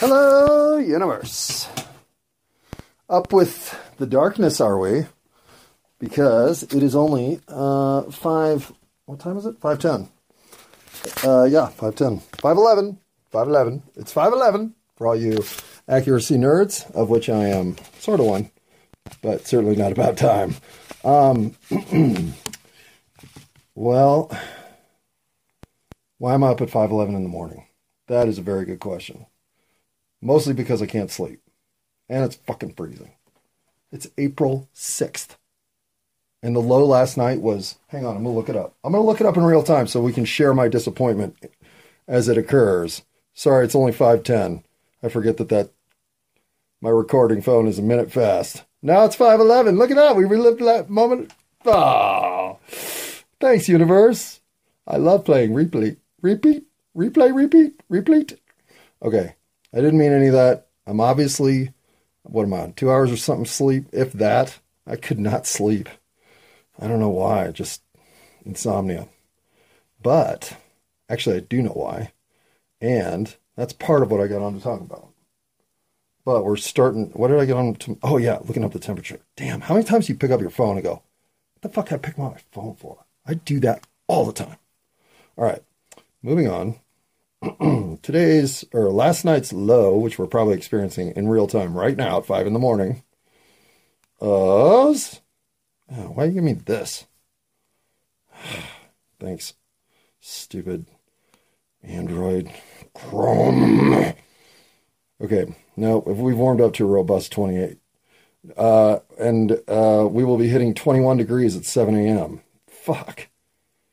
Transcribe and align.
Hello, 0.00 0.78
universe. 0.78 1.66
Up 3.10 3.32
with 3.32 3.76
the 3.96 4.06
darkness, 4.06 4.60
are 4.60 4.78
we? 4.78 5.06
Because 5.98 6.62
it 6.62 6.84
is 6.84 6.94
only 6.94 7.40
uh, 7.48 8.02
five. 8.02 8.72
What 9.06 9.18
time 9.18 9.36
is 9.38 9.44
it? 9.44 9.58
Five 9.60 9.80
ten. 9.80 10.08
Uh, 11.24 11.48
yeah, 11.50 11.66
five 11.66 11.96
ten. 11.96 12.20
Five 12.40 12.56
eleven. 12.56 13.00
Five 13.32 13.48
eleven. 13.48 13.82
It's 13.96 14.12
five 14.12 14.32
eleven 14.32 14.76
for 14.94 15.08
all 15.08 15.16
you 15.16 15.42
accuracy 15.88 16.36
nerds, 16.36 16.88
of 16.92 17.10
which 17.10 17.28
I 17.28 17.48
am 17.48 17.74
sort 17.98 18.20
of 18.20 18.26
one, 18.26 18.52
but 19.20 19.48
certainly 19.48 19.74
not 19.74 19.90
about 19.90 20.16
time. 20.16 20.54
Um, 21.02 21.56
well, 23.74 24.30
why 26.18 26.34
am 26.34 26.44
I 26.44 26.50
up 26.50 26.60
at 26.60 26.70
five 26.70 26.92
eleven 26.92 27.16
in 27.16 27.24
the 27.24 27.28
morning? 27.28 27.66
That 28.06 28.28
is 28.28 28.38
a 28.38 28.42
very 28.42 28.64
good 28.64 28.78
question. 28.78 29.26
Mostly 30.20 30.54
because 30.54 30.82
I 30.82 30.86
can't 30.86 31.10
sleep. 31.10 31.40
And 32.08 32.24
it's 32.24 32.36
fucking 32.36 32.74
freezing. 32.74 33.12
It's 33.92 34.08
April 34.18 34.68
6th. 34.74 35.36
And 36.42 36.54
the 36.54 36.60
low 36.60 36.84
last 36.84 37.16
night 37.16 37.40
was, 37.40 37.78
hang 37.88 38.06
on, 38.06 38.16
I'm 38.16 38.22
going 38.22 38.34
to 38.34 38.38
look 38.38 38.48
it 38.48 38.56
up. 38.56 38.76
I'm 38.84 38.92
going 38.92 39.02
to 39.02 39.06
look 39.06 39.20
it 39.20 39.26
up 39.26 39.36
in 39.36 39.44
real 39.44 39.62
time 39.62 39.86
so 39.86 40.00
we 40.00 40.12
can 40.12 40.24
share 40.24 40.54
my 40.54 40.68
disappointment 40.68 41.36
as 42.06 42.28
it 42.28 42.38
occurs. 42.38 43.02
Sorry, 43.34 43.64
it's 43.64 43.74
only 43.74 43.92
510. 43.92 44.64
I 45.02 45.08
forget 45.08 45.36
that 45.38 45.48
that 45.48 45.70
my 46.80 46.90
recording 46.90 47.42
phone 47.42 47.66
is 47.66 47.78
a 47.78 47.82
minute 47.82 48.12
fast. 48.12 48.64
Now 48.82 49.04
it's 49.04 49.16
511. 49.16 49.76
Look 49.76 49.90
at 49.90 49.96
that. 49.96 50.16
We 50.16 50.24
relived 50.24 50.60
that 50.60 50.88
moment. 50.88 51.32
Oh, 51.64 52.58
thanks, 53.40 53.68
universe. 53.68 54.40
I 54.86 54.96
love 54.96 55.24
playing 55.24 55.54
repeat, 55.54 55.98
repeat, 56.22 56.64
replay, 56.96 57.34
repeat, 57.34 57.80
repeat. 57.88 58.38
Okay, 59.02 59.34
I 59.72 59.76
didn't 59.76 59.98
mean 59.98 60.12
any 60.12 60.28
of 60.28 60.32
that. 60.34 60.66
I'm 60.86 61.00
obviously, 61.00 61.72
what 62.22 62.44
am 62.44 62.54
I? 62.54 62.72
Two 62.76 62.90
hours 62.90 63.12
or 63.12 63.16
something 63.16 63.46
sleep, 63.46 63.84
if 63.92 64.12
that. 64.14 64.58
I 64.86 64.96
could 64.96 65.18
not 65.18 65.46
sleep. 65.46 65.88
I 66.78 66.88
don't 66.88 67.00
know 67.00 67.10
why, 67.10 67.50
just 67.50 67.82
insomnia. 68.44 69.08
But 70.02 70.56
actually, 71.08 71.36
I 71.36 71.40
do 71.40 71.60
know 71.60 71.72
why. 71.72 72.12
And 72.80 73.34
that's 73.56 73.72
part 73.72 74.02
of 74.02 74.10
what 74.10 74.20
I 74.20 74.28
got 74.28 74.40
on 74.40 74.54
to 74.54 74.60
talk 74.60 74.80
about. 74.80 75.08
But 76.24 76.44
we're 76.44 76.56
starting. 76.56 77.10
What 77.10 77.28
did 77.28 77.40
I 77.40 77.44
get 77.44 77.56
on 77.56 77.74
to? 77.74 77.98
Oh, 78.02 78.16
yeah, 78.16 78.38
looking 78.44 78.64
up 78.64 78.72
the 78.72 78.78
temperature. 78.78 79.20
Damn, 79.36 79.62
how 79.62 79.74
many 79.74 79.84
times 79.84 80.06
do 80.06 80.12
you 80.12 80.18
pick 80.18 80.30
up 80.30 80.40
your 80.40 80.50
phone 80.50 80.76
and 80.76 80.84
go, 80.84 81.02
what 81.54 81.62
the 81.62 81.68
fuck 81.68 81.92
I 81.92 81.96
pick 81.96 82.18
up 82.18 82.32
my 82.32 82.40
phone 82.52 82.74
for? 82.74 83.04
I 83.26 83.34
do 83.34 83.60
that 83.60 83.86
all 84.06 84.24
the 84.24 84.32
time. 84.32 84.56
All 85.36 85.44
right, 85.44 85.62
moving 86.22 86.48
on. 86.48 86.76
today's 88.02 88.64
or 88.72 88.90
last 88.90 89.24
night's 89.24 89.52
low, 89.52 89.96
which 89.96 90.18
we're 90.18 90.26
probably 90.26 90.56
experiencing 90.56 91.12
in 91.14 91.28
real 91.28 91.46
time 91.46 91.74
right 91.76 91.96
now 91.96 92.18
at 92.18 92.26
five 92.26 92.46
in 92.46 92.52
the 92.52 92.58
morning, 92.58 93.02
was 94.20 95.20
oh, 95.92 96.10
why 96.14 96.24
you 96.24 96.32
give 96.32 96.44
me 96.44 96.54
this? 96.54 97.06
Thanks, 99.20 99.54
stupid 100.20 100.86
Android 101.82 102.50
Chrome. 102.94 104.14
Okay, 105.20 105.54
now 105.76 106.02
if 106.06 106.16
we've 106.16 106.36
warmed 106.36 106.60
up 106.60 106.74
to 106.74 106.84
a 106.84 106.88
robust 106.88 107.30
28, 107.32 107.78
uh, 108.56 108.98
and 109.18 109.60
uh, 109.68 110.08
we 110.10 110.24
will 110.24 110.38
be 110.38 110.48
hitting 110.48 110.74
21 110.74 111.16
degrees 111.16 111.56
at 111.56 111.64
7 111.64 111.94
a.m. 111.94 112.40
Fuck. 112.66 113.28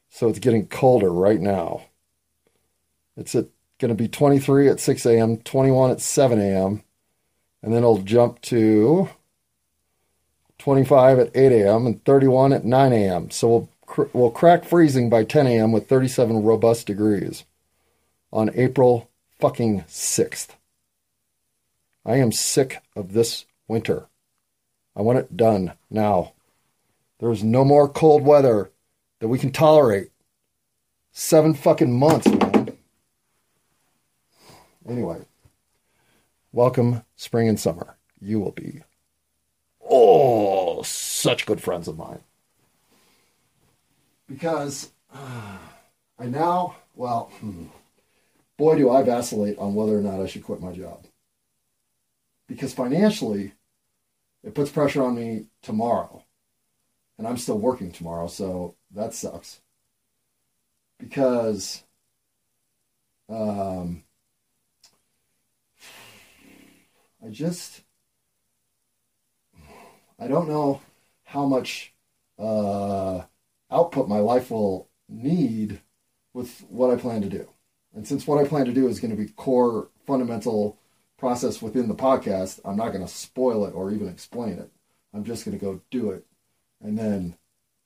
So 0.09 0.29
it's 0.29 0.39
getting 0.39 0.67
colder 0.67 1.11
right 1.11 1.41
now. 1.41 1.83
It's 3.17 3.35
at, 3.35 3.47
going 3.79 3.89
to 3.89 3.95
be 3.95 4.07
23 4.07 4.69
at 4.69 4.79
6 4.79 5.05
a.m., 5.05 5.37
21 5.37 5.91
at 5.91 6.01
7 6.01 6.39
a.m., 6.39 6.83
and 7.61 7.73
then 7.73 7.79
it'll 7.79 7.97
jump 7.99 8.41
to 8.41 9.09
25 10.59 11.19
at 11.19 11.31
8 11.35 11.51
a.m. 11.51 11.87
and 11.87 12.03
31 12.05 12.53
at 12.53 12.65
9 12.65 12.93
a.m. 12.93 13.31
So 13.31 13.47
we'll 13.47 13.69
cr- 13.85 14.03
we'll 14.13 14.31
crack 14.31 14.65
freezing 14.65 15.09
by 15.09 15.23
10 15.23 15.47
a.m. 15.47 15.71
with 15.71 15.87
37 15.87 16.43
robust 16.43 16.87
degrees 16.87 17.43
on 18.31 18.51
April 18.53 19.09
fucking 19.39 19.81
6th. 19.87 20.49
I 22.05 22.17
am 22.17 22.31
sick 22.31 22.81
of 22.95 23.13
this 23.13 23.45
winter. 23.67 24.07
I 24.95 25.01
want 25.01 25.19
it 25.19 25.35
done 25.35 25.73
now. 25.89 26.33
There's 27.19 27.43
no 27.43 27.65
more 27.65 27.89
cold 27.89 28.23
weather 28.23 28.71
that 29.19 29.27
we 29.27 29.39
can 29.39 29.51
tolerate. 29.51 30.11
Seven 31.11 31.53
fucking 31.53 31.97
months. 31.97 32.27
Anyway, 34.87 35.19
welcome 36.51 37.03
spring 37.15 37.49
and 37.49 37.59
summer. 37.59 37.97
You 38.19 38.39
will 38.39 38.51
be, 38.51 38.81
oh, 39.89 40.83
such 40.83 41.47
good 41.47 41.59
friends 41.59 41.87
of 41.87 41.97
mine. 41.97 42.19
Because 44.27 44.91
uh, 45.11 45.57
I 46.19 46.25
now, 46.25 46.75
well, 46.93 47.31
hmm, 47.39 47.65
boy, 48.57 48.77
do 48.77 48.91
I 48.91 49.01
vacillate 49.01 49.57
on 49.57 49.73
whether 49.73 49.97
or 49.97 50.01
not 50.01 50.21
I 50.21 50.27
should 50.27 50.43
quit 50.43 50.61
my 50.61 50.71
job. 50.71 51.05
Because 52.47 52.73
financially, 52.73 53.53
it 54.43 54.53
puts 54.53 54.69
pressure 54.69 55.03
on 55.03 55.15
me 55.15 55.47
tomorrow. 55.63 56.23
And 57.17 57.27
I'm 57.27 57.37
still 57.37 57.57
working 57.57 57.91
tomorrow, 57.91 58.27
so 58.27 58.75
that 58.91 59.15
sucks. 59.15 59.61
Because 60.99 61.81
um, 63.29 64.03
I 67.25 67.29
just 67.29 67.81
I 70.19 70.27
don't 70.27 70.47
know 70.47 70.81
how 71.23 71.45
much 71.45 71.93
uh, 72.37 73.21
output 73.71 74.07
my 74.07 74.19
life 74.19 74.51
will 74.51 74.87
need 75.09 75.81
with 76.33 76.63
what 76.69 76.91
I 76.91 76.97
plan 76.97 77.21
to 77.21 77.29
do. 77.29 77.49
And 77.95 78.07
since 78.07 78.27
what 78.27 78.43
I 78.43 78.47
plan 78.47 78.65
to 78.65 78.73
do 78.73 78.87
is 78.87 78.99
going 78.99 79.15
to 79.15 79.21
be 79.21 79.29
core 79.29 79.89
fundamental 80.05 80.77
process 81.17 81.61
within 81.61 81.87
the 81.87 81.95
podcast, 81.95 82.59
I'm 82.63 82.77
not 82.77 82.89
going 82.89 83.05
to 83.05 83.11
spoil 83.11 83.65
it 83.65 83.73
or 83.73 83.91
even 83.91 84.07
explain 84.07 84.59
it. 84.59 84.69
I'm 85.13 85.23
just 85.23 85.45
going 85.45 85.57
to 85.57 85.65
go 85.65 85.81
do 85.89 86.11
it 86.11 86.25
and 86.81 86.97
then 86.97 87.35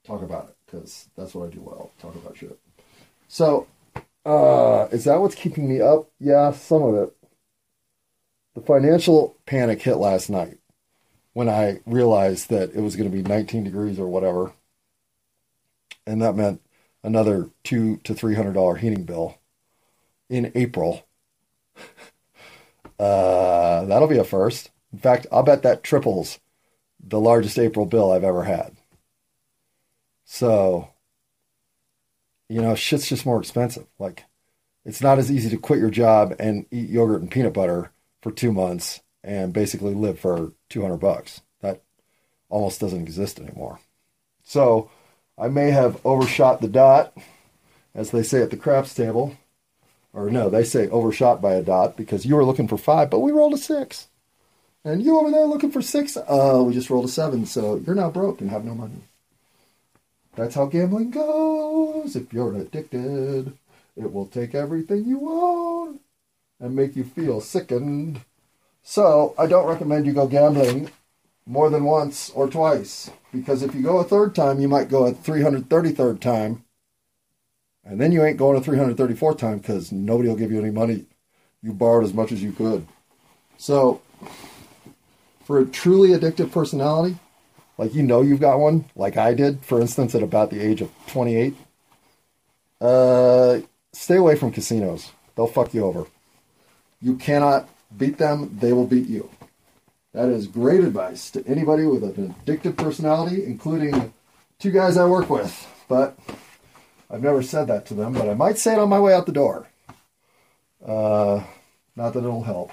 talk 0.06 0.22
about 0.22 0.50
it 0.50 0.56
because 0.66 1.08
that's 1.16 1.34
what 1.34 1.48
I 1.48 1.54
do 1.54 1.62
well 1.62 1.92
talk 2.00 2.16
about 2.16 2.38
shit. 2.38 2.60
So, 3.28 3.68
uh, 4.26 4.88
is 4.92 5.06
that 5.06 5.22
what's 5.22 5.36
keeping 5.36 5.70
me 5.70 5.80
up? 5.80 6.10
Yeah, 6.20 6.52
some 6.52 6.84
of 6.84 6.96
it. 6.96 7.16
The 8.56 8.62
financial 8.62 9.38
panic 9.46 9.82
hit 9.82 9.96
last 9.96 10.30
night 10.30 10.58
when 11.34 11.48
I 11.50 11.80
realized 11.86 12.50
that 12.50 12.74
it 12.74 12.82
was 12.82 12.96
going 12.96 13.10
to 13.10 13.16
be 13.16 13.24
19 13.24 13.64
degrees 13.64 14.00
or 14.00 14.08
whatever. 14.08 14.54
And 16.06 16.22
that 16.22 16.36
meant 16.36 16.62
another 17.04 17.50
two 17.64 17.98
to 17.98 18.14
three 18.14 18.36
hundred 18.36 18.54
dollar 18.54 18.76
heating 18.76 19.04
bill 19.04 19.38
in 20.30 20.52
April. 20.56 21.06
Uh, 23.00 23.86
that'll 23.86 24.10
be 24.10 24.18
a 24.18 24.26
first. 24.26 24.72
In 24.92 25.00
fact, 25.00 25.26
I'll 25.32 25.42
bet 25.42 25.64
that 25.64 25.84
triples 25.84 26.38
the 27.00 27.18
largest 27.18 27.58
April 27.58 27.86
bill 27.86 28.12
I've 28.12 28.26
ever 28.26 28.44
had. 28.44 28.76
So, 30.26 30.90
you 32.50 32.62
know, 32.62 32.76
shit's 32.76 33.08
just 33.08 33.26
more 33.26 33.40
expensive. 33.40 33.88
Like, 34.00 34.26
it's 34.84 35.02
not 35.02 35.18
as 35.18 35.32
easy 35.32 35.50
to 35.50 35.58
quit 35.58 35.80
your 35.80 35.90
job 35.90 36.36
and 36.40 36.66
eat 36.72 36.90
yogurt 36.90 37.22
and 37.22 37.32
peanut 37.32 37.54
butter 37.54 37.92
for 38.22 38.32
two 38.32 38.52
months 38.52 39.02
and 39.24 39.54
basically 39.54 39.94
live 39.94 40.20
for 40.20 40.54
200 40.70 40.98
bucks. 40.98 41.42
That 41.62 41.82
almost 42.50 42.80
doesn't 42.80 43.02
exist 43.02 43.40
anymore. 43.40 43.80
So, 44.44 44.90
I 45.38 45.48
may 45.48 45.72
have 45.72 46.06
overshot 46.06 46.62
the 46.62 46.68
dot, 46.68 47.16
as 47.96 48.12
they 48.12 48.24
say 48.24 48.42
at 48.42 48.50
the 48.50 48.58
craps 48.58 48.94
table. 48.94 49.38
Or 50.12 50.30
no, 50.30 50.50
they 50.50 50.64
say 50.64 50.90
overshot 50.90 51.42
by 51.42 51.54
a 51.54 51.62
dot 51.62 51.96
because 51.96 52.26
you 52.26 52.36
were 52.36 52.44
looking 52.44 52.68
for 52.68 52.78
five, 52.78 53.10
but 53.10 53.20
we 53.20 53.32
rolled 53.32 53.54
a 53.54 53.58
six. 53.58 54.08
And 54.84 55.04
you 55.04 55.20
over 55.20 55.30
there 55.30 55.46
looking 55.46 55.72
for 55.72 55.82
six? 55.82 56.18
Uh, 56.18 56.64
we 56.66 56.74
just 56.74 56.90
rolled 56.90 57.06
a 57.06 57.10
seven, 57.10 57.46
so 57.46 57.82
you're 57.86 57.96
now 57.96 58.10
broke 58.10 58.42
and 58.42 58.50
have 58.50 58.66
no 58.66 58.74
money. 58.74 59.04
That's 60.36 60.56
how 60.56 60.66
gambling 60.66 61.12
goes. 61.12 62.16
If 62.16 62.34
you're 62.34 62.56
addicted, 62.56 63.54
it 63.96 64.12
will 64.12 64.26
take 64.26 64.56
everything 64.56 65.06
you 65.06 65.30
own 65.30 66.00
and 66.60 66.76
make 66.76 66.96
you 66.96 67.04
feel 67.04 67.42
sickened. 67.42 68.22
So 68.84 69.34
I 69.38 69.48
don't 69.48 69.68
recommend 69.68 70.06
you 70.06 70.14
go 70.14 70.28
gambling 70.28 70.92
more 71.46 71.70
than 71.70 71.84
once 71.84 72.30
or 72.32 72.48
twice 72.48 73.10
because 73.34 73.64
if 73.64 73.74
you 73.74 73.82
go 73.82 73.98
a 74.00 74.04
third 74.04 74.36
time, 74.36 74.60
you 74.60 74.68
might 74.68 74.90
go 74.90 75.06
a 75.06 75.14
333rd 75.14 76.20
time 76.20 76.64
and 77.84 78.00
then 78.00 78.12
you 78.12 78.24
ain't 78.24 78.38
going 78.38 78.58
a 78.58 78.62
334th 78.62 79.38
time 79.38 79.58
because 79.58 79.92
nobody 79.92 80.30
will 80.30 80.36
give 80.36 80.52
you 80.52 80.60
any 80.60 80.70
money. 80.70 81.06
You 81.62 81.74
borrowed 81.74 82.04
as 82.04 82.14
much 82.14 82.32
as 82.32 82.42
you 82.44 82.52
could. 82.52 82.88
So, 83.58 84.02
for 85.44 85.60
a 85.60 85.66
truly 85.66 86.10
addictive 86.10 86.52
personality, 86.52 87.18
like 87.78 87.96
you 87.96 88.04
know 88.04 88.22
you've 88.22 88.40
got 88.40 88.60
one, 88.60 88.86
like 88.96 89.18
I 89.18 89.34
did, 89.34 89.66
for 89.66 89.82
instance, 89.82 90.14
at 90.14 90.22
about 90.22 90.52
the 90.52 90.62
age 90.62 90.82
of 90.82 90.92
28, 91.08 91.56
uh, 92.80 93.60
stay 93.92 94.18
away 94.18 94.36
from 94.36 94.52
casinos. 94.52 95.12
They'll 95.36 95.48
fuck 95.48 95.74
you 95.74 95.84
over. 95.84 96.06
You 97.02 97.16
cannot 97.16 97.70
Beat 97.98 98.18
them, 98.18 98.58
they 98.60 98.72
will 98.72 98.86
beat 98.86 99.08
you. 99.08 99.30
That 100.14 100.30
is 100.30 100.48
great 100.48 100.82
advice 100.82 101.32
to 101.32 101.46
anybody 101.48 101.86
with 101.86 102.04
an 102.04 102.36
addictive 102.46 102.78
personality, 102.78 103.46
including 103.46 104.14
two 104.60 104.72
guys 104.72 104.98
I 104.98 105.06
work 105.06 105.30
with. 105.30 105.68
But 105.88 106.18
I've 107.10 107.24
never 107.24 107.42
said 107.42 107.68
that 107.68 107.86
to 107.88 107.94
them, 107.94 108.14
but 108.14 108.30
I 108.30 108.34
might 108.36 108.58
say 108.58 108.74
it 108.74 108.80
on 108.80 108.90
my 108.90 109.00
way 109.00 109.14
out 109.14 109.26
the 109.26 109.32
door. 109.32 109.68
Uh, 110.86 111.44
not 111.96 112.14
that 112.14 112.20
it'll 112.20 112.44
help. 112.44 112.72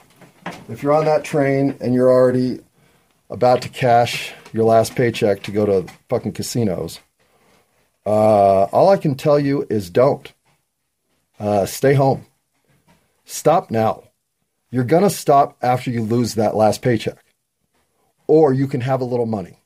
If 0.68 0.82
you're 0.82 0.92
on 0.92 1.06
that 1.06 1.24
train 1.24 1.76
and 1.80 1.94
you're 1.94 2.12
already 2.12 2.60
about 3.30 3.62
to 3.62 3.68
cash 3.68 4.32
your 4.52 4.64
last 4.64 4.94
paycheck 4.94 5.42
to 5.44 5.50
go 5.50 5.66
to 5.66 5.92
fucking 6.08 6.32
casinos, 6.32 7.00
uh, 8.04 8.64
all 8.64 8.88
I 8.90 8.96
can 8.98 9.14
tell 9.14 9.38
you 9.40 9.66
is 9.70 9.90
don't. 9.90 10.32
Uh, 11.40 11.66
stay 11.66 11.94
home. 11.94 12.26
Stop 13.24 13.70
now. 13.70 14.05
You're 14.76 14.84
going 14.84 15.04
to 15.04 15.08
stop 15.08 15.56
after 15.62 15.90
you 15.90 16.02
lose 16.02 16.34
that 16.34 16.54
last 16.54 16.82
paycheck. 16.82 17.24
Or 18.26 18.52
you 18.52 18.66
can 18.66 18.82
have 18.82 19.00
a 19.00 19.06
little 19.06 19.24
money. 19.24 19.62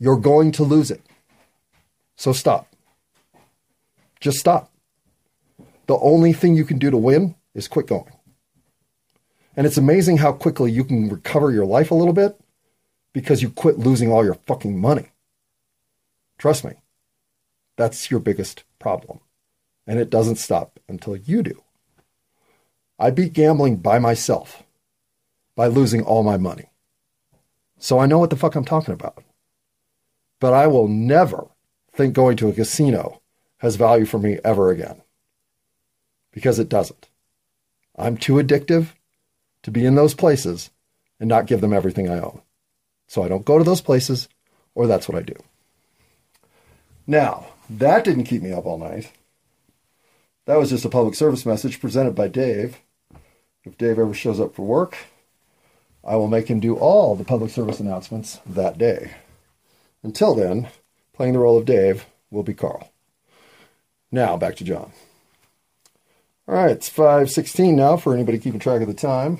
You're 0.00 0.18
going 0.18 0.50
to 0.50 0.64
lose 0.64 0.90
it. 0.90 1.00
So 2.16 2.32
stop. 2.32 2.74
Just 4.18 4.38
stop. 4.38 4.72
The 5.86 5.96
only 5.96 6.32
thing 6.32 6.56
you 6.56 6.64
can 6.64 6.78
do 6.78 6.90
to 6.90 6.96
win 6.96 7.36
is 7.54 7.68
quit 7.68 7.86
going. 7.86 8.10
And 9.56 9.64
it's 9.64 9.78
amazing 9.78 10.16
how 10.16 10.32
quickly 10.32 10.72
you 10.72 10.82
can 10.82 11.08
recover 11.08 11.52
your 11.52 11.66
life 11.66 11.92
a 11.92 11.94
little 11.94 12.12
bit 12.12 12.36
because 13.12 13.42
you 13.42 13.50
quit 13.50 13.78
losing 13.78 14.10
all 14.10 14.24
your 14.24 14.40
fucking 14.48 14.76
money. 14.76 15.12
Trust 16.36 16.64
me, 16.64 16.72
that's 17.76 18.10
your 18.10 18.18
biggest 18.18 18.64
problem. 18.80 19.20
And 19.86 20.00
it 20.00 20.10
doesn't 20.10 20.38
stop 20.38 20.80
until 20.88 21.14
you 21.14 21.44
do. 21.44 21.62
I 22.98 23.10
beat 23.10 23.32
gambling 23.32 23.76
by 23.76 23.98
myself 23.98 24.62
by 25.54 25.66
losing 25.66 26.02
all 26.02 26.22
my 26.22 26.36
money. 26.36 26.70
So 27.78 27.98
I 27.98 28.06
know 28.06 28.18
what 28.18 28.30
the 28.30 28.36
fuck 28.36 28.54
I'm 28.56 28.64
talking 28.64 28.94
about. 28.94 29.22
But 30.40 30.52
I 30.52 30.66
will 30.66 30.88
never 30.88 31.48
think 31.92 32.14
going 32.14 32.36
to 32.38 32.48
a 32.48 32.52
casino 32.52 33.20
has 33.58 33.76
value 33.76 34.04
for 34.04 34.18
me 34.18 34.38
ever 34.44 34.70
again. 34.70 35.02
Because 36.32 36.58
it 36.58 36.68
doesn't. 36.68 37.08
I'm 37.96 38.16
too 38.16 38.34
addictive 38.34 38.88
to 39.62 39.70
be 39.70 39.84
in 39.84 39.96
those 39.96 40.14
places 40.14 40.70
and 41.18 41.28
not 41.28 41.46
give 41.46 41.60
them 41.60 41.72
everything 41.72 42.08
I 42.08 42.20
own. 42.20 42.42
So 43.08 43.22
I 43.22 43.28
don't 43.28 43.44
go 43.44 43.58
to 43.58 43.64
those 43.64 43.80
places, 43.80 44.28
or 44.74 44.86
that's 44.86 45.08
what 45.08 45.18
I 45.18 45.22
do. 45.22 45.34
Now, 47.06 47.46
that 47.70 48.04
didn't 48.04 48.24
keep 48.24 48.42
me 48.42 48.52
up 48.52 48.66
all 48.66 48.78
night. 48.78 49.12
That 50.44 50.58
was 50.58 50.70
just 50.70 50.84
a 50.84 50.90
public 50.90 51.14
service 51.14 51.44
message 51.44 51.80
presented 51.80 52.14
by 52.14 52.28
Dave. 52.28 52.80
If 53.68 53.76
Dave 53.76 53.98
ever 53.98 54.14
shows 54.14 54.40
up 54.40 54.54
for 54.54 54.62
work, 54.62 54.96
I 56.02 56.16
will 56.16 56.26
make 56.26 56.48
him 56.48 56.58
do 56.58 56.76
all 56.76 57.14
the 57.14 57.24
public 57.24 57.50
service 57.50 57.80
announcements 57.80 58.40
that 58.46 58.78
day. 58.78 59.12
Until 60.02 60.34
then, 60.34 60.68
playing 61.12 61.34
the 61.34 61.38
role 61.38 61.58
of 61.58 61.66
Dave 61.66 62.06
will 62.30 62.42
be 62.42 62.54
Carl. 62.54 62.90
Now, 64.10 64.38
back 64.38 64.56
to 64.56 64.64
John. 64.64 64.92
All 66.48 66.54
right, 66.54 66.70
it's 66.70 66.88
5:16 66.88 67.76
now 67.76 67.98
for 67.98 68.14
anybody 68.14 68.38
keeping 68.38 68.58
track 68.58 68.80
of 68.80 68.88
the 68.88 68.94
time. 68.94 69.38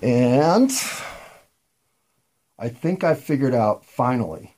And 0.00 0.70
I 2.58 2.70
think 2.70 3.04
I 3.04 3.14
figured 3.14 3.54
out 3.54 3.84
finally 3.84 4.56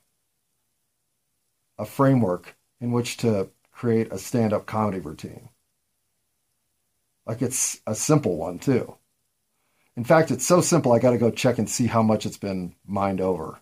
a 1.77 1.85
framework 1.85 2.57
in 2.81 2.93
which 2.93 3.17
to 3.19 3.49
create 3.73 4.13
a 4.13 4.19
stand-up 4.19 4.67
comedy 4.67 5.01
routine. 5.01 5.49
Like 7.29 7.43
it's 7.43 7.81
a 7.87 7.95
simple 7.95 8.37
one 8.37 8.59
too. 8.59 8.97
In 9.97 10.05
fact, 10.05 10.31
it's 10.33 10.47
so 10.47 10.61
simple 10.61 10.93
I 10.93 10.99
got 10.99 11.11
to 11.13 11.19
go 11.19 11.31
check 11.31 11.59
and 11.59 11.69
see 11.71 11.87
how 11.87 12.03
much 12.03 12.27
it's 12.27 12.39
been 12.39 12.75
mined 12.87 13.21
over. 13.21 13.61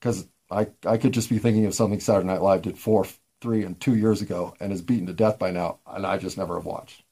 Cuz 0.00 0.28
I 0.50 0.68
I 0.86 0.98
could 0.98 1.12
just 1.14 1.30
be 1.30 1.38
thinking 1.40 1.66
of 1.66 1.74
something 1.74 2.00
Saturday 2.00 2.28
Night 2.28 2.42
Live 2.42 2.62
did 2.62 2.78
4 2.78 3.06
3 3.40 3.64
and 3.64 3.80
2 3.80 3.96
years 3.96 4.22
ago 4.22 4.54
and 4.60 4.72
is 4.72 4.82
beaten 4.82 5.06
to 5.06 5.12
death 5.12 5.38
by 5.38 5.50
now 5.50 5.80
and 5.86 6.06
I 6.06 6.18
just 6.18 6.38
never 6.38 6.56
have 6.56 6.66
watched 6.66 7.02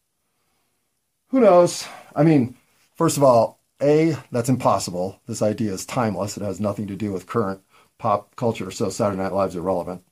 who 1.32 1.40
knows? 1.40 1.86
I 2.14 2.22
mean, 2.22 2.56
first 2.94 3.16
of 3.16 3.22
all, 3.24 3.58
A, 3.82 4.16
that's 4.30 4.48
impossible. 4.50 5.20
This 5.26 5.42
idea 5.42 5.72
is 5.72 5.86
timeless. 5.86 6.36
It 6.36 6.42
has 6.42 6.60
nothing 6.60 6.86
to 6.88 6.96
do 6.96 7.10
with 7.12 7.26
current 7.26 7.62
pop 7.98 8.36
culture, 8.36 8.70
so 8.70 8.90
Saturday 8.90 9.22
Night 9.22 9.32
Live's 9.32 9.56
irrelevant. 9.56 10.04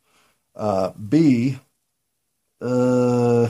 Uh, 0.56 0.90
B, 0.92 1.58
uh, 2.60 3.48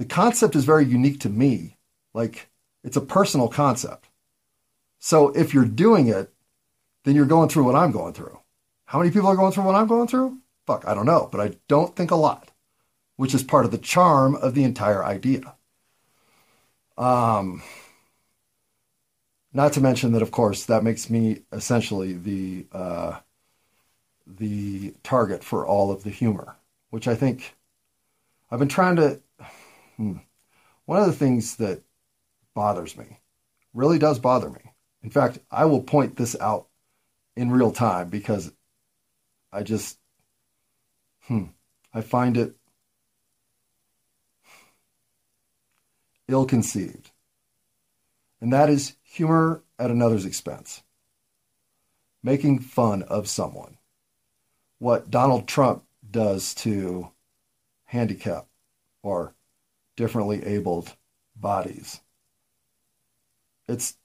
the 0.00 0.06
concept 0.06 0.56
is 0.56 0.64
very 0.64 0.86
unique 0.86 1.20
to 1.20 1.28
me. 1.28 1.76
Like, 2.14 2.48
it's 2.82 2.96
a 2.96 3.02
personal 3.02 3.48
concept. 3.48 4.08
So 4.98 5.28
if 5.28 5.52
you're 5.52 5.66
doing 5.66 6.08
it, 6.08 6.32
then 7.04 7.14
you're 7.14 7.26
going 7.26 7.50
through 7.50 7.64
what 7.64 7.74
I'm 7.74 7.92
going 7.92 8.14
through. 8.14 8.38
How 8.86 8.98
many 8.98 9.10
people 9.10 9.28
are 9.28 9.36
going 9.36 9.52
through 9.52 9.64
what 9.64 9.74
I'm 9.74 9.86
going 9.86 10.08
through? 10.08 10.38
Fuck, 10.66 10.88
I 10.88 10.94
don't 10.94 11.04
know, 11.04 11.28
but 11.30 11.42
I 11.42 11.58
don't 11.68 11.94
think 11.94 12.10
a 12.10 12.16
lot, 12.16 12.50
which 13.16 13.34
is 13.34 13.42
part 13.42 13.66
of 13.66 13.72
the 13.72 13.78
charm 13.78 14.36
of 14.36 14.54
the 14.54 14.64
entire 14.64 15.04
idea. 15.04 15.54
Um, 16.96 17.62
not 19.52 19.74
to 19.74 19.82
mention 19.82 20.12
that, 20.12 20.22
of 20.22 20.30
course, 20.30 20.64
that 20.64 20.82
makes 20.82 21.10
me 21.10 21.42
essentially 21.52 22.14
the 22.14 22.64
uh, 22.72 23.18
the 24.26 24.94
target 25.02 25.44
for 25.44 25.66
all 25.66 25.92
of 25.92 26.04
the 26.04 26.10
humor, 26.10 26.56
which 26.88 27.06
I 27.06 27.14
think 27.14 27.54
I've 28.50 28.58
been 28.58 28.68
trying 28.68 28.96
to. 28.96 29.20
Hmm, 30.00 30.16
one 30.86 30.98
of 30.98 31.06
the 31.08 31.12
things 31.12 31.56
that 31.56 31.82
bothers 32.54 32.96
me, 32.96 33.20
really 33.74 33.98
does 33.98 34.18
bother 34.18 34.48
me. 34.48 34.72
In 35.02 35.10
fact, 35.10 35.40
I 35.50 35.66
will 35.66 35.82
point 35.82 36.16
this 36.16 36.34
out 36.40 36.68
in 37.36 37.50
real 37.50 37.70
time 37.70 38.08
because 38.08 38.50
I 39.52 39.62
just, 39.62 39.98
hmm, 41.24 41.48
I 41.92 42.00
find 42.00 42.38
it 42.38 42.56
ill 46.28 46.46
conceived. 46.46 47.10
And 48.40 48.50
that 48.54 48.70
is 48.70 48.96
humor 49.02 49.62
at 49.78 49.90
another's 49.90 50.24
expense, 50.24 50.82
making 52.22 52.60
fun 52.60 53.02
of 53.02 53.28
someone. 53.28 53.76
What 54.78 55.10
Donald 55.10 55.46
Trump 55.46 55.84
does 56.10 56.54
to 56.54 57.10
handicap 57.84 58.46
or 59.02 59.34
differently 60.00 60.42
abled 60.46 60.96
bodies. 61.36 62.00
It's 63.68 63.98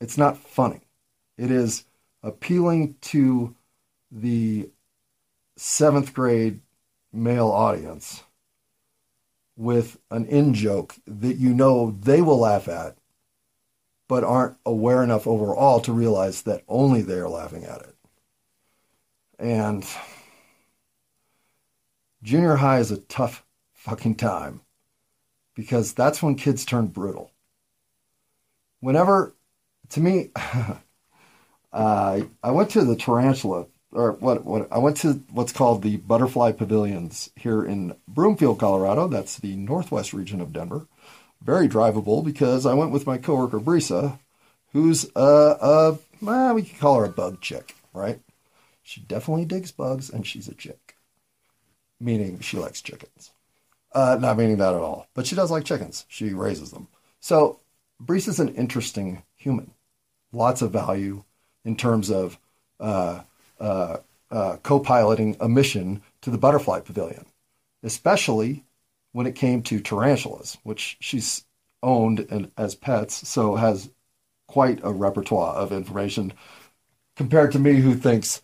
it's 0.00 0.16
not 0.16 0.38
funny. 0.38 0.80
It 1.36 1.50
is 1.50 1.84
appealing 2.22 2.96
to 3.02 3.54
the 4.10 4.70
seventh 5.58 6.14
grade 6.14 6.60
male 7.12 7.48
audience 7.48 8.24
with 9.54 9.98
an 10.10 10.24
in 10.24 10.54
joke 10.54 10.94
that 11.06 11.36
you 11.36 11.52
know 11.52 11.90
they 12.00 12.22
will 12.22 12.38
laugh 12.38 12.66
at, 12.66 12.96
but 14.08 14.24
aren't 14.24 14.56
aware 14.64 15.02
enough 15.02 15.26
overall 15.26 15.78
to 15.80 15.92
realize 15.92 16.40
that 16.42 16.64
only 16.68 17.02
they 17.02 17.18
are 17.18 17.28
laughing 17.28 17.64
at 17.64 17.82
it. 17.82 17.96
And 19.38 19.84
junior 22.22 22.56
high 22.56 22.78
is 22.78 22.90
a 22.90 22.96
tough 22.96 23.44
fucking 23.74 24.14
time 24.14 24.62
because 25.54 25.92
that's 25.92 26.22
when 26.22 26.34
kids 26.34 26.64
turn 26.64 26.86
brutal. 26.86 27.32
Whenever, 28.80 29.34
to 29.90 30.00
me, 30.00 30.30
uh, 31.72 32.20
I 32.42 32.50
went 32.50 32.70
to 32.70 32.84
the 32.84 32.96
tarantula 32.96 33.66
or 33.92 34.12
what 34.12 34.44
what 34.44 34.68
I 34.72 34.78
went 34.78 34.96
to 34.98 35.22
what's 35.30 35.52
called 35.52 35.82
the 35.82 35.96
Butterfly 35.96 36.52
Pavilions 36.52 37.30
here 37.36 37.64
in 37.64 37.94
Broomfield, 38.06 38.58
Colorado. 38.58 39.08
That's 39.08 39.38
the 39.38 39.56
northwest 39.56 40.12
region 40.12 40.40
of 40.40 40.52
Denver. 40.52 40.86
Very 41.42 41.68
drivable 41.68 42.24
because 42.24 42.66
I 42.66 42.74
went 42.74 42.92
with 42.92 43.06
my 43.06 43.18
coworker 43.18 43.58
Brisa, 43.58 44.18
who's 44.72 45.10
a, 45.16 45.56
a 45.60 45.98
well, 46.20 46.54
we 46.54 46.62
could 46.62 46.78
call 46.78 46.98
her 46.98 47.06
a 47.06 47.08
bug 47.08 47.40
chick, 47.40 47.74
right? 47.92 48.20
She 48.82 49.00
definitely 49.00 49.44
digs 49.44 49.72
bugs 49.72 50.10
and 50.10 50.26
she's 50.26 50.48
a 50.48 50.54
chick, 50.54 50.96
meaning 51.98 52.40
she 52.40 52.58
likes 52.58 52.82
chickens. 52.82 53.30
Uh, 53.92 54.16
not 54.20 54.38
meaning 54.38 54.58
that 54.58 54.74
at 54.74 54.80
all, 54.80 55.08
but 55.14 55.26
she 55.26 55.34
does 55.34 55.50
like 55.50 55.64
chickens. 55.64 56.06
She 56.08 56.32
raises 56.32 56.70
them. 56.70 56.88
So 57.18 57.60
Brisa's 58.00 58.40
an 58.40 58.54
interesting 58.54 59.22
human, 59.34 59.72
lots 60.32 60.62
of 60.62 60.72
value 60.72 61.24
in 61.64 61.76
terms 61.76 62.10
of. 62.10 62.38
Uh, 62.78 63.22
uh, 63.60 63.98
uh, 64.30 64.56
co-piloting 64.62 65.36
a 65.40 65.48
mission 65.48 66.02
to 66.22 66.30
the 66.30 66.38
butterfly 66.38 66.80
pavilion, 66.80 67.26
especially 67.82 68.64
when 69.12 69.26
it 69.26 69.34
came 69.34 69.62
to 69.62 69.80
tarantulas, 69.80 70.56
which 70.62 70.96
she's 71.00 71.44
owned 71.82 72.20
and, 72.30 72.50
as 72.56 72.74
pets, 72.74 73.28
so 73.28 73.56
has 73.56 73.90
quite 74.46 74.80
a 74.82 74.92
repertoire 74.92 75.54
of 75.54 75.72
information 75.72 76.32
compared 77.16 77.52
to 77.52 77.58
me, 77.58 77.74
who 77.74 77.94
thinks, 77.94 78.40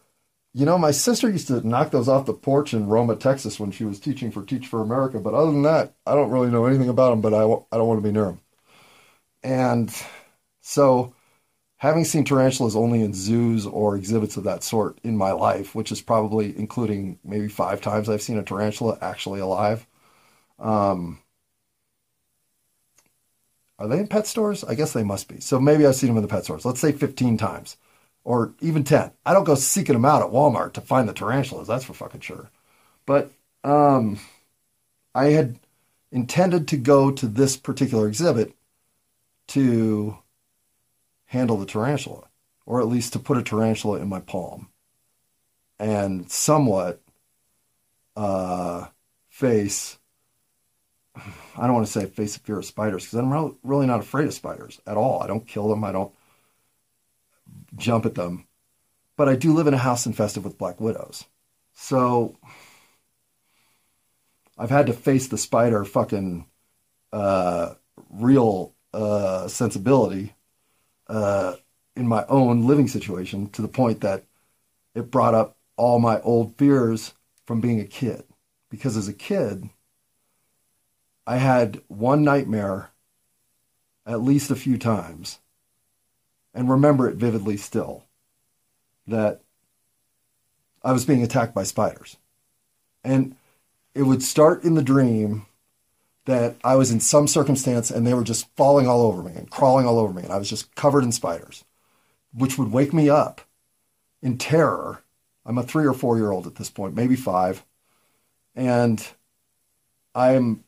you 0.56 0.64
know, 0.64 0.78
my 0.78 0.90
sister 0.90 1.28
used 1.28 1.48
to 1.48 1.68
knock 1.68 1.90
those 1.90 2.08
off 2.08 2.24
the 2.24 2.32
porch 2.32 2.72
in 2.72 2.86
Roma, 2.86 3.14
Texas, 3.14 3.60
when 3.60 3.70
she 3.70 3.84
was 3.84 4.00
teaching 4.00 4.30
for 4.30 4.42
Teach 4.42 4.66
for 4.66 4.80
America. 4.80 5.18
But 5.20 5.34
other 5.34 5.52
than 5.52 5.64
that, 5.64 5.92
I 6.06 6.14
don't 6.14 6.30
really 6.30 6.50
know 6.50 6.64
anything 6.64 6.88
about 6.88 7.10
them. 7.10 7.20
But 7.20 7.34
I, 7.34 7.42
I 7.42 7.76
don't 7.76 7.86
want 7.86 7.98
to 7.98 8.08
be 8.08 8.10
near 8.10 8.24
them. 8.24 8.40
And 9.42 9.94
so, 10.62 11.12
having 11.76 12.06
seen 12.06 12.24
tarantulas 12.24 12.74
only 12.74 13.02
in 13.02 13.12
zoos 13.12 13.66
or 13.66 13.96
exhibits 13.96 14.38
of 14.38 14.44
that 14.44 14.62
sort 14.64 14.98
in 15.04 15.14
my 15.14 15.32
life, 15.32 15.74
which 15.74 15.92
is 15.92 16.00
probably 16.00 16.58
including 16.58 17.18
maybe 17.22 17.48
five 17.48 17.82
times 17.82 18.08
I've 18.08 18.22
seen 18.22 18.38
a 18.38 18.42
tarantula 18.42 18.96
actually 19.02 19.40
alive. 19.40 19.86
Um, 20.58 21.20
are 23.78 23.88
they 23.88 23.98
in 23.98 24.08
pet 24.08 24.26
stores? 24.26 24.64
I 24.64 24.74
guess 24.74 24.94
they 24.94 25.04
must 25.04 25.28
be. 25.28 25.38
So 25.40 25.60
maybe 25.60 25.84
I've 25.84 25.96
seen 25.96 26.08
them 26.08 26.16
in 26.16 26.22
the 26.22 26.28
pet 26.28 26.44
stores. 26.44 26.64
Let's 26.64 26.80
say 26.80 26.92
15 26.92 27.36
times 27.36 27.76
or 28.26 28.52
even 28.60 28.82
10. 28.82 29.12
I 29.24 29.32
don't 29.32 29.44
go 29.44 29.54
seeking 29.54 29.92
them 29.92 30.04
out 30.04 30.20
at 30.20 30.32
Walmart 30.32 30.72
to 30.72 30.80
find 30.80 31.08
the 31.08 31.12
tarantulas. 31.12 31.68
That's 31.68 31.84
for 31.84 31.94
fucking 31.94 32.22
sure. 32.22 32.50
But 33.06 33.30
um, 33.62 34.18
I 35.14 35.26
had 35.26 35.60
intended 36.10 36.66
to 36.68 36.76
go 36.76 37.12
to 37.12 37.28
this 37.28 37.56
particular 37.56 38.08
exhibit 38.08 38.52
to 39.48 40.18
handle 41.26 41.56
the 41.56 41.66
tarantula, 41.66 42.24
or 42.66 42.80
at 42.80 42.88
least 42.88 43.12
to 43.12 43.20
put 43.20 43.38
a 43.38 43.44
tarantula 43.44 44.00
in 44.00 44.08
my 44.08 44.18
palm 44.18 44.70
and 45.78 46.28
somewhat 46.28 47.00
uh, 48.16 48.88
face. 49.28 49.98
I 51.14 51.64
don't 51.64 51.74
want 51.74 51.86
to 51.86 51.92
say 51.92 52.06
face 52.06 52.34
the 52.34 52.40
fear 52.40 52.58
of 52.58 52.64
spiders 52.64 53.04
because 53.04 53.20
I'm 53.20 53.56
really 53.62 53.86
not 53.86 54.00
afraid 54.00 54.26
of 54.26 54.34
spiders 54.34 54.80
at 54.84 54.96
all. 54.96 55.22
I 55.22 55.28
don't 55.28 55.46
kill 55.46 55.68
them. 55.68 55.84
I 55.84 55.92
don't 55.92 56.12
jump 57.76 58.06
at 58.06 58.14
them. 58.14 58.46
But 59.16 59.28
I 59.28 59.36
do 59.36 59.52
live 59.52 59.66
in 59.66 59.74
a 59.74 59.78
house 59.78 60.06
infested 60.06 60.44
with 60.44 60.58
black 60.58 60.80
widows. 60.80 61.24
So 61.72 62.36
I've 64.58 64.70
had 64.70 64.86
to 64.86 64.92
face 64.92 65.28
the 65.28 65.38
spider 65.38 65.84
fucking 65.84 66.46
uh, 67.12 67.74
real 68.10 68.74
uh, 68.92 69.48
sensibility 69.48 70.34
uh, 71.06 71.54
in 71.94 72.06
my 72.06 72.24
own 72.26 72.66
living 72.66 72.88
situation 72.88 73.48
to 73.50 73.62
the 73.62 73.68
point 73.68 74.00
that 74.00 74.24
it 74.94 75.10
brought 75.10 75.34
up 75.34 75.56
all 75.76 75.98
my 75.98 76.20
old 76.20 76.56
fears 76.56 77.14
from 77.46 77.60
being 77.60 77.80
a 77.80 77.84
kid. 77.84 78.24
Because 78.70 78.96
as 78.96 79.08
a 79.08 79.12
kid, 79.12 79.68
I 81.26 81.36
had 81.36 81.82
one 81.88 82.24
nightmare 82.24 82.90
at 84.06 84.22
least 84.22 84.50
a 84.50 84.56
few 84.56 84.78
times 84.78 85.38
and 86.56 86.70
remember 86.70 87.08
it 87.08 87.16
vividly 87.16 87.58
still 87.58 88.02
that 89.06 89.42
I 90.82 90.90
was 90.92 91.04
being 91.04 91.22
attacked 91.22 91.54
by 91.54 91.64
spiders. 91.64 92.16
And 93.04 93.36
it 93.94 94.02
would 94.02 94.22
start 94.22 94.64
in 94.64 94.74
the 94.74 94.82
dream 94.82 95.46
that 96.24 96.56
I 96.64 96.74
was 96.74 96.90
in 96.90 96.98
some 96.98 97.28
circumstance 97.28 97.90
and 97.90 98.06
they 98.06 98.14
were 98.14 98.24
just 98.24 98.48
falling 98.56 98.88
all 98.88 99.02
over 99.02 99.22
me 99.22 99.32
and 99.36 99.50
crawling 99.50 99.86
all 99.86 99.98
over 99.98 100.12
me, 100.12 100.22
and 100.22 100.32
I 100.32 100.38
was 100.38 100.48
just 100.48 100.74
covered 100.74 101.04
in 101.04 101.12
spiders, 101.12 101.64
which 102.32 102.58
would 102.58 102.72
wake 102.72 102.92
me 102.92 103.08
up 103.08 103.42
in 104.22 104.38
terror. 104.38 105.02
I'm 105.44 105.58
a 105.58 105.62
three 105.62 105.86
or 105.86 105.92
four 105.92 106.16
year 106.16 106.32
old 106.32 106.46
at 106.46 106.56
this 106.56 106.70
point, 106.70 106.96
maybe 106.96 107.16
five. 107.16 107.64
And 108.54 109.06
I'm, 110.14 110.64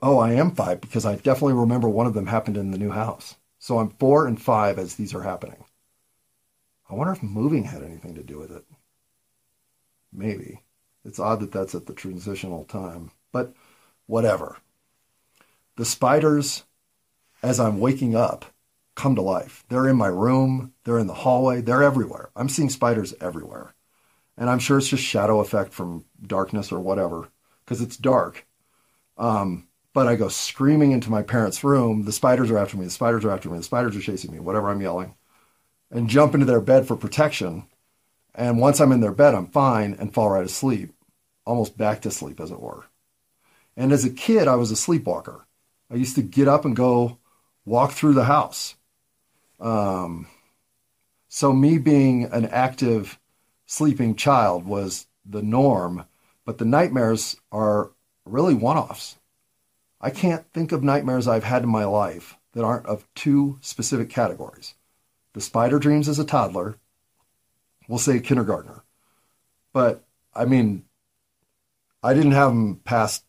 oh, 0.00 0.18
I 0.18 0.32
am 0.32 0.52
five 0.52 0.80
because 0.80 1.04
I 1.04 1.16
definitely 1.16 1.52
remember 1.52 1.88
one 1.90 2.06
of 2.06 2.14
them 2.14 2.26
happened 2.26 2.56
in 2.56 2.70
the 2.70 2.78
new 2.78 2.90
house. 2.90 3.36
So 3.62 3.78
I'm 3.78 3.90
four 3.90 4.26
and 4.26 4.42
five 4.42 4.76
as 4.80 4.96
these 4.96 5.14
are 5.14 5.22
happening. 5.22 5.62
I 6.90 6.94
wonder 6.94 7.12
if 7.12 7.22
moving 7.22 7.62
had 7.62 7.84
anything 7.84 8.16
to 8.16 8.22
do 8.24 8.36
with 8.36 8.50
it. 8.50 8.64
Maybe. 10.12 10.62
It's 11.04 11.20
odd 11.20 11.38
that 11.38 11.52
that's 11.52 11.76
at 11.76 11.86
the 11.86 11.92
transitional 11.92 12.64
time, 12.64 13.12
but 13.30 13.54
whatever. 14.06 14.56
The 15.76 15.84
spiders, 15.84 16.64
as 17.40 17.60
I'm 17.60 17.78
waking 17.78 18.16
up, 18.16 18.46
come 18.96 19.14
to 19.14 19.22
life. 19.22 19.62
They're 19.68 19.86
in 19.86 19.96
my 19.96 20.08
room, 20.08 20.72
they're 20.82 20.98
in 20.98 21.06
the 21.06 21.14
hallway, 21.14 21.60
they're 21.60 21.84
everywhere. 21.84 22.30
I'm 22.34 22.48
seeing 22.48 22.68
spiders 22.68 23.14
everywhere. 23.20 23.76
And 24.36 24.50
I'm 24.50 24.58
sure 24.58 24.78
it's 24.78 24.88
just 24.88 25.04
shadow 25.04 25.38
effect 25.38 25.72
from 25.72 26.04
darkness 26.20 26.72
or 26.72 26.80
whatever, 26.80 27.28
because 27.64 27.80
it's 27.80 27.96
dark. 27.96 28.44
Um, 29.16 29.68
but 29.94 30.06
I 30.06 30.16
go 30.16 30.28
screaming 30.28 30.92
into 30.92 31.10
my 31.10 31.22
parents' 31.22 31.64
room. 31.64 32.04
The 32.04 32.12
spiders 32.12 32.50
are 32.50 32.58
after 32.58 32.76
me. 32.76 32.84
The 32.84 32.90
spiders 32.90 33.24
are 33.24 33.30
after 33.30 33.50
me. 33.50 33.58
The 33.58 33.62
spiders 33.62 33.96
are 33.96 34.00
chasing 34.00 34.32
me. 34.32 34.40
Whatever 34.40 34.70
I'm 34.70 34.80
yelling, 34.80 35.14
and 35.90 36.08
jump 36.08 36.34
into 36.34 36.46
their 36.46 36.60
bed 36.60 36.86
for 36.86 36.96
protection. 36.96 37.64
And 38.34 38.58
once 38.58 38.80
I'm 38.80 38.92
in 38.92 39.00
their 39.00 39.12
bed, 39.12 39.34
I'm 39.34 39.48
fine 39.48 39.94
and 39.98 40.12
fall 40.12 40.30
right 40.30 40.44
asleep, 40.44 40.94
almost 41.44 41.76
back 41.76 42.00
to 42.02 42.10
sleep, 42.10 42.40
as 42.40 42.50
it 42.50 42.60
were. 42.60 42.86
And 43.76 43.92
as 43.92 44.04
a 44.04 44.10
kid, 44.10 44.48
I 44.48 44.56
was 44.56 44.70
a 44.70 44.76
sleepwalker. 44.76 45.46
I 45.90 45.96
used 45.96 46.16
to 46.16 46.22
get 46.22 46.48
up 46.48 46.64
and 46.64 46.74
go 46.74 47.18
walk 47.64 47.92
through 47.92 48.14
the 48.14 48.24
house. 48.24 48.76
Um, 49.60 50.26
so, 51.28 51.52
me 51.52 51.78
being 51.78 52.24
an 52.24 52.46
active 52.46 53.18
sleeping 53.66 54.16
child 54.16 54.66
was 54.66 55.06
the 55.24 55.42
norm, 55.42 56.04
but 56.44 56.58
the 56.58 56.64
nightmares 56.64 57.36
are 57.50 57.92
really 58.24 58.54
one 58.54 58.76
offs. 58.76 59.16
I 60.02 60.10
can't 60.10 60.44
think 60.52 60.72
of 60.72 60.82
nightmares 60.82 61.28
I've 61.28 61.44
had 61.44 61.62
in 61.62 61.68
my 61.68 61.84
life 61.84 62.36
that 62.52 62.64
aren't 62.64 62.86
of 62.86 63.06
two 63.14 63.58
specific 63.60 64.10
categories 64.10 64.74
the 65.32 65.40
spider 65.40 65.78
dreams 65.78 66.10
as 66.10 66.18
a 66.18 66.24
toddler, 66.24 66.76
we'll 67.88 67.98
say 67.98 68.20
kindergartner. 68.20 68.84
But 69.72 70.04
I 70.34 70.44
mean, 70.44 70.84
I 72.02 72.14
didn't 72.14 72.32
have 72.32 72.50
them 72.50 72.80
past, 72.84 73.24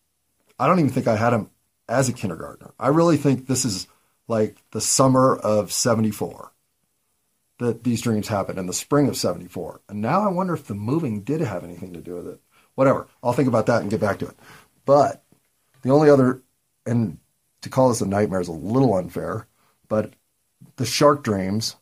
I 0.60 0.68
don't 0.68 0.80
even 0.80 0.92
think 0.92 1.08
I 1.08 1.16
had 1.16 1.30
them 1.30 1.50
as 1.88 2.10
a 2.10 2.14
kindergartner. 2.14 2.74
I 2.80 2.88
really 2.88 3.18
think 3.18 3.48
this 3.48 3.66
is 3.66 3.88
like 4.28 4.58
the 4.72 4.82
summer 4.82 5.36
of 5.36 5.72
74 5.72 6.52
that 7.60 7.84
these 7.84 8.02
dreams 8.02 8.28
happened 8.28 8.60
in 8.60 8.66
the 8.66 8.74
spring 8.74 9.08
of 9.08 9.16
74. 9.16 9.82
And 9.88 10.02
now 10.02 10.22
I 10.22 10.32
wonder 10.32 10.54
if 10.54 10.66
the 10.66 10.74
moving 10.74 11.22
did 11.22 11.42
have 11.42 11.64
anything 11.64 11.94
to 11.94 12.02
do 12.02 12.16
with 12.16 12.28
it. 12.28 12.42
Whatever. 12.76 13.08
I'll 13.22 13.34
think 13.34 13.48
about 13.48 13.68
that 13.68 13.82
and 13.82 13.92
get 13.92 14.02
back 14.02 14.20
to 14.20 14.28
it. 14.28 14.36
But 14.86 15.24
the 15.84 15.92
only 15.92 16.10
other, 16.10 16.42
and 16.86 17.18
to 17.62 17.70
call 17.70 17.90
this 17.90 18.02
a 18.02 18.06
nightmare 18.06 18.42
is 18.42 18.48
a 18.48 18.54
little 18.54 18.96
unfair, 18.96 19.48
but 19.88 20.14
the 20.76 20.86
shark 20.86 21.24
dreams 21.24 21.76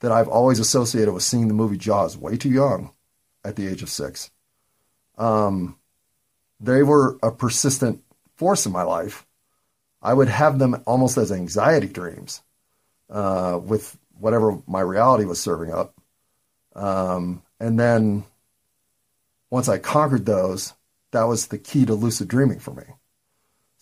that 0.00 0.12
I've 0.12 0.28
always 0.28 0.58
associated 0.58 1.12
with 1.12 1.22
seeing 1.22 1.48
the 1.48 1.54
movie 1.54 1.76
Jaws 1.76 2.16
way 2.16 2.36
too 2.36 2.50
young 2.50 2.92
at 3.44 3.56
the 3.56 3.68
age 3.68 3.82
of 3.82 3.90
six. 3.90 4.30
Um, 5.18 5.78
they 6.58 6.82
were 6.82 7.18
a 7.22 7.30
persistent 7.30 8.02
force 8.36 8.66
in 8.66 8.72
my 8.72 8.82
life. 8.82 9.26
I 10.02 10.14
would 10.14 10.28
have 10.28 10.58
them 10.58 10.82
almost 10.86 11.18
as 11.18 11.30
anxiety 11.30 11.88
dreams 11.88 12.42
uh, 13.10 13.60
with 13.62 13.98
whatever 14.18 14.58
my 14.66 14.80
reality 14.80 15.24
was 15.24 15.40
serving 15.40 15.72
up. 15.72 15.94
Um, 16.74 17.42
and 17.58 17.78
then 17.78 18.24
once 19.50 19.68
I 19.68 19.78
conquered 19.78 20.24
those, 20.24 20.74
that 21.12 21.24
was 21.24 21.48
the 21.48 21.58
key 21.58 21.84
to 21.86 21.94
lucid 21.94 22.28
dreaming 22.28 22.60
for 22.60 22.72
me. 22.72 22.84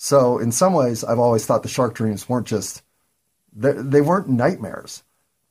So 0.00 0.38
in 0.38 0.52
some 0.52 0.74
ways, 0.74 1.02
I've 1.02 1.18
always 1.18 1.44
thought 1.44 1.64
the 1.64 1.68
shark 1.68 1.94
dreams 1.94 2.28
weren't 2.28 2.46
just 2.46 2.82
they, 3.52 4.00
weren't 4.00 4.28
nightmares 4.28 5.02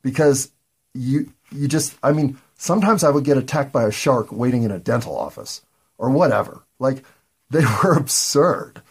because 0.01 0.51
you 0.93 1.33
you 1.51 1.67
just 1.67 1.97
I 2.01 2.13
mean 2.13 2.39
sometimes 2.55 3.03
I 3.03 3.09
would 3.09 3.25
get 3.25 3.37
attacked 3.37 3.73
by 3.73 3.83
a 3.83 3.91
shark 3.91 4.31
waiting 4.31 4.63
in 4.63 4.71
a 4.71 4.79
dental 4.79 5.17
office 5.17 5.61
or 5.97 6.09
whatever. 6.09 6.63
Like 6.79 7.03
they 7.49 7.65
were 7.65 7.93
absurd, 7.93 8.81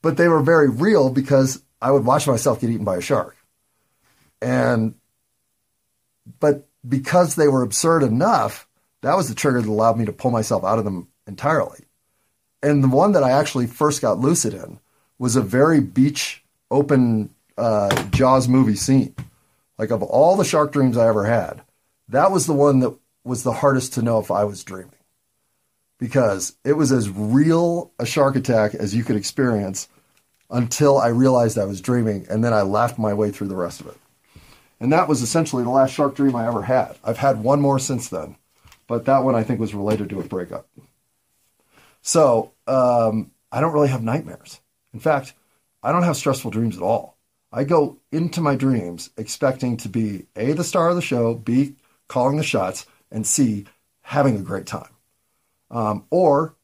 but 0.00 0.16
they 0.16 0.28
were 0.28 0.42
very 0.42 0.70
real 0.70 1.10
because 1.10 1.62
I 1.80 1.90
would 1.90 2.06
watch 2.06 2.26
myself 2.26 2.60
get 2.60 2.70
eaten 2.70 2.84
by 2.84 2.96
a 2.96 3.02
shark. 3.02 3.36
And 4.40 4.94
but 6.40 6.66
because 6.88 7.34
they 7.34 7.48
were 7.48 7.62
absurd 7.62 8.02
enough, 8.02 8.66
that 9.02 9.14
was 9.14 9.28
the 9.28 9.34
trigger 9.34 9.60
that 9.60 9.68
allowed 9.68 9.98
me 9.98 10.06
to 10.06 10.12
pull 10.12 10.30
myself 10.30 10.64
out 10.64 10.78
of 10.78 10.86
them 10.86 11.08
entirely. 11.26 11.84
And 12.62 12.82
the 12.82 12.88
one 12.88 13.12
that 13.12 13.22
I 13.22 13.32
actually 13.32 13.66
first 13.66 14.00
got 14.00 14.18
lucid 14.18 14.54
in 14.54 14.80
was 15.18 15.36
a 15.36 15.42
very 15.42 15.80
beach 15.80 16.44
open 16.70 17.30
uh, 17.56 18.04
Jaws 18.10 18.48
movie 18.48 18.76
scene 18.76 19.14
like 19.78 19.90
of 19.90 20.02
all 20.02 20.36
the 20.36 20.44
shark 20.44 20.72
dreams 20.72 20.96
I 20.96 21.08
ever 21.08 21.24
had, 21.24 21.62
that 22.08 22.30
was 22.30 22.46
the 22.46 22.54
one 22.54 22.80
that 22.80 22.96
was 23.24 23.42
the 23.42 23.52
hardest 23.52 23.94
to 23.94 24.02
know 24.02 24.18
if 24.18 24.30
I 24.30 24.44
was 24.44 24.64
dreaming. 24.64 24.92
Because 25.98 26.56
it 26.64 26.74
was 26.74 26.92
as 26.92 27.08
real 27.10 27.92
a 27.98 28.06
shark 28.06 28.36
attack 28.36 28.74
as 28.74 28.94
you 28.94 29.02
could 29.02 29.16
experience 29.16 29.88
until 30.50 30.98
I 30.98 31.08
realized 31.08 31.58
I 31.58 31.64
was 31.64 31.80
dreaming, 31.80 32.26
and 32.30 32.44
then 32.44 32.52
I 32.52 32.62
laughed 32.62 32.98
my 32.98 33.14
way 33.14 33.30
through 33.30 33.48
the 33.48 33.56
rest 33.56 33.80
of 33.80 33.88
it. 33.88 33.96
And 34.78 34.92
that 34.92 35.08
was 35.08 35.22
essentially 35.22 35.64
the 35.64 35.70
last 35.70 35.92
shark 35.92 36.14
dream 36.14 36.36
I 36.36 36.46
ever 36.46 36.62
had. 36.62 36.96
I've 37.02 37.18
had 37.18 37.42
one 37.42 37.60
more 37.60 37.78
since 37.78 38.08
then, 38.08 38.36
but 38.86 39.06
that 39.06 39.24
one 39.24 39.34
I 39.34 39.42
think 39.42 39.58
was 39.58 39.74
related 39.74 40.10
to 40.10 40.20
a 40.20 40.24
breakup. 40.24 40.68
So 42.02 42.52
um, 42.66 43.32
I 43.50 43.60
don't 43.60 43.72
really 43.72 43.88
have 43.88 44.02
nightmares. 44.02 44.60
In 44.96 45.00
fact, 45.00 45.34
I 45.82 45.92
don't 45.92 46.04
have 46.04 46.16
stressful 46.16 46.52
dreams 46.52 46.74
at 46.74 46.82
all. 46.82 47.18
I 47.52 47.64
go 47.64 47.98
into 48.10 48.40
my 48.40 48.56
dreams 48.56 49.10
expecting 49.18 49.76
to 49.76 49.90
be 49.90 50.24
A, 50.36 50.54
the 50.54 50.64
star 50.64 50.88
of 50.88 50.96
the 50.96 51.02
show, 51.02 51.34
B, 51.34 51.74
calling 52.08 52.38
the 52.38 52.42
shots, 52.42 52.86
and 53.10 53.26
C, 53.26 53.66
having 54.00 54.36
a 54.36 54.42
great 54.42 54.64
time. 54.64 54.88
Um, 55.70 56.06
or 56.08 56.54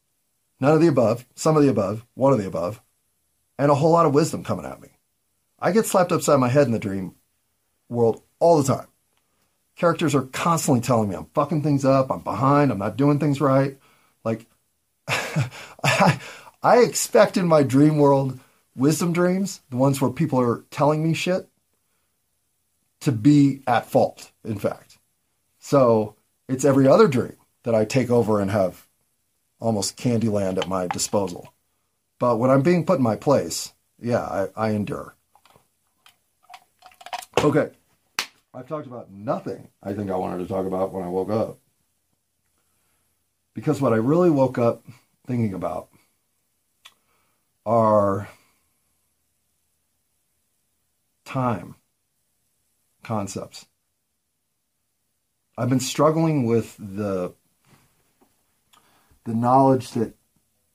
none 0.59 0.73
of 0.73 0.81
the 0.81 0.87
above, 0.87 1.27
some 1.35 1.55
of 1.55 1.61
the 1.61 1.69
above, 1.69 2.07
one 2.15 2.33
of 2.33 2.39
the 2.39 2.47
above, 2.47 2.81
and 3.59 3.69
a 3.69 3.75
whole 3.75 3.91
lot 3.91 4.07
of 4.07 4.15
wisdom 4.15 4.43
coming 4.43 4.65
at 4.65 4.81
me. 4.81 4.89
I 5.59 5.71
get 5.71 5.85
slapped 5.85 6.11
upside 6.11 6.39
my 6.39 6.49
head 6.49 6.65
in 6.65 6.73
the 6.73 6.79
dream 6.79 7.13
world 7.87 8.23
all 8.39 8.59
the 8.59 8.75
time. 8.75 8.87
Characters 9.75 10.15
are 10.15 10.23
constantly 10.23 10.81
telling 10.81 11.07
me 11.07 11.15
I'm 11.15 11.27
fucking 11.35 11.61
things 11.61 11.85
up, 11.85 12.09
I'm 12.09 12.21
behind, 12.21 12.71
I'm 12.71 12.79
not 12.79 12.97
doing 12.97 13.19
things 13.19 13.39
right. 13.39 13.77
Like, 14.23 14.47
I, 15.07 16.19
I 16.63 16.77
expect 16.77 17.35
in 17.35 17.45
my 17.45 17.61
dream 17.61 17.97
world, 17.97 18.39
wisdom 18.73 19.11
dreams, 19.11 19.61
the 19.69 19.75
ones 19.75 19.99
where 19.99 20.09
people 20.09 20.39
are 20.39 20.63
telling 20.71 21.03
me 21.03 21.13
shit, 21.13 21.49
to 23.01 23.11
be 23.11 23.61
at 23.67 23.85
fault, 23.85 24.31
in 24.45 24.57
fact. 24.57 24.97
So 25.59 26.15
it's 26.47 26.63
every 26.63 26.87
other 26.87 27.09
dream 27.09 27.35
that 27.63 27.75
I 27.75 27.83
take 27.83 28.09
over 28.09 28.39
and 28.39 28.49
have 28.49 28.87
almost 29.59 29.97
Candyland 29.97 30.57
at 30.57 30.69
my 30.69 30.87
disposal. 30.87 31.53
But 32.17 32.37
when 32.37 32.49
I'm 32.49 32.61
being 32.61 32.85
put 32.85 32.97
in 32.97 33.03
my 33.03 33.17
place, 33.17 33.73
yeah, 34.01 34.21
I, 34.21 34.47
I 34.55 34.69
endure. 34.69 35.15
Okay. 37.39 37.71
I've 38.53 38.67
talked 38.67 38.87
about 38.87 39.11
nothing 39.11 39.67
I 39.81 39.93
think 39.93 40.11
I 40.11 40.15
wanted 40.15 40.37
to 40.43 40.47
talk 40.47 40.65
about 40.65 40.93
when 40.93 41.03
I 41.03 41.09
woke 41.09 41.29
up. 41.29 41.57
Because 43.53 43.81
what 43.81 43.93
I 43.93 43.97
really 43.97 44.29
woke 44.29 44.57
up 44.57 44.85
thinking 45.27 45.53
about 45.53 45.89
are 47.65 48.29
time 51.25 51.75
concepts. 53.03 53.65
I've 55.57 55.69
been 55.69 55.79
struggling 55.79 56.45
with 56.45 56.75
the 56.77 57.33
the 59.25 59.33
knowledge 59.33 59.91
that 59.91 60.15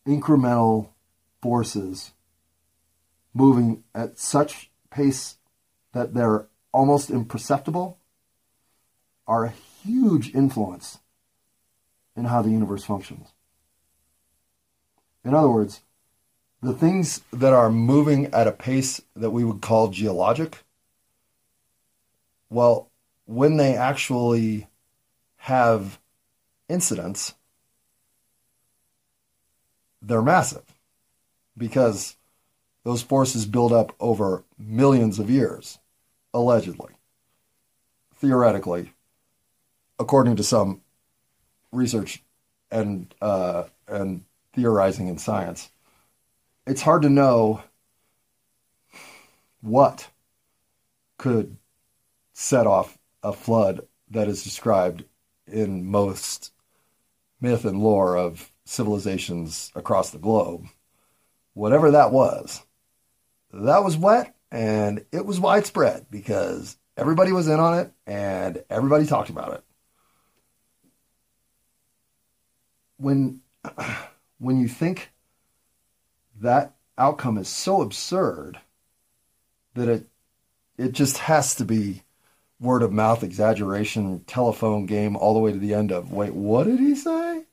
incremental 0.07 0.88
forces 1.42 2.12
moving 3.35 3.85
at 3.95 4.18
such 4.18 4.71
pace 4.90 5.37
that 5.92 6.14
they're 6.14 6.47
almost 6.73 7.11
imperceptible 7.11 7.99
are 9.26 9.45
a 9.45 9.54
huge 9.85 10.35
influence 10.35 10.99
in 12.16 12.25
how 12.25 12.40
the 12.40 12.50
universe 12.50 12.85
functions. 12.85 13.28
In 15.25 15.35
other 15.35 15.50
words, 15.50 15.83
the 16.62 16.72
things 16.72 17.22
that 17.32 17.52
are 17.52 17.70
moving 17.70 18.26
at 18.26 18.46
a 18.46 18.52
pace 18.52 19.00
that 19.14 19.30
we 19.30 19.44
would 19.44 19.60
call 19.60 19.88
geologic, 19.88 20.64
well, 22.50 22.90
when 23.26 23.56
they 23.56 23.76
actually 23.76 24.66
have 25.36 25.98
incidents, 26.68 27.34
they're 30.02 30.22
massive 30.22 30.64
because 31.56 32.16
those 32.84 33.02
forces 33.02 33.46
build 33.46 33.72
up 33.72 33.94
over 34.00 34.44
millions 34.58 35.18
of 35.18 35.30
years, 35.30 35.78
allegedly, 36.32 36.94
theoretically, 38.16 38.92
according 39.98 40.36
to 40.36 40.42
some 40.42 40.80
research 41.70 42.22
and 42.70 43.14
uh, 43.20 43.64
and 43.86 44.24
theorizing 44.54 45.08
in 45.08 45.18
science. 45.18 45.70
It's 46.68 46.82
hard 46.82 47.00
to 47.00 47.08
know 47.08 47.62
what 49.62 50.10
could 51.16 51.56
set 52.34 52.66
off 52.66 52.98
a 53.22 53.32
flood 53.32 53.88
that 54.10 54.28
is 54.28 54.44
described 54.44 55.04
in 55.46 55.87
most 55.87 56.52
myth 57.40 57.64
and 57.64 57.82
lore 57.82 58.18
of 58.18 58.52
civilizations 58.66 59.72
across 59.75 60.10
the 60.10 60.18
globe. 60.18 60.66
Whatever 61.54 61.90
that 61.92 62.12
was, 62.12 62.62
that 63.50 63.82
was 63.82 63.96
wet 63.96 64.37
and 64.50 65.06
it 65.10 65.25
was 65.25 65.40
widespread 65.40 66.04
because 66.10 66.76
everybody 66.98 67.32
was 67.32 67.48
in 67.48 67.60
on 67.60 67.78
it 67.78 67.93
and 68.06 68.62
everybody 68.69 69.06
talked 69.06 69.30
about 69.30 69.54
it. 69.54 69.64
When 72.99 73.40
when 74.38 74.60
you 74.60 74.69
think 74.69 75.12
that 76.40 76.74
outcome 76.96 77.38
is 77.38 77.48
so 77.48 77.82
absurd 77.82 78.58
that 79.74 79.88
it 79.88 80.06
it 80.76 80.92
just 80.92 81.18
has 81.18 81.54
to 81.56 81.64
be 81.64 82.02
word 82.60 82.82
of 82.82 82.92
mouth 82.92 83.22
exaggeration 83.22 84.20
telephone 84.26 84.86
game 84.86 85.16
all 85.16 85.34
the 85.34 85.40
way 85.40 85.52
to 85.52 85.58
the 85.58 85.74
end 85.74 85.92
of 85.92 86.12
wait 86.12 86.34
what 86.34 86.64
did 86.66 86.80
he 86.80 86.94
say? 86.94 87.44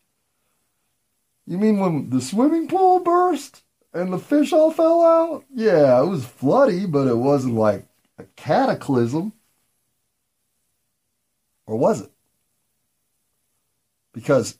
You 1.47 1.57
mean 1.57 1.79
when 1.79 2.09
the 2.09 2.21
swimming 2.21 2.67
pool 2.67 2.99
burst 2.99 3.63
and 3.93 4.11
the 4.11 4.17
fish 4.17 4.51
all 4.51 4.71
fell 4.71 5.03
out? 5.03 5.45
Yeah 5.53 6.01
it 6.01 6.07
was 6.07 6.25
floody 6.25 6.91
but 6.91 7.07
it 7.07 7.17
wasn't 7.17 7.55
like 7.55 7.85
a 8.17 8.23
cataclysm. 8.35 9.33
Or 11.67 11.77
was 11.77 12.01
it? 12.01 12.11
Because 14.13 14.59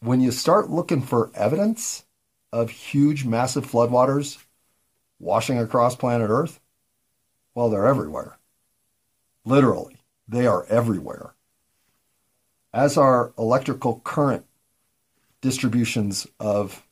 when 0.00 0.20
you 0.20 0.30
start 0.30 0.70
looking 0.70 1.02
for 1.02 1.30
evidence 1.34 2.04
of 2.52 2.70
huge 2.70 3.24
massive 3.24 3.66
floodwaters 3.66 4.42
washing 5.18 5.58
across 5.58 5.96
planet 5.96 6.30
earth 6.30 6.60
well 7.54 7.68
they're 7.70 7.86
everywhere 7.86 8.38
Literally, 9.48 9.96
they 10.28 10.46
are 10.46 10.66
everywhere. 10.66 11.32
As 12.74 12.98
are 12.98 13.32
electrical 13.38 14.00
current 14.04 14.44
distributions 15.40 16.26
of 16.38 16.84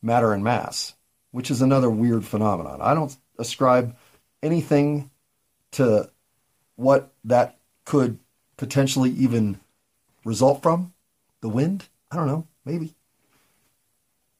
matter 0.00 0.32
and 0.32 0.42
mass, 0.42 0.94
which 1.30 1.50
is 1.50 1.60
another 1.60 1.90
weird 1.90 2.24
phenomenon. 2.24 2.80
I 2.80 2.94
don't 2.94 3.14
ascribe 3.38 3.94
anything 4.42 5.10
to 5.72 6.10
what 6.76 7.12
that 7.24 7.58
could 7.84 8.18
potentially 8.56 9.10
even 9.10 9.60
result 10.24 10.62
from. 10.62 10.94
The 11.42 11.50
wind? 11.50 11.84
I 12.10 12.16
don't 12.16 12.28
know, 12.28 12.46
maybe. 12.64 12.94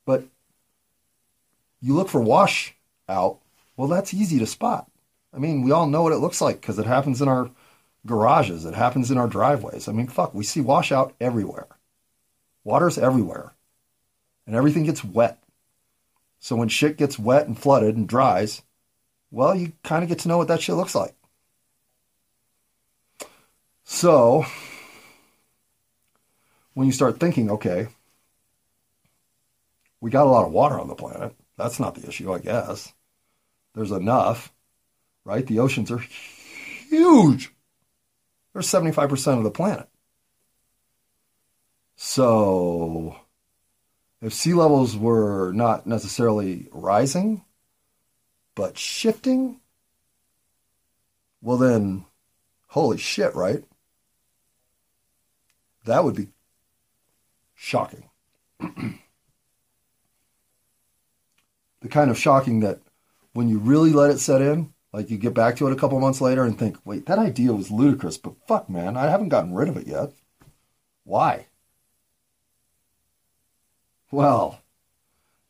But 0.06 0.24
you 1.80 1.94
look 1.94 2.08
for 2.08 2.20
wash 2.20 2.74
out, 3.08 3.38
well, 3.76 3.88
that's 3.88 4.14
easy 4.14 4.38
to 4.38 4.46
spot. 4.46 4.90
I 5.32 5.38
mean, 5.38 5.62
we 5.62 5.70
all 5.70 5.86
know 5.86 6.02
what 6.02 6.12
it 6.12 6.18
looks 6.18 6.40
like 6.40 6.60
because 6.60 6.78
it 6.78 6.86
happens 6.86 7.22
in 7.22 7.28
our 7.28 7.50
garages, 8.06 8.64
it 8.64 8.74
happens 8.74 9.10
in 9.10 9.18
our 9.18 9.28
driveways. 9.28 9.88
I 9.88 9.92
mean, 9.92 10.08
fuck, 10.08 10.34
we 10.34 10.44
see 10.44 10.60
washout 10.60 11.14
everywhere. 11.20 11.66
Water's 12.64 12.98
everywhere. 12.98 13.52
And 14.46 14.56
everything 14.56 14.84
gets 14.84 15.04
wet. 15.04 15.42
So 16.40 16.56
when 16.56 16.68
shit 16.68 16.96
gets 16.96 17.18
wet 17.18 17.46
and 17.46 17.58
flooded 17.58 17.96
and 17.96 18.08
dries, 18.08 18.62
well, 19.30 19.54
you 19.54 19.72
kind 19.84 20.02
of 20.02 20.08
get 20.08 20.20
to 20.20 20.28
know 20.28 20.38
what 20.38 20.48
that 20.48 20.62
shit 20.62 20.74
looks 20.74 20.94
like. 20.94 21.14
So 23.84 24.44
when 26.74 26.86
you 26.86 26.92
start 26.92 27.20
thinking, 27.20 27.50
okay, 27.50 27.88
we 30.00 30.10
got 30.10 30.26
a 30.26 30.30
lot 30.30 30.46
of 30.46 30.52
water 30.52 30.80
on 30.80 30.88
the 30.88 30.94
planet. 30.94 31.34
That's 31.60 31.80
not 31.80 31.94
the 31.94 32.08
issue, 32.08 32.32
I 32.32 32.38
guess. 32.38 32.92
There's 33.74 33.92
enough 33.92 34.52
right? 35.24 35.46
The 35.46 35.58
oceans 35.58 35.90
are 35.90 35.98
huge. 35.98 37.52
They're 38.52 38.62
75% 38.62 39.38
of 39.38 39.44
the 39.44 39.50
planet. 39.50 39.88
So, 41.96 43.16
if 44.20 44.32
sea 44.32 44.54
levels 44.54 44.96
were 44.96 45.52
not 45.52 45.86
necessarily 45.86 46.68
rising, 46.72 47.44
but 48.54 48.78
shifting, 48.78 49.60
well, 51.42 51.58
then, 51.58 52.06
holy 52.68 52.98
shit, 52.98 53.34
right? 53.34 53.62
That 55.84 56.04
would 56.04 56.16
be 56.16 56.28
shocking. 57.54 58.04
the 61.80 61.88
kind 61.88 62.10
of 62.10 62.18
shocking 62.18 62.60
that 62.60 62.80
when 63.32 63.48
you 63.48 63.58
really 63.58 63.90
let 63.90 64.10
it 64.10 64.18
set 64.18 64.42
in, 64.42 64.72
like 64.92 65.10
you 65.10 65.18
get 65.18 65.34
back 65.34 65.56
to 65.56 65.66
it 65.66 65.72
a 65.72 65.76
couple 65.76 66.00
months 66.00 66.20
later 66.20 66.44
and 66.44 66.58
think, 66.58 66.76
wait, 66.84 67.06
that 67.06 67.18
idea 67.18 67.52
was 67.52 67.70
ludicrous, 67.70 68.18
but 68.18 68.34
fuck, 68.46 68.68
man, 68.68 68.96
I 68.96 69.08
haven't 69.08 69.28
gotten 69.28 69.54
rid 69.54 69.68
of 69.68 69.76
it 69.76 69.86
yet. 69.86 70.12
Why? 71.04 71.46
Well, 74.10 74.60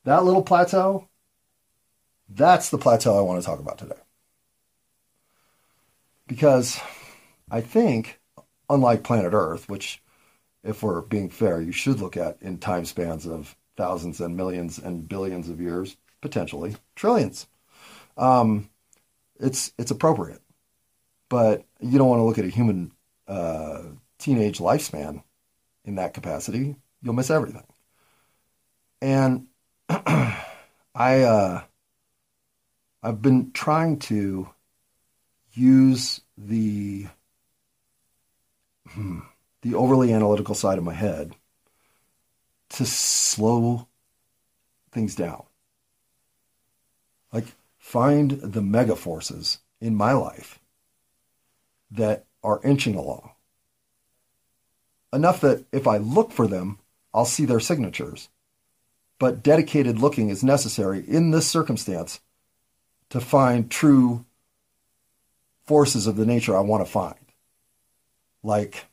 that 0.04 0.24
little 0.24 0.42
plateau, 0.42 1.08
that's 2.28 2.70
the 2.70 2.78
plateau 2.78 3.18
I 3.18 3.22
want 3.22 3.40
to 3.40 3.46
talk 3.46 3.58
about 3.58 3.78
today. 3.78 3.94
Because 6.26 6.78
I 7.50 7.60
think, 7.60 8.20
unlike 8.68 9.02
planet 9.02 9.32
Earth, 9.32 9.68
which, 9.68 10.02
if 10.62 10.82
we're 10.82 11.00
being 11.00 11.30
fair, 11.30 11.60
you 11.60 11.72
should 11.72 12.00
look 12.00 12.16
at 12.16 12.36
in 12.40 12.58
time 12.58 12.84
spans 12.84 13.26
of 13.26 13.56
thousands 13.76 14.20
and 14.20 14.36
millions 14.36 14.78
and 14.78 15.08
billions 15.08 15.48
of 15.48 15.60
years, 15.60 15.96
potentially 16.20 16.76
trillions. 16.94 17.46
Um, 18.16 18.68
it's 19.38 19.72
it's 19.78 19.90
appropriate. 19.90 20.42
But 21.28 21.64
you 21.80 21.96
don't 21.96 22.08
want 22.08 22.20
to 22.20 22.24
look 22.24 22.38
at 22.38 22.44
a 22.44 22.48
human 22.48 22.92
uh, 23.28 23.82
teenage 24.18 24.58
lifespan 24.58 25.22
in 25.84 25.94
that 25.94 26.14
capacity. 26.14 26.76
You'll 27.02 27.14
miss 27.14 27.30
everything. 27.30 27.64
And 29.00 29.46
I 29.88 30.42
uh, 30.94 31.62
I've 33.02 33.22
been 33.22 33.52
trying 33.52 33.98
to 34.00 34.50
use 35.52 36.20
the 36.36 37.06
hmm, 38.88 39.20
the 39.62 39.74
overly 39.74 40.12
analytical 40.12 40.54
side 40.54 40.78
of 40.78 40.84
my 40.84 40.94
head 40.94 41.34
to 42.70 42.86
slow 42.86 43.88
things 44.92 45.14
down. 45.14 45.44
Like 47.32 47.46
find 47.78 48.30
the 48.30 48.62
mega 48.62 48.96
forces 48.96 49.58
in 49.80 49.94
my 49.94 50.12
life 50.12 50.58
that 51.90 52.24
are 52.42 52.60
inching 52.64 52.94
along. 52.94 53.30
Enough 55.12 55.40
that 55.40 55.64
if 55.72 55.86
I 55.86 55.98
look 55.98 56.32
for 56.32 56.46
them, 56.46 56.78
I'll 57.12 57.24
see 57.24 57.44
their 57.44 57.60
signatures. 57.60 58.28
But 59.18 59.42
dedicated 59.42 59.98
looking 59.98 60.30
is 60.30 60.44
necessary 60.44 61.04
in 61.06 61.30
this 61.30 61.46
circumstance 61.46 62.20
to 63.10 63.20
find 63.20 63.70
true 63.70 64.24
forces 65.66 66.06
of 66.06 66.16
the 66.16 66.26
nature 66.26 66.56
I 66.56 66.60
want 66.60 66.84
to 66.84 66.90
find. 66.90 67.14
Like, 68.42 68.86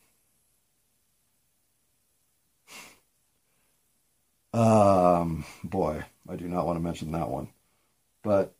um, 4.52 5.44
boy, 5.64 6.04
I 6.28 6.36
do 6.36 6.46
not 6.46 6.66
want 6.66 6.76
to 6.76 6.82
mention 6.82 7.12
that 7.12 7.30
one. 7.30 7.48
But 8.28 8.54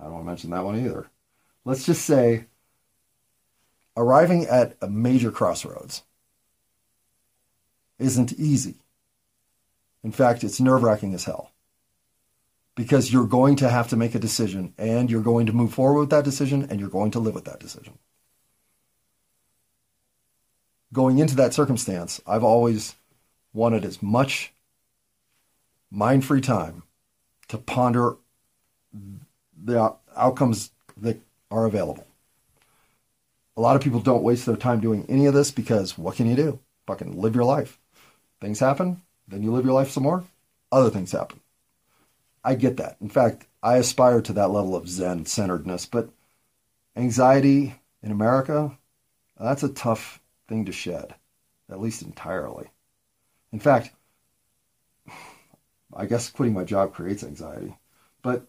I 0.00 0.04
don't 0.04 0.14
want 0.14 0.24
to 0.24 0.26
mention 0.26 0.50
that 0.52 0.64
one 0.64 0.82
either. 0.82 1.10
Let's 1.66 1.84
just 1.84 2.06
say 2.06 2.46
arriving 3.94 4.46
at 4.46 4.74
a 4.80 4.88
major 4.88 5.30
crossroads 5.30 6.02
isn't 7.98 8.32
easy. 8.32 8.76
In 10.02 10.12
fact, 10.12 10.44
it's 10.44 10.62
nerve 10.62 10.82
wracking 10.82 11.12
as 11.12 11.24
hell 11.24 11.50
because 12.74 13.12
you're 13.12 13.26
going 13.26 13.56
to 13.56 13.68
have 13.68 13.88
to 13.88 13.96
make 13.96 14.14
a 14.14 14.18
decision 14.18 14.72
and 14.78 15.10
you're 15.10 15.20
going 15.20 15.44
to 15.44 15.52
move 15.52 15.74
forward 15.74 16.00
with 16.00 16.10
that 16.10 16.24
decision 16.24 16.66
and 16.70 16.80
you're 16.80 16.88
going 16.88 17.10
to 17.10 17.18
live 17.18 17.34
with 17.34 17.44
that 17.44 17.60
decision. 17.60 17.98
Going 20.90 21.18
into 21.18 21.36
that 21.36 21.52
circumstance, 21.52 22.18
I've 22.26 22.44
always 22.44 22.94
wanted 23.52 23.84
as 23.84 24.02
much 24.02 24.54
mind 25.90 26.24
free 26.24 26.40
time 26.40 26.84
to 27.48 27.58
ponder 27.58 28.16
the 29.62 29.94
outcomes 30.16 30.70
that 30.96 31.20
are 31.50 31.66
available. 31.66 32.06
A 33.56 33.60
lot 33.60 33.76
of 33.76 33.82
people 33.82 34.00
don't 34.00 34.22
waste 34.22 34.46
their 34.46 34.56
time 34.56 34.80
doing 34.80 35.04
any 35.08 35.26
of 35.26 35.34
this 35.34 35.50
because 35.50 35.98
what 35.98 36.16
can 36.16 36.28
you 36.28 36.36
do? 36.36 36.60
Fucking 36.86 37.20
live 37.20 37.34
your 37.34 37.44
life. 37.44 37.78
Things 38.40 38.60
happen, 38.60 39.02
then 39.26 39.42
you 39.42 39.52
live 39.52 39.64
your 39.64 39.74
life 39.74 39.90
some 39.90 40.04
more, 40.04 40.24
other 40.70 40.90
things 40.90 41.12
happen. 41.12 41.40
I 42.44 42.54
get 42.54 42.76
that. 42.76 42.96
In 43.00 43.08
fact, 43.08 43.46
I 43.62 43.76
aspire 43.76 44.22
to 44.22 44.32
that 44.34 44.50
level 44.50 44.76
of 44.76 44.88
Zen 44.88 45.26
centeredness, 45.26 45.86
but 45.86 46.08
anxiety 46.96 47.74
in 48.02 48.12
America, 48.12 48.78
that's 49.38 49.62
a 49.64 49.68
tough 49.68 50.20
thing 50.48 50.64
to 50.66 50.72
shed, 50.72 51.14
at 51.70 51.80
least 51.80 52.02
entirely. 52.02 52.68
In 53.52 53.58
fact, 53.58 53.92
I 55.94 56.06
guess 56.06 56.30
quitting 56.30 56.54
my 56.54 56.64
job 56.64 56.92
creates 56.92 57.24
anxiety, 57.24 57.76
but 58.22 58.46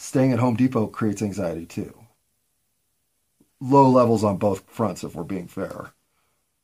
staying 0.00 0.32
at 0.32 0.38
Home 0.38 0.56
Depot 0.56 0.86
creates 0.86 1.20
anxiety 1.20 1.66
too. 1.66 1.94
Low 3.60 3.88
levels 3.88 4.24
on 4.24 4.38
both 4.38 4.64
fronts, 4.66 5.04
if 5.04 5.14
we're 5.14 5.24
being 5.24 5.46
fair. 5.46 5.90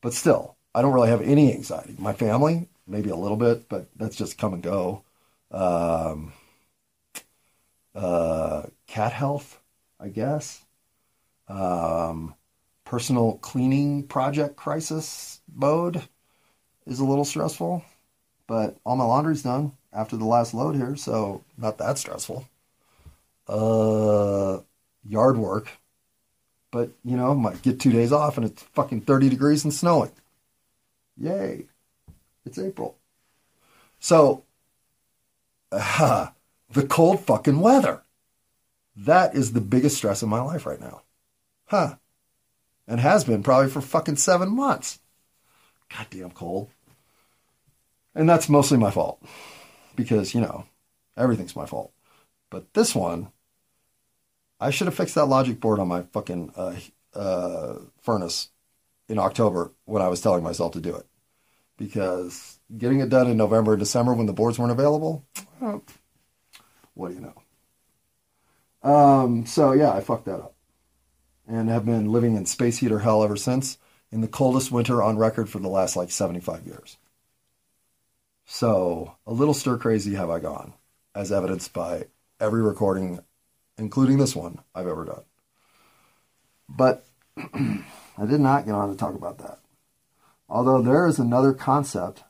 But 0.00 0.14
still, 0.14 0.56
I 0.74 0.80
don't 0.80 0.94
really 0.94 1.10
have 1.10 1.20
any 1.20 1.52
anxiety. 1.52 1.94
My 1.98 2.14
family, 2.14 2.68
maybe 2.86 3.10
a 3.10 3.16
little 3.16 3.36
bit, 3.36 3.68
but 3.68 3.88
that's 3.94 4.16
just 4.16 4.38
come 4.38 4.54
and 4.54 4.62
go. 4.62 5.02
Um, 5.50 6.32
uh, 7.94 8.62
cat 8.86 9.12
health, 9.12 9.60
I 10.00 10.08
guess. 10.08 10.64
Um, 11.46 12.34
personal 12.84 13.34
cleaning 13.42 14.04
project 14.04 14.56
crisis 14.56 15.40
mode 15.54 16.02
is 16.86 17.00
a 17.00 17.04
little 17.04 17.24
stressful, 17.24 17.84
but 18.46 18.78
all 18.84 18.96
my 18.96 19.04
laundry's 19.04 19.42
done 19.42 19.72
after 19.92 20.16
the 20.16 20.24
last 20.24 20.54
load 20.54 20.74
here, 20.74 20.96
so 20.96 21.44
not 21.58 21.76
that 21.78 21.98
stressful 21.98 22.46
uh, 23.48 24.58
yard 25.08 25.38
work. 25.38 25.70
But, 26.70 26.90
you 27.04 27.16
know, 27.16 27.30
I 27.30 27.34
might 27.34 27.62
get 27.62 27.80
two 27.80 27.92
days 27.92 28.12
off 28.12 28.36
and 28.36 28.46
it's 28.46 28.62
fucking 28.62 29.02
30 29.02 29.28
degrees 29.28 29.64
and 29.64 29.72
snowing. 29.72 30.12
Yay. 31.16 31.66
It's 32.44 32.58
April. 32.58 32.96
So, 33.98 34.44
uh, 35.72 36.28
the 36.70 36.86
cold 36.86 37.20
fucking 37.20 37.60
weather. 37.60 38.02
That 38.96 39.34
is 39.34 39.52
the 39.52 39.60
biggest 39.60 39.96
stress 39.96 40.22
in 40.22 40.28
my 40.28 40.40
life 40.40 40.66
right 40.66 40.80
now. 40.80 41.02
Huh. 41.66 41.96
And 42.88 43.00
has 43.00 43.24
been 43.24 43.42
probably 43.42 43.70
for 43.70 43.80
fucking 43.80 44.16
seven 44.16 44.54
months. 44.54 45.00
Goddamn 45.94 46.30
cold. 46.30 46.70
And 48.14 48.28
that's 48.28 48.48
mostly 48.48 48.78
my 48.78 48.90
fault. 48.90 49.22
Because, 49.94 50.34
you 50.34 50.40
know, 50.40 50.64
everything's 51.16 51.56
my 51.56 51.66
fault. 51.66 51.92
But 52.50 52.72
this 52.74 52.94
one, 52.94 53.28
I 54.58 54.70
should 54.70 54.86
have 54.86 54.94
fixed 54.94 55.14
that 55.14 55.26
logic 55.26 55.60
board 55.60 55.78
on 55.78 55.88
my 55.88 56.02
fucking 56.02 56.52
uh, 56.56 56.76
uh, 57.14 57.74
furnace 58.00 58.48
in 59.08 59.18
October 59.18 59.72
when 59.84 60.02
I 60.02 60.08
was 60.08 60.20
telling 60.20 60.42
myself 60.42 60.72
to 60.72 60.80
do 60.80 60.94
it. 60.94 61.06
Because 61.76 62.58
getting 62.76 63.00
it 63.00 63.10
done 63.10 63.30
in 63.30 63.36
November 63.36 63.74
and 63.74 63.80
December 63.80 64.14
when 64.14 64.26
the 64.26 64.32
boards 64.32 64.58
weren't 64.58 64.72
available, 64.72 65.24
what 66.94 67.08
do 67.08 67.14
you 67.14 67.20
know? 67.20 68.90
Um, 68.90 69.46
so 69.46 69.72
yeah, 69.72 69.92
I 69.92 70.00
fucked 70.00 70.24
that 70.26 70.36
up. 70.36 70.54
And 71.46 71.68
have 71.68 71.84
been 71.84 72.10
living 72.10 72.34
in 72.34 72.46
space 72.46 72.78
heater 72.78 73.00
hell 73.00 73.22
ever 73.22 73.36
since 73.36 73.78
in 74.10 74.20
the 74.20 74.28
coldest 74.28 74.72
winter 74.72 75.02
on 75.02 75.18
record 75.18 75.48
for 75.48 75.58
the 75.58 75.68
last 75.68 75.96
like 75.96 76.10
75 76.10 76.66
years. 76.66 76.96
So 78.46 79.16
a 79.26 79.32
little 79.32 79.54
stir 79.54 79.76
crazy 79.76 80.14
have 80.14 80.30
I 80.30 80.38
gone, 80.38 80.72
as 81.14 81.30
evidenced 81.30 81.72
by 81.72 82.06
every 82.40 82.62
recording 82.62 83.20
including 83.78 84.18
this 84.18 84.34
one 84.34 84.60
I've 84.74 84.86
ever 84.86 85.04
done. 85.04 85.22
But 86.68 87.06
I 87.36 88.26
did 88.26 88.40
not 88.40 88.66
get 88.66 88.74
on 88.74 88.90
to 88.90 88.96
talk 88.96 89.14
about 89.14 89.38
that. 89.38 89.58
Although 90.48 90.82
there 90.82 91.06
is 91.06 91.18
another 91.18 91.52
concept. 91.52 92.24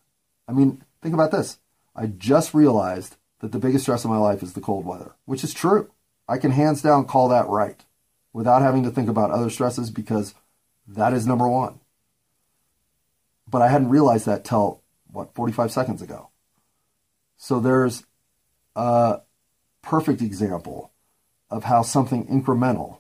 I 0.49 0.53
mean, 0.53 0.83
think 1.03 1.15
about 1.15 1.31
this. 1.31 1.59
I 1.95 2.07
just 2.07 2.55
realized 2.55 3.17
that 3.41 3.53
the 3.53 3.59
biggest 3.59 3.85
stress 3.85 4.05
of 4.05 4.11
my 4.11 4.17
life 4.17 4.43
is 4.43 4.55
the 4.55 4.61
cold 4.61 4.87
weather, 4.87 5.15
which 5.25 5.45
is 5.45 5.55
true. 5.55 5.91
I 6.29 6.39
can 6.39 6.51
hands 6.51 6.83
down 6.83 7.07
call 7.07 7.29
that 7.29 7.49
right 7.49 7.85
without 8.33 8.63
having 8.63 8.83
to 8.83 8.91
think 8.91 9.09
about 9.09 9.31
other 9.31 9.51
stresses 9.51 9.91
because 9.91 10.35
that 10.87 11.13
is 11.13 11.27
number 11.27 11.49
one. 11.49 11.81
But 13.49 13.63
I 13.63 13.69
hadn't 13.69 13.91
realized 13.91 14.27
that 14.27 14.45
till, 14.45 14.83
what, 15.11 15.35
45 15.35 15.71
seconds 15.71 16.03
ago. 16.03 16.31
So 17.37 17.61
there's 17.61 18.05
a 18.75 19.21
perfect 19.83 20.21
example 20.21 20.91
of 21.51 21.65
how 21.65 21.83
something 21.83 22.27
incremental 22.27 22.99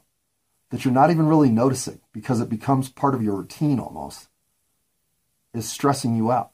that 0.70 0.84
you're 0.84 0.94
not 0.94 1.10
even 1.10 1.26
really 1.26 1.50
noticing 1.50 2.00
because 2.12 2.40
it 2.40 2.48
becomes 2.48 2.88
part 2.88 3.14
of 3.14 3.22
your 3.22 3.36
routine 3.36 3.78
almost 3.78 4.28
is 5.54 5.68
stressing 5.68 6.16
you 6.16 6.30
out. 6.30 6.50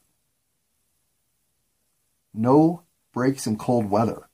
No 2.35 2.83
breaks 3.13 3.47
in 3.47 3.57
cold 3.57 3.91
weather 3.91 4.29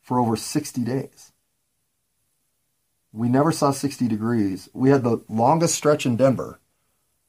for 0.00 0.18
over 0.18 0.36
60 0.36 0.82
days. 0.82 1.32
We 3.12 3.28
never 3.28 3.52
saw 3.52 3.70
60 3.70 4.08
degrees. 4.08 4.68
We 4.72 4.90
had 4.90 5.04
the 5.04 5.22
longest 5.28 5.74
stretch 5.74 6.04
in 6.04 6.16
Denver 6.16 6.58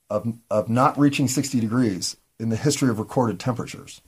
of, 0.10 0.34
of 0.50 0.70
not 0.70 0.98
reaching 0.98 1.28
60 1.28 1.60
degrees 1.60 2.18
in 2.40 2.50
the 2.50 2.56
history 2.56 2.90
of 2.90 3.00
recorded 3.00 3.40
temperatures. 3.40 4.02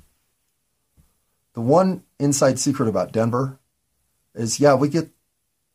The 1.53 1.61
one 1.61 2.03
inside 2.19 2.59
secret 2.59 2.89
about 2.89 3.11
Denver 3.11 3.59
is 4.37 4.59
yeah, 4.59 4.75
we 4.75 4.89
get 4.89 5.09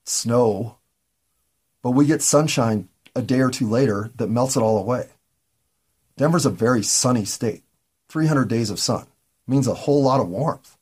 snow, 0.05 0.77
but 1.83 1.91
we 1.91 2.07
get 2.07 2.23
sunshine 2.23 2.89
a 3.15 3.23
day 3.23 3.41
or 3.41 3.51
two 3.51 3.69
later 3.69 4.11
that 4.17 4.29
melts 4.29 4.57
it 4.57 4.61
all 4.61 4.79
away. 4.79 5.09
Denver's 6.17 6.47
a 6.47 6.51
very 6.51 6.83
sunny 6.83 7.25
state. 7.25 7.63
300 8.09 8.47
days 8.49 8.71
of 8.71 8.79
sun 8.79 9.07
means 9.47 9.67
a 9.67 9.75
whole 9.75 10.03
lot 10.03 10.21
of 10.21 10.29
warmth. 10.29 10.77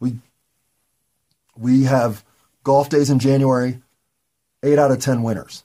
We 0.00 0.18
we 1.56 1.84
have 1.84 2.24
golf 2.64 2.88
days 2.88 3.08
in 3.08 3.18
January, 3.18 3.80
8 4.62 4.78
out 4.78 4.90
of 4.90 5.00
10 5.00 5.22
winters. 5.22 5.64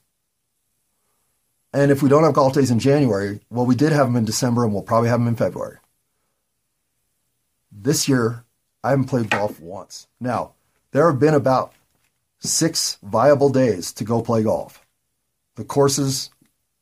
And 1.74 1.92
if 1.92 2.04
we 2.04 2.10
don't 2.10 2.24
have 2.24 2.34
golf 2.34 2.54
days 2.54 2.72
in 2.72 2.80
January, 2.80 3.42
well, 3.50 3.66
we 3.66 3.76
did 3.76 3.92
have 3.92 4.08
them 4.08 4.16
in 4.16 4.26
December 4.26 4.64
and 4.64 4.74
we'll 4.74 4.84
probably 4.84 5.10
have 5.10 5.20
them 5.20 5.28
in 5.28 5.36
February. 5.36 5.78
This 7.72 8.08
year, 8.08 8.44
I 8.84 8.92
haven't 8.92 9.06
played 9.06 9.30
golf 9.30 9.60
once. 9.60 10.08
Now, 10.20 10.54
there 10.92 11.10
have 11.10 11.20
been 11.20 11.34
about 11.34 11.74
six 12.40 12.98
viable 13.04 13.50
days 13.50 13.92
to 13.94 14.04
go 14.04 14.22
play 14.22 14.44
golf. 14.44 14.86
The 15.56 15.64
courses, 15.64 16.30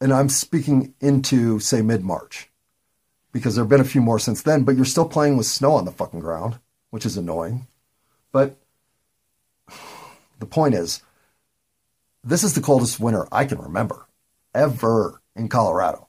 and 0.02 0.14
I'm 0.14 0.30
speaking 0.30 0.94
into, 1.00 1.60
say, 1.60 1.82
mid 1.82 2.04
March, 2.04 2.50
because 3.32 3.56
there 3.56 3.64
have 3.64 3.70
been 3.70 3.82
a 3.82 3.86
few 3.86 4.02
more 4.02 4.20
since 4.20 4.42
then, 4.42 4.64
but 4.64 4.76
you're 4.76 4.86
still 4.86 5.08
playing 5.08 5.38
with 5.38 5.46
snow 5.46 5.74
on 5.74 5.86
the 5.86 5.92
fucking 5.92 6.20
ground, 6.20 6.60
which 6.90 7.06
is 7.06 7.18
annoying. 7.18 7.68
But 8.32 8.58
the 10.40 10.46
point 10.46 10.76
is, 10.76 11.02
this 12.24 12.44
is 12.44 12.54
the 12.54 12.62
coldest 12.62 13.00
winter 13.00 13.28
I 13.32 13.46
can 13.46 13.60
remember 13.60 14.08
ever 14.54 15.22
in 15.36 15.48
Colorado. 15.48 16.08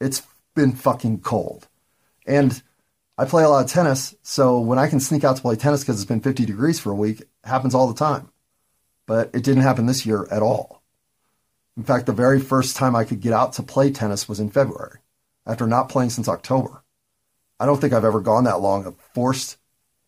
It's 0.00 0.22
been 0.54 0.72
fucking 0.72 1.20
cold. 1.20 1.68
And 2.26 2.62
I 3.18 3.24
play 3.24 3.44
a 3.44 3.48
lot 3.48 3.64
of 3.64 3.70
tennis, 3.70 4.14
so 4.22 4.58
when 4.58 4.78
I 4.78 4.88
can 4.88 5.00
sneak 5.00 5.24
out 5.24 5.36
to 5.36 5.42
play 5.42 5.56
tennis 5.56 5.82
because 5.82 6.00
it's 6.00 6.08
been 6.08 6.20
50 6.20 6.46
degrees 6.46 6.80
for 6.80 6.90
a 6.90 6.96
week, 6.96 7.22
happens 7.44 7.74
all 7.74 7.88
the 7.88 7.98
time. 7.98 8.30
But 9.06 9.30
it 9.34 9.42
didn't 9.42 9.62
happen 9.62 9.86
this 9.86 10.06
year 10.06 10.26
at 10.30 10.42
all. 10.42 10.82
In 11.76 11.84
fact, 11.84 12.06
the 12.06 12.12
very 12.12 12.40
first 12.40 12.76
time 12.76 12.94
I 12.94 13.04
could 13.04 13.20
get 13.20 13.32
out 13.32 13.54
to 13.54 13.62
play 13.62 13.90
tennis 13.90 14.28
was 14.28 14.40
in 14.40 14.50
February, 14.50 14.98
after 15.46 15.66
not 15.66 15.88
playing 15.88 16.10
since 16.10 16.28
October. 16.28 16.84
I 17.58 17.66
don't 17.66 17.80
think 17.80 17.92
I've 17.92 18.04
ever 18.04 18.20
gone 18.20 18.44
that 18.44 18.60
long 18.60 18.84
of 18.84 18.96
forced 19.14 19.56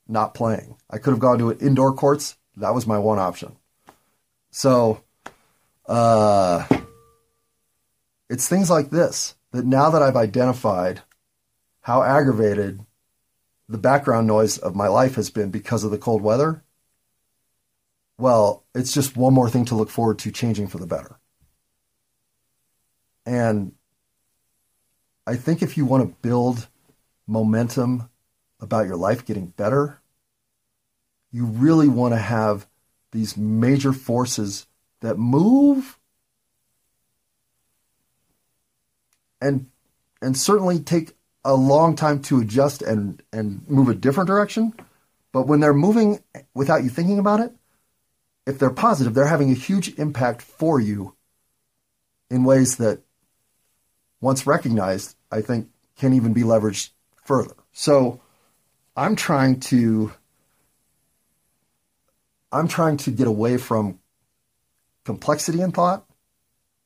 not 0.06 0.34
playing. 0.34 0.76
I 0.90 0.98
could 0.98 1.10
have 1.10 1.20
gone 1.20 1.38
to 1.38 1.52
indoor 1.58 1.94
courts. 1.94 2.36
That 2.56 2.74
was 2.74 2.86
my 2.86 2.98
one 2.98 3.18
option. 3.18 3.56
So, 4.50 5.02
uh, 5.86 6.66
it's 8.28 8.48
things 8.48 8.70
like 8.70 8.90
this 8.90 9.34
that 9.52 9.64
now 9.64 9.90
that 9.90 10.02
I've 10.02 10.16
identified 10.16 11.02
how 11.82 12.02
aggravated 12.02 12.84
the 13.68 13.78
background 13.78 14.26
noise 14.26 14.58
of 14.58 14.74
my 14.74 14.88
life 14.88 15.14
has 15.14 15.30
been 15.30 15.50
because 15.50 15.84
of 15.84 15.90
the 15.90 15.98
cold 15.98 16.22
weather, 16.22 16.62
well, 18.18 18.64
it's 18.74 18.92
just 18.92 19.16
one 19.16 19.34
more 19.34 19.50
thing 19.50 19.64
to 19.66 19.74
look 19.74 19.90
forward 19.90 20.18
to 20.20 20.30
changing 20.30 20.68
for 20.68 20.78
the 20.78 20.86
better. 20.86 21.18
And 23.26 23.72
I 25.26 25.36
think 25.36 25.62
if 25.62 25.76
you 25.76 25.84
want 25.84 26.06
to 26.06 26.16
build 26.20 26.68
momentum 27.26 28.10
about 28.60 28.86
your 28.86 28.96
life 28.96 29.24
getting 29.24 29.46
better, 29.46 30.00
you 31.32 31.46
really 31.46 31.88
want 31.88 32.12
to 32.14 32.18
have 32.18 32.66
these 33.12 33.36
major 33.36 33.92
forces 33.92 34.66
that 35.00 35.18
move 35.18 35.98
and 39.40 39.66
and 40.22 40.36
certainly 40.36 40.78
take 40.78 41.16
a 41.44 41.54
long 41.54 41.94
time 41.96 42.20
to 42.22 42.40
adjust 42.40 42.82
and 42.82 43.22
and 43.32 43.68
move 43.68 43.88
a 43.88 43.94
different 43.94 44.26
direction. 44.26 44.72
But 45.32 45.46
when 45.46 45.60
they're 45.60 45.74
moving 45.74 46.22
without 46.54 46.84
you 46.84 46.88
thinking 46.90 47.18
about 47.18 47.40
it, 47.40 47.52
if 48.46 48.58
they're 48.58 48.70
positive, 48.70 49.14
they're 49.14 49.26
having 49.26 49.50
a 49.50 49.54
huge 49.54 49.98
impact 49.98 50.42
for 50.42 50.78
you 50.80 51.14
in 52.30 52.44
ways 52.44 52.76
that 52.76 53.00
once 54.20 54.46
recognized, 54.46 55.16
I 55.30 55.40
think 55.40 55.68
can 55.96 56.12
even 56.12 56.32
be 56.32 56.42
leveraged 56.42 56.90
further. 57.16 57.54
So 57.72 58.20
I'm 58.96 59.16
trying 59.16 59.60
to 59.60 60.12
I'm 62.52 62.68
trying 62.68 62.96
to 62.98 63.10
get 63.10 63.26
away 63.26 63.56
from 63.56 63.98
complexity 65.04 65.60
in 65.60 65.72
thought 65.72 66.06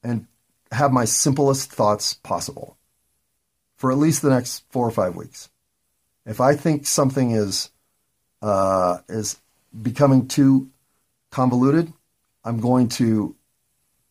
and 0.02 0.26
have 0.72 0.92
my 0.92 1.04
simplest 1.04 1.70
thoughts 1.70 2.14
possible 2.14 2.76
for 3.76 3.92
at 3.92 3.98
least 3.98 4.22
the 4.22 4.30
next 4.30 4.64
four 4.70 4.86
or 4.86 4.90
five 4.90 5.14
weeks. 5.14 5.50
If 6.26 6.40
I 6.40 6.56
think 6.56 6.86
something 6.86 7.30
is 7.32 7.70
uh, 8.42 8.98
is 9.08 9.38
becoming 9.82 10.28
too 10.28 10.70
convoluted, 11.30 11.92
I'm 12.44 12.60
going 12.60 12.88
to 12.90 13.36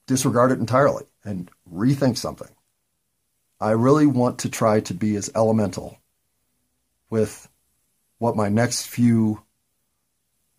disregard 0.05 0.51
it 0.51 0.59
entirely 0.59 1.05
and 1.23 1.49
rethink 1.71 2.17
something. 2.17 2.49
I 3.59 3.71
really 3.71 4.05
want 4.05 4.39
to 4.39 4.49
try 4.49 4.79
to 4.81 4.93
be 4.93 5.15
as 5.15 5.31
elemental 5.35 5.97
with 7.09 7.49
what 8.19 8.35
my 8.35 8.49
next 8.49 8.87
few 8.87 9.43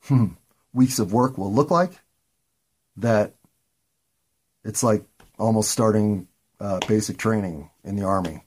hmm, 0.03 0.29
weeks 0.73 0.99
of 0.99 1.13
work 1.13 1.39
will 1.39 1.53
look 1.53 1.71
like 1.71 1.93
that 2.97 3.35
it's 4.65 4.83
like 4.83 5.05
almost 5.39 5.71
starting 5.71 6.27
uh, 6.61 6.81
basic 6.89 7.17
training 7.17 7.71
in 7.85 7.97
the 7.97 8.05
army 8.05 8.43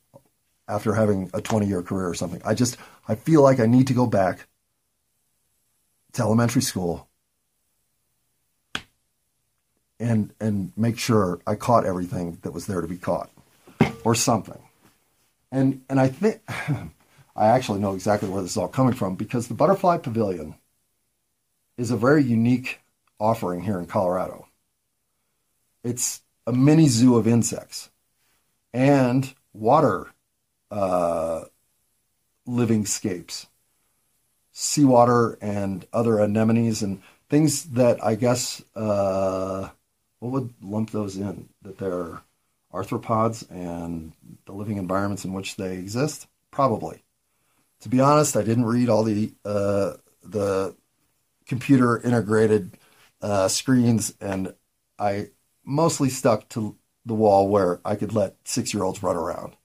after 0.67 0.93
having 0.93 1.29
a 1.33 1.41
20 1.41 1.65
year 1.65 1.81
career 1.81 2.07
or 2.07 2.13
something. 2.13 2.41
I 2.45 2.53
just, 2.53 2.77
I 3.07 3.15
feel 3.15 3.41
like 3.41 3.59
I 3.59 3.65
need 3.65 3.87
to 3.87 3.93
go 3.93 4.05
back 4.05 4.47
to 6.13 6.21
elementary 6.21 6.61
school 6.61 7.07
and, 10.01 10.33
and 10.39 10.73
make 10.75 10.97
sure 10.97 11.39
I 11.45 11.55
caught 11.55 11.85
everything 11.85 12.39
that 12.41 12.51
was 12.51 12.65
there 12.65 12.81
to 12.81 12.87
be 12.87 12.97
caught 12.97 13.29
or 14.03 14.15
something. 14.15 14.57
And, 15.51 15.83
and 15.89 15.99
I 15.99 16.07
think, 16.07 16.41
I 17.35 17.47
actually 17.47 17.79
know 17.79 17.93
exactly 17.93 18.27
where 18.27 18.41
this 18.41 18.51
is 18.51 18.57
all 18.57 18.67
coming 18.67 18.93
from 18.93 19.15
because 19.15 19.47
the 19.47 19.53
Butterfly 19.53 19.99
Pavilion 19.99 20.55
is 21.77 21.91
a 21.91 21.97
very 21.97 22.23
unique 22.23 22.79
offering 23.19 23.61
here 23.61 23.79
in 23.79 23.85
Colorado. 23.85 24.47
It's 25.83 26.21
a 26.47 26.51
mini 26.51 26.87
zoo 26.87 27.15
of 27.15 27.27
insects 27.27 27.89
and 28.73 29.33
water 29.53 30.07
uh, 30.71 31.43
living 32.47 32.85
scapes, 32.85 33.47
seawater 34.51 35.37
and 35.41 35.85
other 35.93 36.19
anemones 36.19 36.81
and 36.81 37.01
things 37.29 37.65
that 37.65 38.03
I 38.03 38.15
guess 38.15 38.63
uh, 38.75 39.69
what 40.21 40.31
would 40.31 40.53
lump 40.61 40.91
those 40.91 41.17
in? 41.17 41.49
That 41.63 41.79
they're 41.79 42.21
arthropods 42.71 43.49
and 43.49 44.13
the 44.45 44.53
living 44.53 44.77
environments 44.77 45.25
in 45.25 45.33
which 45.33 45.55
they 45.55 45.77
exist? 45.77 46.27
Probably. 46.51 47.03
To 47.81 47.89
be 47.89 47.99
honest, 47.99 48.37
I 48.37 48.43
didn't 48.43 48.65
read 48.65 48.87
all 48.87 49.03
the 49.03 49.33
uh, 49.43 49.93
the 50.23 50.75
computer 51.47 51.99
integrated 51.99 52.77
uh, 53.21 53.47
screens, 53.47 54.13
and 54.21 54.53
I 54.99 55.29
mostly 55.65 56.09
stuck 56.09 56.47
to 56.49 56.77
the 57.03 57.15
wall 57.15 57.49
where 57.49 57.81
I 57.83 57.95
could 57.95 58.13
let 58.13 58.35
six 58.45 58.73
year 58.75 58.83
olds 58.83 59.01
run 59.01 59.15
around. 59.15 59.57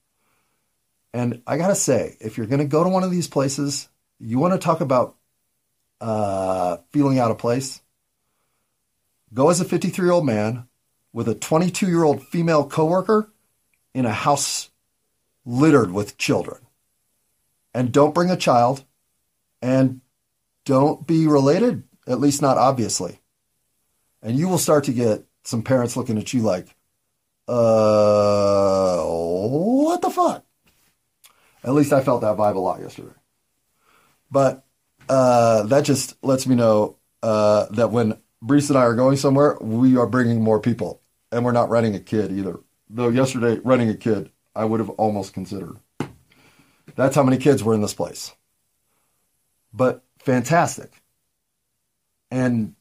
And 1.12 1.42
I 1.46 1.58
gotta 1.58 1.74
say, 1.74 2.16
if 2.18 2.38
you're 2.38 2.46
gonna 2.46 2.64
go 2.64 2.82
to 2.82 2.88
one 2.88 3.04
of 3.04 3.10
these 3.10 3.28
places, 3.28 3.90
you 4.18 4.38
want 4.38 4.54
to 4.54 4.58
talk 4.58 4.80
about 4.80 5.16
uh, 6.00 6.78
feeling 6.92 7.18
out 7.18 7.30
of 7.30 7.36
place. 7.36 7.82
Go 9.34 9.50
as 9.50 9.60
a 9.60 9.64
53 9.64 10.04
year 10.04 10.12
old 10.12 10.26
man 10.26 10.68
with 11.12 11.28
a 11.28 11.34
22 11.34 11.86
year 11.88 12.04
old 12.04 12.22
female 12.22 12.66
coworker 12.66 13.32
in 13.94 14.06
a 14.06 14.12
house 14.12 14.70
littered 15.44 15.92
with 15.92 16.18
children. 16.18 16.60
And 17.74 17.92
don't 17.92 18.14
bring 18.14 18.30
a 18.30 18.36
child 18.36 18.84
and 19.60 20.00
don't 20.64 21.06
be 21.06 21.26
related, 21.26 21.84
at 22.06 22.20
least 22.20 22.42
not 22.42 22.58
obviously. 22.58 23.20
And 24.22 24.38
you 24.38 24.48
will 24.48 24.58
start 24.58 24.84
to 24.84 24.92
get 24.92 25.24
some 25.44 25.62
parents 25.62 25.96
looking 25.96 26.18
at 26.18 26.32
you 26.32 26.42
like, 26.42 26.74
uh, 27.48 29.04
what 29.04 30.02
the 30.02 30.10
fuck? 30.10 30.44
At 31.62 31.74
least 31.74 31.92
I 31.92 32.02
felt 32.02 32.22
that 32.22 32.36
vibe 32.36 32.56
a 32.56 32.60
lot 32.60 32.80
yesterday. 32.80 33.14
But 34.30 34.64
uh, 35.08 35.64
that 35.64 35.84
just 35.84 36.22
lets 36.22 36.46
me 36.46 36.56
know 36.56 36.96
uh, 37.22 37.66
that 37.70 37.90
when 37.90 38.18
Brees 38.44 38.68
and 38.68 38.78
I 38.78 38.82
are 38.82 38.94
going 38.94 39.16
somewhere, 39.16 39.56
we 39.60 39.96
are 39.96 40.06
bringing 40.06 40.42
more 40.42 40.60
people 40.60 41.00
and 41.32 41.44
we're 41.44 41.52
not 41.52 41.70
renting 41.70 41.94
a 41.94 42.00
kid 42.00 42.32
either. 42.32 42.60
Though 42.88 43.08
yesterday, 43.08 43.60
renting 43.64 43.90
a 43.90 43.96
kid, 43.96 44.30
I 44.54 44.64
would 44.64 44.80
have 44.80 44.90
almost 44.90 45.34
considered. 45.34 45.76
That's 46.94 47.16
how 47.16 47.22
many 47.22 47.36
kids 47.36 47.62
were 47.62 47.74
in 47.74 47.82
this 47.82 47.94
place. 47.94 48.34
But 49.72 50.04
fantastic. 50.18 51.02
And 52.30 52.74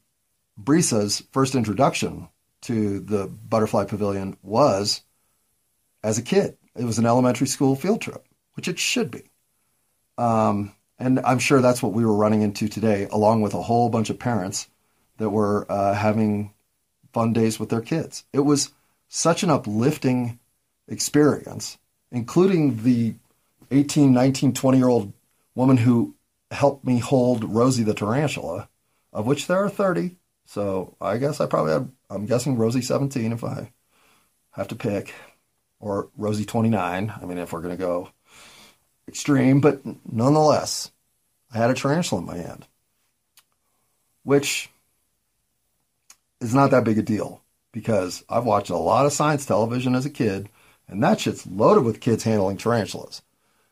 Brisa's 0.60 1.22
first 1.32 1.54
introduction 1.54 2.28
to 2.62 3.00
the 3.00 3.26
Butterfly 3.26 3.84
Pavilion 3.84 4.36
was 4.42 5.02
as 6.02 6.18
a 6.18 6.22
kid. 6.22 6.56
It 6.74 6.84
was 6.84 6.98
an 6.98 7.06
elementary 7.06 7.46
school 7.46 7.76
field 7.76 8.00
trip, 8.00 8.26
which 8.54 8.68
it 8.68 8.78
should 8.78 9.10
be. 9.10 9.24
Um, 10.18 10.74
and 10.98 11.20
I'm 11.20 11.38
sure 11.38 11.60
that's 11.60 11.82
what 11.82 11.92
we 11.92 12.04
were 12.04 12.16
running 12.16 12.42
into 12.42 12.68
today, 12.68 13.06
along 13.10 13.42
with 13.42 13.54
a 13.54 13.62
whole 13.62 13.90
bunch 13.90 14.08
of 14.08 14.18
parents 14.18 14.68
that 15.18 15.30
were 15.30 15.66
uh, 15.70 15.94
having 15.94 16.52
fun 17.12 17.32
days 17.32 17.58
with 17.58 17.70
their 17.70 17.80
kids. 17.80 18.24
It 18.32 18.40
was 18.40 18.70
such 19.08 19.42
an 19.42 19.50
uplifting 19.50 20.38
experience, 20.88 21.78
including 22.10 22.82
the 22.82 23.14
18, 23.70 24.12
19, 24.12 24.52
20 24.52 24.78
year 24.78 24.88
old 24.88 25.12
woman 25.54 25.76
who 25.76 26.14
helped 26.50 26.84
me 26.84 26.98
hold 26.98 27.44
Rosie 27.44 27.82
the 27.82 27.94
tarantula, 27.94 28.68
of 29.12 29.26
which 29.26 29.46
there 29.46 29.64
are 29.64 29.70
30. 29.70 30.16
So 30.44 30.94
I 31.00 31.16
guess 31.16 31.40
I 31.40 31.46
probably 31.46 31.72
have, 31.72 31.88
I'm 32.08 32.26
guessing 32.26 32.56
Rosie 32.56 32.82
17 32.82 33.32
if 33.32 33.42
I 33.42 33.72
have 34.52 34.68
to 34.68 34.76
pick, 34.76 35.12
or 35.80 36.08
Rosie 36.16 36.44
29. 36.44 37.12
I 37.20 37.24
mean, 37.24 37.38
if 37.38 37.52
we're 37.52 37.62
going 37.62 37.76
to 37.76 37.82
go 37.82 38.10
extreme, 39.08 39.60
but 39.60 39.80
nonetheless, 40.10 40.90
I 41.52 41.58
had 41.58 41.70
a 41.70 41.74
tarantula 41.74 42.20
in 42.20 42.26
my 42.26 42.36
hand, 42.36 42.66
which 44.22 44.70
is 46.40 46.54
not 46.54 46.70
that 46.70 46.84
big 46.84 46.98
a 46.98 47.02
deal 47.02 47.42
because 47.72 48.24
I've 48.28 48.44
watched 48.44 48.70
a 48.70 48.76
lot 48.76 49.06
of 49.06 49.12
science 49.12 49.46
television 49.46 49.94
as 49.94 50.06
a 50.06 50.10
kid, 50.10 50.48
and 50.88 51.02
that 51.02 51.20
shit's 51.20 51.46
loaded 51.46 51.84
with 51.84 52.00
kids 52.00 52.24
handling 52.24 52.56
tarantulas. 52.56 53.22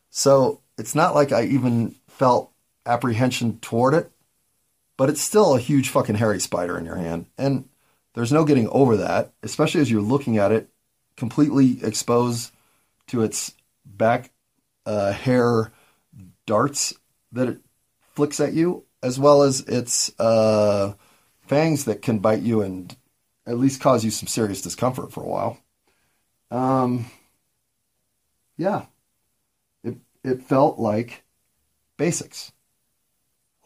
So 0.09 0.61
it's 0.77 0.95
not 0.95 1.15
like 1.15 1.31
I 1.31 1.43
even 1.45 1.95
felt 2.07 2.51
apprehension 2.85 3.59
toward 3.59 3.93
it. 3.93 4.11
but 4.97 5.09
it's 5.09 5.21
still 5.21 5.55
a 5.55 5.59
huge 5.59 5.89
fucking 5.89 6.15
hairy 6.15 6.39
spider 6.39 6.77
in 6.77 6.85
your 6.85 6.95
hand. 6.95 7.25
And 7.37 7.67
there's 8.13 8.31
no 8.31 8.45
getting 8.45 8.69
over 8.69 8.97
that, 8.97 9.33
especially 9.43 9.81
as 9.81 9.91
you're 9.91 10.01
looking 10.01 10.37
at 10.37 10.51
it 10.51 10.69
completely 11.17 11.83
exposed 11.83 12.51
to 13.07 13.21
its 13.23 13.53
back 13.85 14.31
uh, 14.85 15.11
hair 15.11 15.71
darts 16.45 16.93
that 17.31 17.49
it 17.49 17.57
flicks 18.13 18.39
at 18.39 18.53
you, 18.53 18.85
as 19.03 19.19
well 19.19 19.43
as 19.43 19.61
its 19.61 20.17
uh, 20.19 20.93
fangs 21.47 21.85
that 21.85 22.01
can 22.01 22.19
bite 22.19 22.41
you 22.41 22.61
and 22.61 22.95
at 23.45 23.57
least 23.57 23.81
cause 23.81 24.03
you 24.03 24.11
some 24.11 24.27
serious 24.27 24.61
discomfort 24.61 25.11
for 25.11 25.23
a 25.23 25.27
while. 25.27 25.57
Um, 26.51 27.05
yeah, 28.57 28.85
it 29.83 29.97
it 30.23 30.43
felt 30.43 30.79
like 30.79 31.23
basics. 31.97 32.51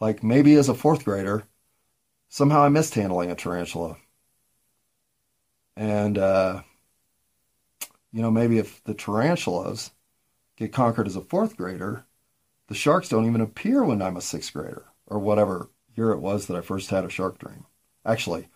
Like 0.00 0.22
maybe 0.22 0.54
as 0.54 0.68
a 0.68 0.74
fourth 0.74 1.04
grader, 1.04 1.44
somehow 2.28 2.62
I 2.62 2.68
missed 2.68 2.94
handling 2.94 3.30
a 3.30 3.34
tarantula. 3.34 3.96
And, 5.76 6.18
uh, 6.18 6.62
you 8.12 8.22
know, 8.22 8.30
maybe 8.30 8.58
if 8.58 8.82
the 8.84 8.94
tarantulas 8.94 9.90
get 10.56 10.72
conquered 10.72 11.06
as 11.06 11.16
a 11.16 11.22
fourth 11.22 11.56
grader, 11.56 12.06
the 12.68 12.74
sharks 12.74 13.08
don't 13.08 13.26
even 13.26 13.40
appear 13.40 13.84
when 13.84 14.00
I'm 14.02 14.16
a 14.16 14.20
sixth 14.20 14.52
grader 14.52 14.86
or 15.06 15.18
whatever 15.18 15.70
year 15.96 16.12
it 16.12 16.20
was 16.20 16.46
that 16.46 16.56
I 16.56 16.60
first 16.60 16.90
had 16.90 17.04
a 17.04 17.10
shark 17.10 17.38
dream. 17.38 17.66
Actually, 18.04 18.48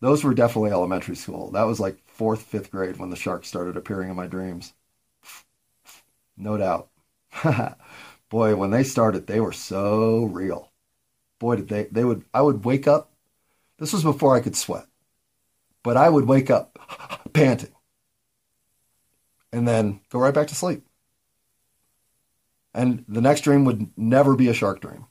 those 0.00 0.24
were 0.24 0.34
definitely 0.34 0.70
elementary 0.70 1.16
school. 1.16 1.50
That 1.52 1.64
was 1.64 1.80
like 1.80 1.98
fourth, 2.06 2.42
fifth 2.42 2.70
grade 2.70 2.98
when 2.98 3.10
the 3.10 3.16
sharks 3.16 3.48
started 3.48 3.76
appearing 3.76 4.10
in 4.10 4.16
my 4.16 4.26
dreams. 4.26 4.74
No 6.36 6.56
doubt. 6.56 6.90
Boy, 8.28 8.56
when 8.56 8.70
they 8.70 8.82
started, 8.84 9.26
they 9.26 9.40
were 9.40 9.52
so 9.52 10.24
real 10.24 10.72
boy, 11.38 11.56
did 11.56 11.68
they, 11.68 11.84
they 11.84 12.04
would, 12.04 12.24
I 12.32 12.40
would 12.42 12.64
wake 12.64 12.86
up. 12.86 13.10
This 13.78 13.92
was 13.92 14.04
before 14.04 14.36
I 14.36 14.40
could 14.40 14.56
sweat, 14.56 14.86
but 15.82 15.96
I 15.96 16.08
would 16.08 16.26
wake 16.26 16.50
up 16.50 16.78
panting 17.32 17.74
and 19.52 19.66
then 19.66 20.00
go 20.10 20.18
right 20.20 20.34
back 20.34 20.46
to 20.48 20.54
sleep. 20.54 20.86
And 22.74 23.04
the 23.08 23.20
next 23.20 23.42
dream 23.42 23.64
would 23.64 23.90
never 23.98 24.34
be 24.36 24.48
a 24.48 24.54
shark 24.54 24.80
dream. 24.80 25.06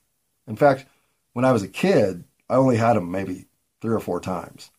In 0.47 0.55
fact, 0.55 0.85
when 1.33 1.45
I 1.45 1.51
was 1.51 1.63
a 1.63 1.67
kid, 1.67 2.23
I 2.49 2.55
only 2.55 2.77
had 2.77 2.93
them 2.95 3.11
maybe 3.11 3.45
three 3.81 3.93
or 3.93 3.99
four 3.99 4.19
times. 4.19 4.71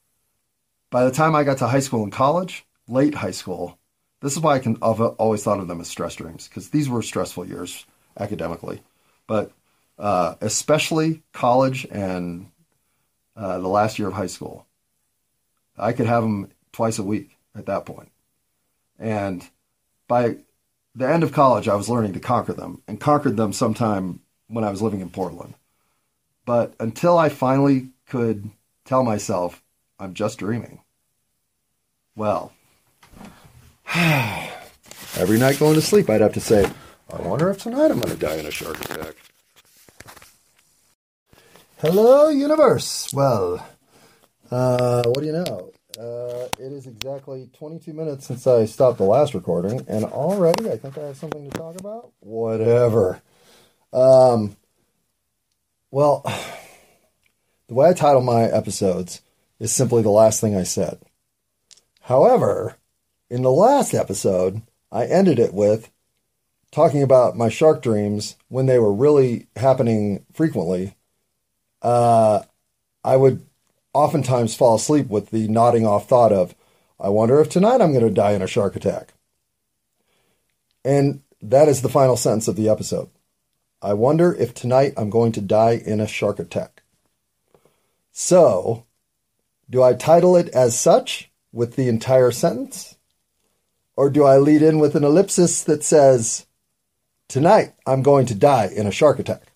By 0.90 1.04
the 1.04 1.10
time 1.10 1.34
I 1.34 1.44
got 1.44 1.58
to 1.58 1.68
high 1.68 1.80
school 1.80 2.02
and 2.02 2.12
college, 2.12 2.64
late 2.88 3.14
high 3.14 3.30
school, 3.30 3.78
this 4.20 4.32
is 4.32 4.40
why 4.40 4.54
I 4.54 4.58
can 4.60 4.76
I've 4.82 5.00
always 5.00 5.42
thought 5.42 5.58
of 5.58 5.68
them 5.68 5.80
as 5.80 5.88
stress 5.88 6.14
dreams 6.14 6.48
because 6.48 6.70
these 6.70 6.88
were 6.88 7.02
stressful 7.02 7.46
years 7.46 7.84
academically. 8.18 8.82
But 9.26 9.52
uh, 9.98 10.34
especially 10.40 11.22
college 11.32 11.86
and 11.90 12.50
uh, 13.36 13.58
the 13.58 13.68
last 13.68 13.98
year 13.98 14.08
of 14.08 14.14
high 14.14 14.26
school. 14.26 14.66
I 15.78 15.92
could 15.92 16.06
have 16.06 16.22
them 16.22 16.50
twice 16.72 16.98
a 16.98 17.02
week 17.02 17.30
at 17.54 17.66
that 17.66 17.86
point. 17.86 18.10
And 18.98 19.46
by 20.06 20.36
the 20.94 21.08
end 21.08 21.22
of 21.22 21.32
college, 21.32 21.68
I 21.68 21.74
was 21.74 21.88
learning 21.88 22.12
to 22.12 22.20
conquer 22.20 22.52
them 22.52 22.82
and 22.86 23.00
conquered 23.00 23.36
them 23.36 23.52
sometime 23.52 24.20
when 24.48 24.64
I 24.64 24.70
was 24.70 24.82
living 24.82 25.00
in 25.00 25.10
Portland. 25.10 25.54
But 26.44 26.74
until 26.78 27.16
I 27.16 27.28
finally 27.28 27.88
could 28.06 28.50
tell 28.92 29.02
myself, 29.02 29.62
I'm 29.98 30.12
just 30.12 30.38
dreaming, 30.38 30.82
well, 32.14 32.52
every 33.94 35.38
night 35.38 35.58
going 35.58 35.76
to 35.76 35.80
sleep, 35.80 36.10
I'd 36.10 36.20
have 36.20 36.34
to 36.34 36.40
say, 36.40 36.70
I 37.10 37.22
wonder 37.22 37.48
if 37.48 37.56
tonight 37.56 37.90
I'm 37.90 38.00
going 38.00 38.14
to 38.14 38.16
die 38.16 38.36
in 38.36 38.44
a 38.44 38.50
shark 38.50 38.78
attack. 38.82 39.14
Hello, 41.78 42.28
universe. 42.28 43.10
Well, 43.14 43.66
uh, 44.50 45.04
what 45.04 45.20
do 45.20 45.24
you 45.24 45.32
know? 45.32 45.72
Uh, 45.98 46.48
it 46.58 46.72
is 46.72 46.86
exactly 46.86 47.48
22 47.54 47.94
minutes 47.94 48.26
since 48.26 48.46
I 48.46 48.66
stopped 48.66 48.98
the 48.98 49.04
last 49.04 49.32
recording, 49.32 49.86
and 49.88 50.04
already 50.04 50.70
I 50.70 50.76
think 50.76 50.98
I 50.98 51.04
have 51.04 51.16
something 51.16 51.48
to 51.50 51.56
talk 51.56 51.80
about. 51.80 52.12
Whatever. 52.20 53.22
Um, 53.90 54.54
well, 55.90 56.22
the 57.72 57.76
way 57.76 57.88
I 57.88 57.94
title 57.94 58.20
my 58.20 58.42
episodes 58.42 59.22
is 59.58 59.72
simply 59.72 60.02
the 60.02 60.10
last 60.10 60.42
thing 60.42 60.54
I 60.54 60.62
said. 60.62 60.98
However, 62.02 62.76
in 63.30 63.40
the 63.40 63.50
last 63.50 63.94
episode, 63.94 64.60
I 64.90 65.06
ended 65.06 65.38
it 65.38 65.54
with 65.54 65.90
talking 66.70 67.02
about 67.02 67.34
my 67.34 67.48
shark 67.48 67.80
dreams 67.80 68.36
when 68.48 68.66
they 68.66 68.78
were 68.78 68.92
really 68.92 69.46
happening 69.56 70.26
frequently 70.34 70.96
uh, 71.80 72.42
I 73.02 73.16
would 73.16 73.46
oftentimes 73.94 74.54
fall 74.54 74.74
asleep 74.74 75.08
with 75.08 75.30
the 75.30 75.48
nodding 75.48 75.86
off 75.86 76.06
thought 76.06 76.30
of, 76.30 76.54
I 77.00 77.08
wonder 77.08 77.40
if 77.40 77.48
tonight 77.48 77.80
I'm 77.80 77.94
going 77.94 78.06
to 78.06 78.10
die 78.10 78.32
in 78.32 78.42
a 78.42 78.46
shark 78.46 78.76
attack. 78.76 79.14
And 80.84 81.22
that 81.40 81.68
is 81.68 81.80
the 81.80 81.88
final 81.88 82.18
sentence 82.18 82.48
of 82.48 82.56
the 82.56 82.68
episode. 82.68 83.08
I 83.80 83.94
wonder 83.94 84.34
if 84.34 84.52
tonight 84.52 84.92
I'm 84.98 85.08
going 85.08 85.32
to 85.32 85.40
die 85.40 85.80
in 85.82 86.00
a 86.00 86.06
shark 86.06 86.38
attack. 86.38 86.81
So, 88.12 88.84
do 89.70 89.82
I 89.82 89.94
title 89.94 90.36
it 90.36 90.50
as 90.50 90.78
such 90.78 91.30
with 91.50 91.76
the 91.76 91.88
entire 91.88 92.30
sentence? 92.30 92.96
Or 93.96 94.10
do 94.10 94.24
I 94.24 94.36
lead 94.36 94.60
in 94.60 94.78
with 94.78 94.94
an 94.94 95.04
ellipsis 95.04 95.64
that 95.64 95.82
says, 95.82 96.46
Tonight 97.28 97.72
I'm 97.86 98.02
going 98.02 98.26
to 98.26 98.34
die 98.34 98.66
in 98.66 98.86
a 98.86 98.92
shark 98.92 99.18
attack? 99.18 99.52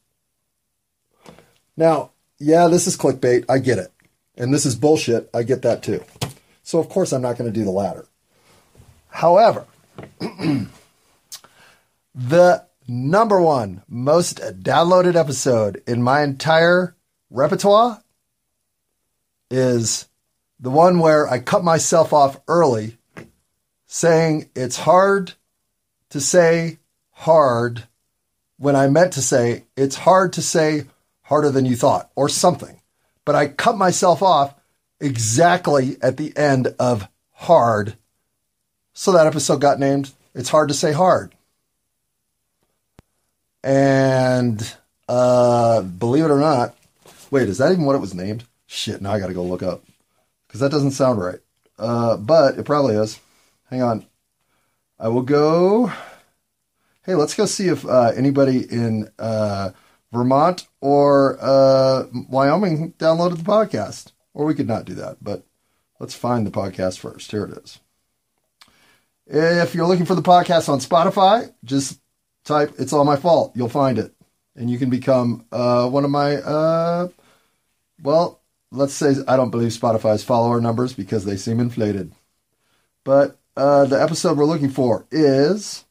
Now, 1.77 2.13
yeah, 2.39 2.69
this 2.69 2.87
is 2.87 2.97
clickbait. 2.97 3.45
I 3.49 3.59
get 3.59 3.79
it. 3.79 3.93
And 4.39 4.53
this 4.53 4.65
is 4.65 4.75
bullshit. 4.75 5.29
I 5.35 5.43
get 5.43 5.61
that 5.63 5.83
too. 5.83 6.03
So, 6.63 6.79
of 6.79 6.89
course, 6.89 7.13
I'm 7.13 7.23
not 7.23 7.37
going 7.37 7.53
to 7.53 7.59
do 7.59 7.65
the 7.65 7.71
latter. 7.71 8.07
However, 9.09 9.67
the 12.15 12.67
number 12.89 13.41
one 13.41 13.83
most 13.87 14.39
downloaded 14.39 15.15
episode 15.15 15.83
in 15.87 16.03
my 16.03 16.23
entire 16.23 16.97
repertoire 17.31 18.03
is 19.51 20.09
the 20.59 20.71
one 20.71 20.99
where 20.99 21.29
I 21.29 21.39
cut 21.39 21.65
myself 21.65 22.13
off 22.13 22.41
early 22.49 22.97
saying 23.87 24.51
it's 24.55 24.79
hard 24.79 25.35
to 26.11 26.21
say 26.21 26.79
hard 27.13 27.85
when 28.59 28.77
I 28.77 28.89
meant 28.89 29.13
to 29.15 29.23
say 29.23 29.65
it's 29.77 29.97
hard 29.97 30.33
to 30.35 30.43
say 30.43 30.87
harder 31.27 31.51
than 31.51 31.67
you 31.67 31.75
thought, 31.75 32.11
or 32.15 32.29
something. 32.29 32.81
But 33.25 33.35
I 33.35 33.49
cut 33.49 33.77
myself 33.77 34.23
off 34.23 34.55
exactly 35.01 35.97
at 36.01 36.17
the 36.17 36.37
end 36.37 36.75
of 36.79 37.09
hard. 37.33 37.97
So 38.93 39.13
that 39.13 39.27
episode 39.27 39.61
got 39.61 39.81
named 39.81 40.13
It's 40.35 40.51
Hard 40.51 40.69
to 40.69 40.75
Say 40.75 40.93
Hard. 40.93 41.35
And 43.65 44.77
uh, 45.09 45.83
believe 45.83 46.25
it 46.25 46.31
or 46.31 46.39
not, 46.39 46.77
wait, 47.33 47.49
is 47.49 47.59
that 47.59 47.73
even 47.73 47.85
what 47.85 47.97
it 47.97 48.01
was 48.01 48.15
named? 48.15 48.45
Shit, 48.67 49.01
now 49.01 49.13
I 49.13 49.21
got 49.21 49.29
to 49.29 49.35
go 49.35 49.45
look 49.45 49.63
up 49.63 49.85
because 50.47 50.61
that 50.61 50.71
doesn't 50.71 50.93
sound 50.93 51.21
right. 51.21 51.39
Uh, 51.79 52.17
but 52.17 52.59
it 52.59 52.65
probably 52.65 52.97
is. 52.97 53.21
Hang 53.71 53.83
on. 53.83 54.07
I 54.99 55.09
will 55.09 55.23
go. 55.23 55.93
Hey, 57.05 57.15
let's 57.15 57.35
go 57.35 57.47
see 57.47 57.69
if 57.69 57.87
uh, 57.87 58.13
anybody 58.17 58.61
in 58.71 59.11
uh, 59.19 59.71
Vermont 60.13 60.67
or 60.81 61.39
uh, 61.41 62.05
Wyoming 62.29 62.95
downloaded 62.95 63.39
the 63.39 63.45
podcast. 63.45 64.13
Or 64.35 64.45
we 64.45 64.55
could 64.55 64.69
not 64.69 64.85
do 64.85 64.95
that, 64.95 65.19
but 65.23 65.45
let's 65.99 66.15
find 66.15 66.47
the 66.47 66.51
podcast 66.51 66.99
first. 66.99 67.31
Here 67.31 67.45
it 67.45 67.59
is. 67.59 67.79
If 69.27 69.75
you're 69.75 69.87
looking 69.87 70.07
for 70.07 70.15
the 70.15 70.23
podcast 70.23 70.69
on 70.69 70.79
Spotify, 70.79 71.53
just 71.65 72.01
type 72.45 72.75
"It's 72.79 72.93
All 72.93 73.05
My 73.05 73.17
Fault." 73.17 73.53
You'll 73.57 73.69
find 73.69 73.99
it, 73.99 74.15
and 74.55 74.71
you 74.71 74.79
can 74.79 74.91
become 74.91 75.47
uh, 75.51 75.89
one 75.89 76.05
of 76.05 76.11
my. 76.11 76.37
Uh, 76.37 77.09
well, 78.03 78.41
let's 78.77 78.95
say 78.95 79.15
I 79.27 79.37
don't 79.37 79.51
believe 79.51 79.73
Spotify's 79.73 80.23
follower 80.25 80.61
numbers 80.61 80.93
because 80.93 81.25
they 81.25 81.37
seem 81.37 81.59
inflated. 81.61 82.13
But 83.05 83.39
uh, 83.57 83.87
the 83.87 84.01
episode 84.01 84.37
we're 84.37 84.45
looking 84.45 84.71
for 84.71 85.07
is 85.11 85.85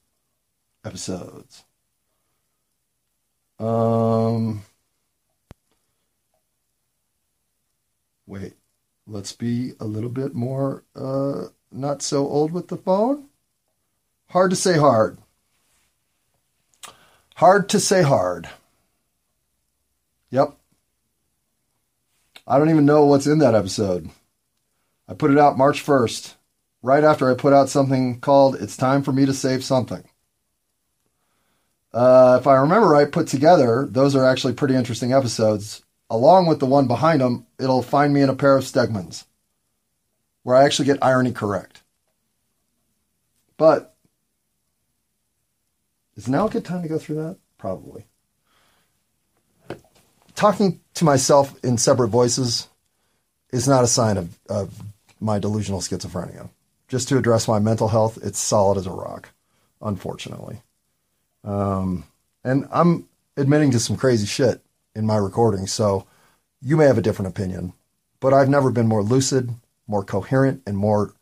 episodes. 0.86 1.64
Um, 3.60 4.64
wait, 8.28 8.54
let's 9.08 9.32
be 9.32 9.72
a 9.80 9.86
little 9.86 10.10
bit 10.10 10.36
more 10.36 10.84
uh, 10.96 11.46
not 11.72 12.02
so 12.02 12.28
old 12.28 12.52
with 12.52 12.68
the 12.68 12.78
phone. 12.78 13.26
Hard 14.30 14.52
to 14.52 14.56
say 14.56 14.78
hard. 14.78 15.18
Hard 17.36 17.70
to 17.70 17.80
say 17.80 18.02
hard. 18.02 18.50
Yep. 20.30 20.58
I 22.48 22.58
don't 22.58 22.70
even 22.70 22.86
know 22.86 23.06
what's 23.06 23.28
in 23.28 23.40
that 23.40 23.56
episode. 23.56 24.10
I 25.08 25.14
put 25.14 25.32
it 25.32 25.38
out 25.38 25.58
March 25.58 25.84
1st, 25.84 26.36
right 26.82 27.04
after 27.04 27.30
I 27.30 27.36
put 27.36 27.54
out 27.54 27.70
something 27.70 28.20
called 28.20 28.56
It's 28.56 28.78
Time 28.78 29.02
for 29.04 29.12
Me 29.12 29.26
to 29.26 29.34
Save 29.34 29.64
Something. 29.64 30.04
Uh, 31.94 32.38
if 32.40 32.46
I 32.46 32.56
remember 32.56 32.88
right, 32.88 33.12
put 33.12 33.28
together, 33.28 33.88
those 33.90 34.16
are 34.16 34.26
actually 34.26 34.54
pretty 34.54 34.76
interesting 34.76 35.14
episodes. 35.14 35.82
along 36.08 36.46
with 36.46 36.60
the 36.60 36.68
one 36.68 36.86
behind 36.88 37.20
them, 37.20 37.48
it'll 37.58 37.82
find 37.82 38.14
me 38.14 38.22
in 38.22 38.30
a 38.30 38.36
pair 38.36 38.56
of 38.56 38.64
Stegmans 38.64 39.26
where 40.46 40.56
I 40.56 40.64
actually 40.64 40.86
get 40.86 41.04
irony 41.04 41.32
correct. 41.32 41.82
But 43.58 43.96
is 46.16 46.28
now 46.28 46.46
a 46.46 46.50
good 46.52 46.64
time 46.64 46.84
to 46.84 46.88
go 46.88 47.00
through 47.00 47.16
that? 47.16 47.38
Probably. 47.58 48.06
Talking 50.36 50.82
to 50.96 51.06
myself 51.06 51.58
in 51.64 51.78
separate 51.78 52.10
voices 52.10 52.68
is 53.52 53.68
not 53.68 53.86
a 53.86 53.88
sign 53.88 54.18
of, 54.18 54.38
of 54.50 54.84
my 55.22 55.40
delusional 55.40 55.80
schizophrenia. 55.80 56.50
Just 56.88 57.08
to 57.10 57.18
address 57.18 57.48
my 57.48 57.58
mental 57.58 57.88
health, 57.88 58.20
it's 58.22 58.38
solid 58.38 58.78
as 58.78 58.86
a 58.86 58.92
rock, 58.92 59.30
unfortunately. 59.82 60.62
Um, 61.44 62.04
and 62.44 62.68
I'm 62.70 63.08
admitting 63.38 63.72
to 63.72 63.80
some 63.80 63.96
crazy 63.96 64.26
shit 64.26 64.62
in 64.94 65.06
my 65.06 65.16
recording, 65.16 65.68
so 65.68 66.06
you 66.62 66.76
may 66.76 66.86
have 66.86 66.98
a 66.98 67.02
different 67.02 67.30
opinion, 67.30 67.74
but 68.20 68.34
I've 68.34 68.50
never 68.50 68.72
been 68.72 68.88
more 68.88 69.04
lucid, 69.04 69.52
more 69.88 70.04
coherent, 70.04 70.62
and 70.68 70.78
more 70.78 71.14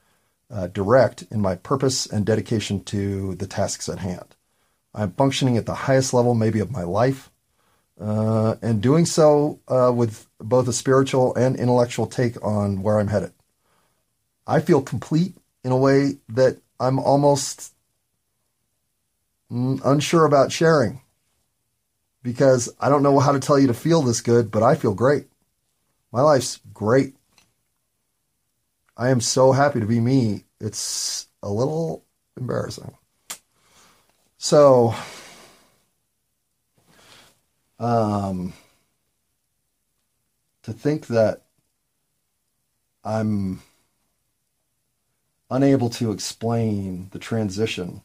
uh, 0.49 0.67
direct 0.67 1.23
in 1.31 1.39
my 1.39 1.55
purpose 1.55 2.05
and 2.05 2.25
dedication 2.25 2.83
to 2.85 3.35
the 3.35 3.47
tasks 3.47 3.89
at 3.89 3.99
hand. 3.99 4.35
I'm 4.93 5.11
functioning 5.11 5.57
at 5.57 5.65
the 5.65 5.73
highest 5.73 6.13
level, 6.13 6.33
maybe, 6.33 6.59
of 6.59 6.71
my 6.71 6.83
life, 6.83 7.29
uh, 7.99 8.55
and 8.61 8.81
doing 8.81 9.05
so 9.05 9.59
uh, 9.67 9.91
with 9.95 10.27
both 10.39 10.67
a 10.67 10.73
spiritual 10.73 11.35
and 11.35 11.55
intellectual 11.55 12.07
take 12.07 12.43
on 12.43 12.81
where 12.81 12.99
I'm 12.99 13.07
headed. 13.07 13.33
I 14.45 14.59
feel 14.59 14.81
complete 14.81 15.35
in 15.63 15.71
a 15.71 15.77
way 15.77 16.17
that 16.29 16.57
I'm 16.79 16.99
almost 16.99 17.73
mm, 19.51 19.79
unsure 19.85 20.25
about 20.25 20.51
sharing 20.51 21.01
because 22.21 22.73
I 22.79 22.89
don't 22.89 23.03
know 23.03 23.19
how 23.19 23.31
to 23.31 23.39
tell 23.39 23.59
you 23.59 23.67
to 23.67 23.73
feel 23.73 24.01
this 24.01 24.21
good, 24.21 24.51
but 24.51 24.63
I 24.63 24.75
feel 24.75 24.93
great. 24.93 25.27
My 26.11 26.21
life's 26.21 26.59
great. 26.73 27.15
I 28.95 29.09
am 29.09 29.21
so 29.21 29.51
happy 29.51 29.79
to 29.79 29.85
be 29.85 29.99
me. 29.99 30.43
It's 30.59 31.27
a 31.41 31.49
little 31.49 32.05
embarrassing. 32.37 32.95
So, 34.37 34.93
um, 37.83 38.53
to 40.63 40.71
think 40.71 41.07
that 41.07 41.41
I'm 43.03 43.61
unable 45.49 45.89
to 45.91 46.11
explain 46.11 47.09
the 47.11 47.19
transition 47.19 48.01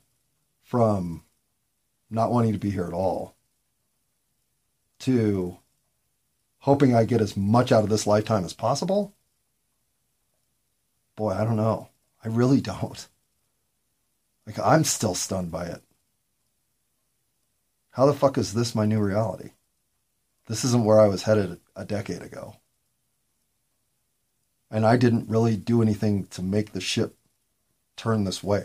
from 0.65 1.23
not 2.11 2.33
wanting 2.33 2.53
to 2.53 2.59
be 2.59 2.71
here 2.71 2.87
at 2.87 2.93
all 2.93 3.37
to 5.01 5.57
hoping 6.59 6.95
I 6.95 7.05
get 7.05 7.21
as 7.21 7.37
much 7.37 7.71
out 7.71 7.85
of 7.85 7.91
this 7.91 8.07
lifetime 8.07 8.45
as 8.45 8.53
possible? 8.53 9.15
Boy, 11.15 11.31
I 11.31 11.45
don't 11.45 11.57
know. 11.57 11.89
I 12.25 12.29
really 12.29 12.61
don't. 12.61 13.07
Like, 14.45 14.59
I'm 14.59 14.83
still 14.83 15.15
stunned 15.15 15.53
by 15.53 15.67
it. 15.67 15.83
How 17.91 18.07
the 18.07 18.15
fuck 18.15 18.39
is 18.39 18.55
this 18.55 18.75
my 18.75 18.87
new 18.87 19.01
reality? 19.01 19.51
This 20.49 20.65
isn't 20.65 20.85
where 20.85 20.99
I 20.99 21.09
was 21.09 21.25
headed 21.25 21.61
a 21.77 21.85
decade 21.85 22.23
ago. 22.23 22.57
And 24.71 24.85
I 24.85 24.97
didn't 24.97 25.29
really 25.29 25.57
do 25.57 25.83
anything 25.83 26.27
to 26.29 26.43
make 26.43 26.73
the 26.73 26.81
ship 26.81 27.17
turn 27.97 28.25
this 28.25 28.43
way. 28.43 28.65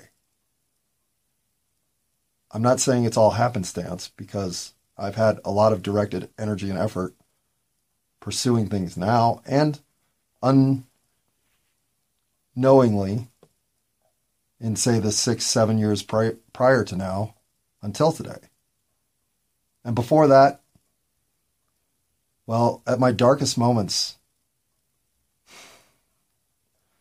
I'm 2.51 2.61
not 2.61 2.79
saying 2.79 3.03
it's 3.03 3.17
all 3.17 3.31
happenstance 3.31 4.11
because 4.15 4.73
I've 4.97 5.15
had 5.15 5.39
a 5.43 5.51
lot 5.51 5.73
of 5.73 5.81
directed 5.81 6.29
energy 6.38 6.69
and 6.69 6.79
effort 6.79 7.15
pursuing 8.19 8.69
things 8.69 8.95
now 8.95 9.41
and 9.45 9.81
unknowingly 12.55 13.27
in, 14.59 14.75
say, 14.77 14.99
the 14.99 15.11
six, 15.11 15.45
seven 15.45 15.77
years 15.77 16.03
pri- 16.03 16.38
prior 16.53 16.86
to 16.86 16.95
now 16.95 17.36
until 17.81 18.13
today. 18.13 18.49
And 19.84 19.95
before 19.95 20.27
that, 20.27 20.62
well, 22.45 22.81
at 22.85 22.99
my 22.99 23.11
darkest 23.11 23.57
moments, 23.57 24.17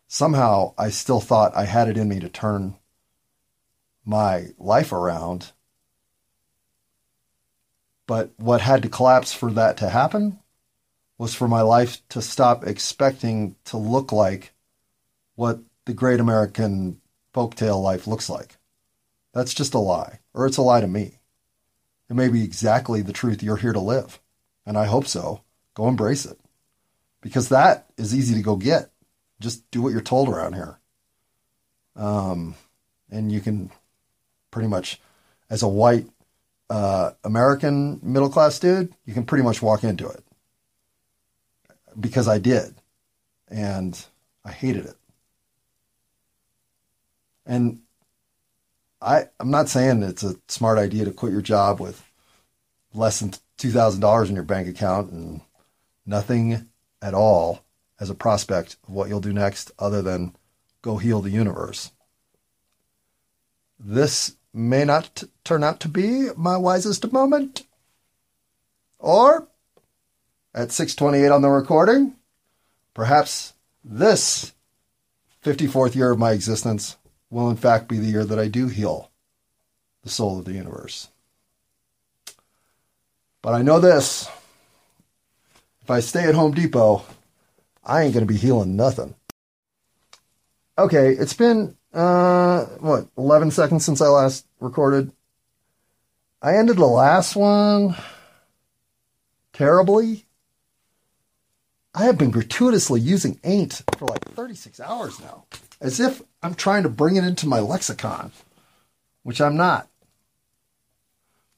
somehow 0.06 0.74
I 0.78 0.90
still 0.90 1.20
thought 1.20 1.56
I 1.56 1.64
had 1.64 1.88
it 1.88 1.96
in 1.96 2.08
me 2.08 2.20
to 2.20 2.28
turn 2.28 2.76
my 4.04 4.48
life 4.58 4.92
around 4.92 5.52
but 8.06 8.30
what 8.36 8.60
had 8.60 8.82
to 8.82 8.88
collapse 8.88 9.32
for 9.32 9.50
that 9.52 9.76
to 9.78 9.88
happen 9.88 10.38
was 11.18 11.34
for 11.34 11.48
my 11.48 11.62
life 11.62 12.06
to 12.08 12.20
stop 12.20 12.66
expecting 12.66 13.56
to 13.64 13.76
look 13.76 14.12
like 14.12 14.52
what 15.34 15.60
the 15.84 15.94
great 15.94 16.20
American 16.20 17.00
folktale 17.34 17.82
life 17.82 18.06
looks 18.06 18.28
like. 18.28 18.56
That's 19.32 19.54
just 19.54 19.74
a 19.74 19.78
lie, 19.78 20.18
or 20.34 20.46
it's 20.46 20.56
a 20.58 20.62
lie 20.62 20.80
to 20.80 20.86
me. 20.86 21.20
It 22.10 22.14
may 22.14 22.28
be 22.28 22.44
exactly 22.44 23.00
the 23.00 23.12
truth 23.12 23.42
you're 23.42 23.56
here 23.56 23.72
to 23.72 23.80
live, 23.80 24.20
and 24.66 24.76
I 24.76 24.86
hope 24.86 25.06
so. 25.06 25.42
Go 25.74 25.88
embrace 25.88 26.24
it. 26.24 26.38
Because 27.20 27.48
that 27.48 27.86
is 27.96 28.14
easy 28.14 28.34
to 28.34 28.42
go 28.42 28.56
get. 28.56 28.90
Just 29.40 29.68
do 29.70 29.82
what 29.82 29.92
you're 29.92 30.00
told 30.00 30.28
around 30.28 30.54
here. 30.54 30.78
Um, 31.96 32.54
and 33.10 33.30
you 33.30 33.40
can 33.40 33.70
pretty 34.50 34.68
much, 34.68 35.00
as 35.50 35.62
a 35.62 35.68
white 35.68 36.06
uh, 36.70 37.12
American 37.22 38.00
middle 38.02 38.30
class 38.30 38.58
dude, 38.58 38.94
you 39.04 39.14
can 39.14 39.24
pretty 39.24 39.44
much 39.44 39.62
walk 39.62 39.84
into 39.84 40.08
it 40.08 40.24
because 41.98 42.28
I 42.28 42.38
did, 42.38 42.74
and 43.48 44.02
I 44.44 44.52
hated 44.52 44.86
it. 44.86 44.96
And 47.44 47.80
I, 49.00 49.28
I'm 49.40 49.50
not 49.50 49.68
saying 49.68 50.02
it's 50.02 50.22
a 50.22 50.36
smart 50.48 50.78
idea 50.78 51.04
to 51.04 51.10
quit 51.10 51.32
your 51.32 51.42
job 51.42 51.80
with 51.80 52.02
less 52.94 53.20
than 53.20 53.34
two 53.56 53.70
thousand 53.70 54.00
dollars 54.00 54.28
in 54.28 54.34
your 54.34 54.44
bank 54.44 54.68
account 54.68 55.10
and 55.10 55.40
nothing 56.06 56.68
at 57.00 57.14
all 57.14 57.64
as 58.00 58.10
a 58.10 58.14
prospect 58.14 58.76
of 58.86 58.94
what 58.94 59.08
you'll 59.08 59.20
do 59.20 59.32
next, 59.32 59.70
other 59.78 60.02
than 60.02 60.34
go 60.82 60.96
heal 60.96 61.20
the 61.20 61.30
universe. 61.30 61.92
This 63.78 64.36
may 64.52 64.84
not 64.84 65.10
t- 65.14 65.26
turn 65.44 65.62
out 65.64 65.80
to 65.80 65.88
be 65.88 66.28
my 66.36 66.56
wisest 66.56 67.12
moment. 67.12 67.64
Or, 68.98 69.48
at 70.54 70.72
628 70.72 71.28
on 71.30 71.42
the 71.42 71.48
recording, 71.48 72.16
perhaps 72.94 73.54
this 73.84 74.52
54th 75.44 75.94
year 75.94 76.10
of 76.10 76.18
my 76.18 76.32
existence 76.32 76.96
will 77.30 77.50
in 77.50 77.56
fact 77.56 77.88
be 77.88 77.98
the 77.98 78.06
year 78.06 78.24
that 78.24 78.38
I 78.38 78.48
do 78.48 78.68
heal 78.68 79.10
the 80.02 80.10
soul 80.10 80.38
of 80.38 80.44
the 80.44 80.52
universe. 80.52 81.08
But 83.42 83.54
I 83.54 83.62
know 83.62 83.80
this 83.80 84.28
if 85.82 85.90
I 85.90 85.98
stay 86.00 86.24
at 86.24 86.36
Home 86.36 86.52
Depot, 86.52 87.04
I 87.84 88.02
ain't 88.02 88.14
going 88.14 88.26
to 88.26 88.32
be 88.32 88.38
healing 88.38 88.76
nothing. 88.76 89.16
Okay, 90.78 91.10
it's 91.10 91.34
been 91.34 91.76
uh, 91.92 92.64
what, 92.80 93.08
11 93.18 93.50
seconds 93.50 93.84
since 93.84 94.00
I 94.00 94.06
last 94.06 94.46
recorded. 94.60 95.10
I 96.40 96.56
ended 96.56 96.76
the 96.76 96.86
last 96.86 97.36
one 97.36 97.96
terribly. 99.52 100.24
I 101.94 102.04
have 102.04 102.16
been 102.16 102.30
gratuitously 102.30 103.00
using 103.00 103.38
ain't 103.44 103.82
for 103.98 104.06
like 104.06 104.24
36 104.30 104.80
hours 104.80 105.20
now, 105.20 105.44
as 105.80 106.00
if 106.00 106.22
I'm 106.42 106.54
trying 106.54 106.84
to 106.84 106.88
bring 106.88 107.16
it 107.16 107.24
into 107.24 107.46
my 107.46 107.60
lexicon, 107.60 108.32
which 109.24 109.40
I'm 109.40 109.56
not. 109.56 109.88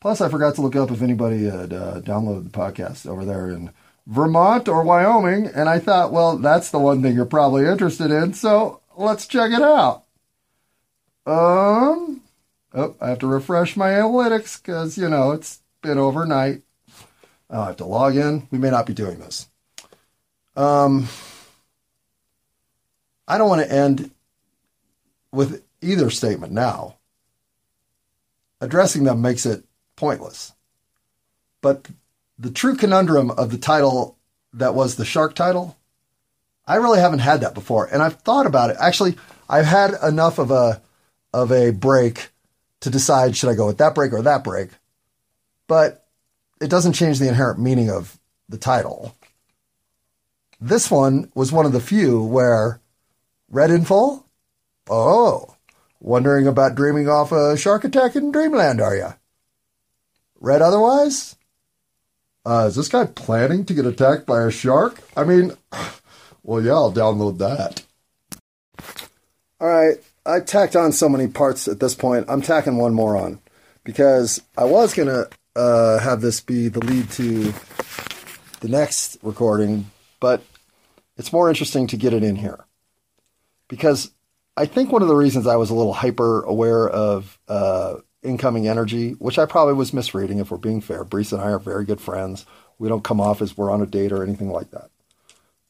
Plus, 0.04 0.20
I 0.20 0.28
forgot 0.28 0.54
to 0.56 0.60
look 0.60 0.76
up 0.76 0.90
if 0.90 1.00
anybody 1.00 1.44
had 1.44 1.72
uh, 1.72 1.98
downloaded 2.02 2.44
the 2.44 2.50
podcast 2.50 3.06
over 3.06 3.24
there 3.24 3.48
in 3.48 3.70
Vermont 4.06 4.68
or 4.68 4.84
Wyoming, 4.84 5.46
and 5.46 5.66
I 5.66 5.78
thought, 5.78 6.12
well, 6.12 6.36
that's 6.36 6.70
the 6.70 6.78
one 6.78 7.00
thing 7.00 7.14
you're 7.14 7.24
probably 7.24 7.64
interested 7.64 8.10
in, 8.10 8.34
so 8.34 8.82
let's 8.98 9.26
check 9.26 9.50
it 9.50 9.62
out. 9.62 10.04
Um, 11.24 12.20
oh, 12.74 12.94
I 13.00 13.08
have 13.08 13.20
to 13.20 13.26
refresh 13.26 13.78
my 13.78 13.92
analytics 13.92 14.60
because, 14.60 14.98
you 14.98 15.08
know, 15.08 15.30
it's 15.30 15.62
been 15.80 15.96
overnight. 15.96 16.60
I 17.48 17.64
have 17.64 17.78
to 17.78 17.86
log 17.86 18.14
in. 18.14 18.46
We 18.50 18.58
may 18.58 18.68
not 18.68 18.84
be 18.84 18.92
doing 18.92 19.20
this. 19.20 19.48
Um, 20.54 21.08
I 23.26 23.38
don't 23.38 23.48
want 23.48 23.62
to 23.62 23.74
end 23.74 24.10
with 25.32 25.64
either 25.80 26.10
statement 26.10 26.52
now. 26.52 26.96
Addressing 28.60 29.04
them 29.04 29.22
makes 29.22 29.46
it 29.46 29.64
pointless. 29.96 30.52
But 31.60 31.88
the 32.38 32.50
true 32.50 32.76
conundrum 32.76 33.30
of 33.30 33.50
the 33.50 33.58
title 33.58 34.18
that 34.52 34.74
was 34.74 34.96
the 34.96 35.04
shark 35.04 35.34
title, 35.34 35.76
I 36.66 36.76
really 36.76 37.00
haven't 37.00 37.20
had 37.20 37.40
that 37.40 37.54
before. 37.54 37.86
And 37.86 38.02
I've 38.02 38.20
thought 38.20 38.46
about 38.46 38.70
it. 38.70 38.76
Actually, 38.80 39.16
I've 39.48 39.66
had 39.66 39.94
enough 40.02 40.38
of 40.38 40.50
a 40.50 40.82
of 41.32 41.50
a 41.50 41.70
break 41.70 42.30
to 42.80 42.90
decide 42.90 43.36
should 43.36 43.50
I 43.50 43.54
go 43.54 43.66
with 43.66 43.78
that 43.78 43.94
break 43.94 44.12
or 44.12 44.22
that 44.22 44.44
break. 44.44 44.70
But 45.66 46.06
it 46.60 46.70
doesn't 46.70 46.92
change 46.92 47.18
the 47.18 47.28
inherent 47.28 47.58
meaning 47.58 47.90
of 47.90 48.18
the 48.48 48.58
title. 48.58 49.14
this 50.60 50.90
one 50.90 51.30
was 51.34 51.52
one 51.52 51.66
of 51.66 51.72
the 51.72 51.80
few 51.80 52.22
where 52.22 52.80
read 53.50 53.70
in 53.70 53.84
full. 53.84 54.26
Oh, 54.88 55.56
wondering 56.00 56.46
about 56.46 56.74
dreaming 56.74 57.08
off 57.08 57.32
a 57.32 57.56
shark 57.56 57.84
attack 57.84 58.16
in 58.16 58.32
dreamland, 58.32 58.80
are 58.80 58.96
you? 58.96 59.14
Read 60.40 60.62
otherwise? 60.62 61.36
Uh, 62.46 62.66
is 62.68 62.76
this 62.76 62.88
guy 62.88 63.06
planning 63.06 63.64
to 63.64 63.74
get 63.74 63.86
attacked 63.86 64.26
by 64.26 64.42
a 64.42 64.50
shark? 64.50 65.00
I 65.16 65.24
mean, 65.24 65.52
well, 66.42 66.62
yeah, 66.62 66.72
I'll 66.72 66.92
download 66.92 67.38
that. 67.38 67.82
All 69.60 69.68
right, 69.68 69.96
I 70.26 70.40
tacked 70.40 70.76
on 70.76 70.92
so 70.92 71.08
many 71.08 71.26
parts 71.26 71.68
at 71.68 71.80
this 71.80 71.94
point. 71.94 72.26
I'm 72.28 72.42
tacking 72.42 72.76
one 72.76 72.92
more 72.92 73.16
on 73.16 73.40
because 73.82 74.42
I 74.58 74.64
was 74.64 74.92
gonna 74.92 75.26
uh, 75.56 75.98
have 76.00 76.20
this 76.20 76.40
be 76.40 76.68
the 76.68 76.84
lead 76.84 77.10
to 77.12 77.54
the 78.60 78.68
next 78.68 79.16
recording, 79.22 79.90
but 80.20 80.42
it's 81.16 81.32
more 81.32 81.48
interesting 81.48 81.86
to 81.88 81.96
get 81.96 82.12
it 82.12 82.22
in 82.22 82.36
here 82.36 82.64
because 83.68 84.10
I 84.56 84.66
think 84.66 84.92
one 84.92 85.02
of 85.02 85.08
the 85.08 85.16
reasons 85.16 85.46
I 85.46 85.56
was 85.56 85.70
a 85.70 85.74
little 85.74 85.92
hyper 85.92 86.42
aware 86.42 86.88
of 86.88 87.38
uh, 87.48 87.96
incoming 88.24 88.66
energy, 88.66 89.12
which 89.12 89.38
I 89.38 89.46
probably 89.46 89.74
was 89.74 89.92
misreading 89.92 90.38
if 90.38 90.50
we're 90.50 90.56
being 90.56 90.80
fair. 90.80 91.04
Brees 91.04 91.32
and 91.32 91.40
I 91.40 91.50
are 91.50 91.58
very 91.58 91.84
good 91.84 92.00
friends. 92.00 92.46
We 92.78 92.88
don't 92.88 93.04
come 93.04 93.20
off 93.20 93.42
as 93.42 93.56
we're 93.56 93.70
on 93.70 93.82
a 93.82 93.86
date 93.86 94.12
or 94.12 94.22
anything 94.22 94.50
like 94.50 94.70
that. 94.70 94.90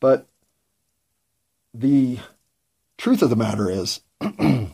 But 0.00 0.26
the 1.74 2.18
truth 2.96 3.22
of 3.22 3.30
the 3.30 3.36
matter 3.36 3.68
is, 3.68 4.00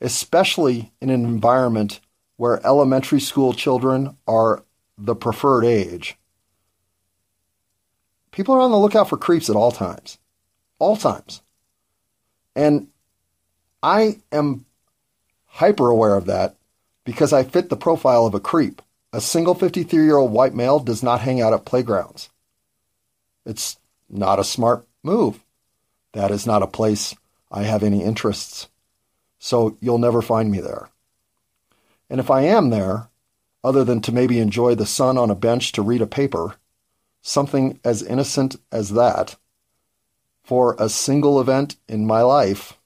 especially 0.00 0.92
in 1.00 1.10
an 1.10 1.24
environment 1.24 2.00
where 2.36 2.64
elementary 2.66 3.20
school 3.20 3.52
children 3.52 4.16
are 4.26 4.64
the 4.98 5.14
preferred 5.14 5.64
age, 5.64 6.18
people 8.30 8.54
are 8.54 8.60
on 8.60 8.70
the 8.70 8.78
lookout 8.78 9.08
for 9.08 9.16
creeps 9.16 9.48
at 9.48 9.56
all 9.56 9.72
times. 9.72 10.18
All 10.78 10.96
times. 10.96 11.42
And 12.56 12.88
I 13.82 14.20
am 14.32 14.66
hyper 15.46 15.88
aware 15.88 16.16
of 16.16 16.26
that 16.26 16.56
because 17.04 17.32
I 17.32 17.42
fit 17.42 17.68
the 17.68 17.76
profile 17.76 18.26
of 18.26 18.34
a 18.34 18.40
creep. 18.40 18.82
A 19.12 19.20
single 19.20 19.54
53 19.54 20.04
year 20.04 20.16
old 20.16 20.32
white 20.32 20.54
male 20.54 20.78
does 20.78 21.02
not 21.02 21.20
hang 21.20 21.40
out 21.40 21.52
at 21.52 21.64
playgrounds. 21.64 22.30
It's 23.44 23.78
not 24.08 24.38
a 24.38 24.44
smart 24.44 24.86
move. 25.02 25.40
That 26.12 26.30
is 26.30 26.46
not 26.46 26.62
a 26.62 26.66
place 26.66 27.14
I 27.50 27.62
have 27.62 27.82
any 27.82 28.02
interests. 28.02 28.68
So 29.38 29.76
you'll 29.80 29.98
never 29.98 30.22
find 30.22 30.50
me 30.50 30.60
there. 30.60 30.90
And 32.08 32.20
if 32.20 32.30
I 32.30 32.42
am 32.42 32.70
there, 32.70 33.08
other 33.62 33.84
than 33.84 34.00
to 34.02 34.12
maybe 34.12 34.38
enjoy 34.38 34.74
the 34.74 34.86
sun 34.86 35.18
on 35.18 35.30
a 35.30 35.34
bench 35.34 35.72
to 35.72 35.82
read 35.82 36.02
a 36.02 36.06
paper, 36.06 36.56
something 37.22 37.78
as 37.84 38.02
innocent 38.02 38.56
as 38.72 38.90
that, 38.90 39.36
for 40.42 40.74
a 40.78 40.88
single 40.88 41.40
event 41.40 41.76
in 41.88 42.06
my 42.06 42.22
life, 42.22 42.78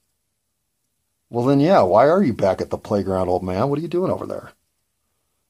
well, 1.29 1.45
then, 1.45 1.59
yeah, 1.59 1.81
why 1.81 2.07
are 2.07 2.23
you 2.23 2.33
back 2.33 2.61
at 2.61 2.69
the 2.69 2.77
playground, 2.77 3.29
old 3.29 3.43
man? 3.43 3.69
What 3.69 3.79
are 3.79 3.81
you 3.81 3.87
doing 3.87 4.11
over 4.11 4.25
there? 4.25 4.51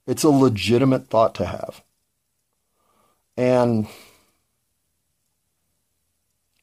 It's 0.08 0.24
a 0.24 0.30
legitimate 0.30 1.08
thought 1.08 1.36
to 1.36 1.46
have. 1.46 1.84
And 3.38 3.88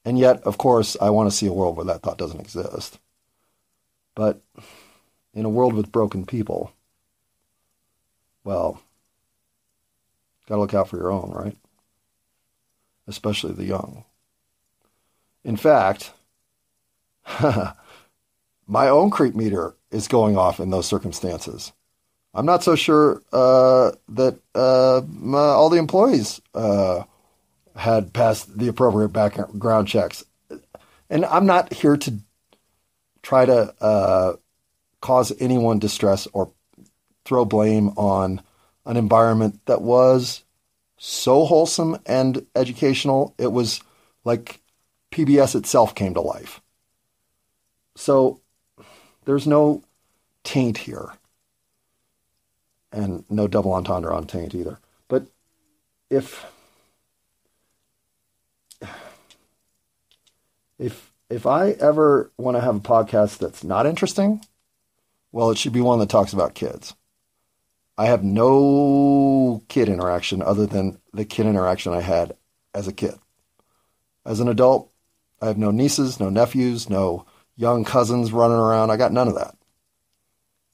and 0.04 0.18
yet, 0.18 0.42
of 0.42 0.58
course, 0.58 0.96
I 1.00 1.10
want 1.10 1.30
to 1.30 1.36
see 1.36 1.46
a 1.46 1.52
world 1.52 1.76
where 1.76 1.86
that 1.86 2.02
thought 2.02 2.18
doesn't 2.18 2.40
exist. 2.40 2.98
But 4.14 4.40
in 5.32 5.44
a 5.44 5.50
world 5.50 5.74
with 5.74 5.92
broken 5.92 6.26
people, 6.26 6.72
well, 8.44 8.82
got 10.46 10.56
to 10.56 10.60
look 10.60 10.74
out 10.74 10.88
for 10.88 10.96
your 10.96 11.12
own, 11.12 11.30
right? 11.30 11.56
Especially 13.06 13.52
the 13.52 13.64
young. 13.64 14.04
In 15.44 15.56
fact, 15.56 16.12
my 18.66 18.88
own 18.88 19.10
creep 19.10 19.34
meter 19.34 19.74
is 19.90 20.08
going 20.08 20.36
off 20.36 20.60
in 20.60 20.70
those 20.70 20.86
circumstances. 20.86 21.72
I'm 22.34 22.46
not 22.46 22.64
so 22.64 22.74
sure 22.74 23.22
uh, 23.32 23.92
that 24.10 24.38
uh, 24.54 25.02
my, 25.06 25.38
all 25.38 25.68
the 25.68 25.78
employees 25.78 26.40
uh, 26.54 27.02
had 27.76 28.12
passed 28.12 28.58
the 28.58 28.68
appropriate 28.68 29.10
background 29.10 29.88
checks. 29.88 30.24
And 31.10 31.26
I'm 31.26 31.44
not 31.44 31.72
here 31.72 31.96
to 31.98 32.18
try 33.22 33.44
to 33.44 33.74
uh, 33.82 34.36
cause 35.00 35.32
anyone 35.40 35.78
distress 35.78 36.26
or 36.32 36.52
throw 37.24 37.44
blame 37.44 37.88
on 37.90 38.40
an 38.86 38.96
environment 38.96 39.60
that 39.66 39.82
was 39.82 40.42
so 40.96 41.44
wholesome 41.44 41.98
and 42.06 42.46
educational. 42.56 43.34
It 43.38 43.52
was 43.52 43.80
like 44.24 44.60
PBS 45.10 45.54
itself 45.54 45.94
came 45.94 46.14
to 46.14 46.20
life. 46.20 46.60
So 47.96 48.40
there's 49.24 49.46
no 49.46 49.82
taint 50.44 50.78
here. 50.78 51.12
And 52.92 53.24
no 53.30 53.48
double 53.48 53.72
entendre 53.72 54.14
on 54.14 54.26
taint 54.26 54.54
either. 54.54 54.78
But 55.08 55.26
if 56.10 56.44
if 60.78 61.10
if 61.30 61.46
I 61.46 61.70
ever 61.70 62.30
want 62.36 62.58
to 62.58 62.60
have 62.60 62.76
a 62.76 62.80
podcast 62.80 63.38
that's 63.38 63.64
not 63.64 63.86
interesting, 63.86 64.44
well, 65.30 65.50
it 65.50 65.56
should 65.56 65.72
be 65.72 65.80
one 65.80 65.98
that 66.00 66.10
talks 66.10 66.34
about 66.34 66.54
kids. 66.54 66.94
I 67.96 68.06
have 68.06 68.22
no 68.22 69.62
kid 69.68 69.88
interaction 69.88 70.42
other 70.42 70.66
than 70.66 70.98
the 71.14 71.24
kid 71.24 71.46
interaction 71.46 71.94
I 71.94 72.02
had 72.02 72.36
as 72.74 72.88
a 72.88 72.92
kid. 72.92 73.14
As 74.26 74.40
an 74.40 74.48
adult, 74.48 74.90
I 75.40 75.46
have 75.46 75.58
no 75.58 75.70
nieces, 75.70 76.20
no 76.20 76.28
nephews, 76.28 76.90
no 76.90 77.24
young 77.56 77.84
cousins 77.84 78.32
running 78.32 78.56
around. 78.56 78.90
I 78.90 78.96
got 78.96 79.12
none 79.12 79.28
of 79.28 79.34
that. 79.34 79.54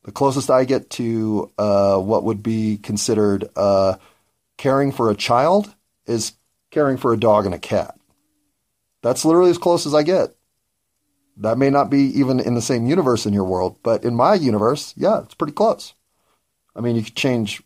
The 0.05 0.13
closest 0.13 0.51
I 0.51 0.65
get 0.65 0.91
to 0.91 1.51
uh, 1.59 1.99
what 1.99 2.25
would 2.25 2.43
be 2.43 2.79
considered 2.79 3.49
uh, 3.57 3.97
caring 4.57 4.93
for 4.93 5.11
a 5.11 5.15
child 5.15 5.75
is 6.07 6.33
caring 6.71 6.97
for 6.97 7.13
a 7.13 7.19
dog 7.19 7.47
and 7.47 7.55
a 7.55 7.59
cat. 7.59 7.99
That's 9.03 9.25
literally 9.25 9.51
as 9.51 9.59
close 9.59 9.87
as 9.87 9.95
I 9.95 10.03
get. 10.03 10.35
That 11.37 11.59
may 11.59 11.71
not 11.71 11.91
be 11.91 12.05
even 12.19 12.41
in 12.41 12.55
the 12.55 12.63
same 12.63 12.87
universe 12.87 13.27
in 13.27 13.33
your 13.33 13.45
world, 13.45 13.79
but 13.83 14.03
in 14.03 14.15
my 14.15 14.35
universe, 14.35 14.93
yeah, 14.97 15.21
it's 15.21 15.35
pretty 15.35 15.53
close. 15.53 15.95
I 16.75 16.81
mean, 16.81 16.97
you 16.97 17.03
could 17.03 17.15
change 17.15 17.63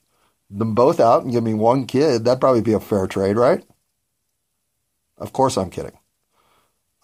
them 0.50 0.74
both 0.74 1.00
out 1.00 1.22
and 1.22 1.32
give 1.32 1.42
me 1.42 1.54
one 1.54 1.86
kid. 1.86 2.24
That'd 2.24 2.40
probably 2.40 2.60
be 2.60 2.74
a 2.74 2.80
fair 2.80 3.06
trade, 3.06 3.36
right? 3.36 3.64
Of 5.16 5.32
course, 5.32 5.56
I'm 5.56 5.70
kidding. 5.70 5.98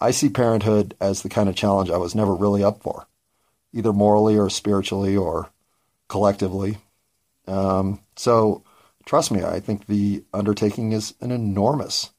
I 0.01 0.11
see 0.11 0.29
parenthood 0.29 0.95
as 1.01 1.21
the 1.21 1.29
kind 1.29 1.49
of 1.49 1.55
challenge 1.55 1.89
I 1.89 1.97
was 1.97 2.15
never 2.15 2.33
really 2.33 2.63
up 2.63 2.81
for, 2.81 3.07
either 3.73 3.93
morally 3.93 4.37
or 4.37 4.49
spiritually 4.49 5.15
or 5.15 5.49
collectively. 6.07 6.77
Um, 7.47 7.99
so, 8.15 8.63
trust 9.05 9.31
me, 9.31 9.43
I 9.43 9.59
think 9.59 9.85
the 9.85 10.23
undertaking 10.33 10.91
is 10.91 11.13
an 11.19 11.31
enormous 11.31 12.11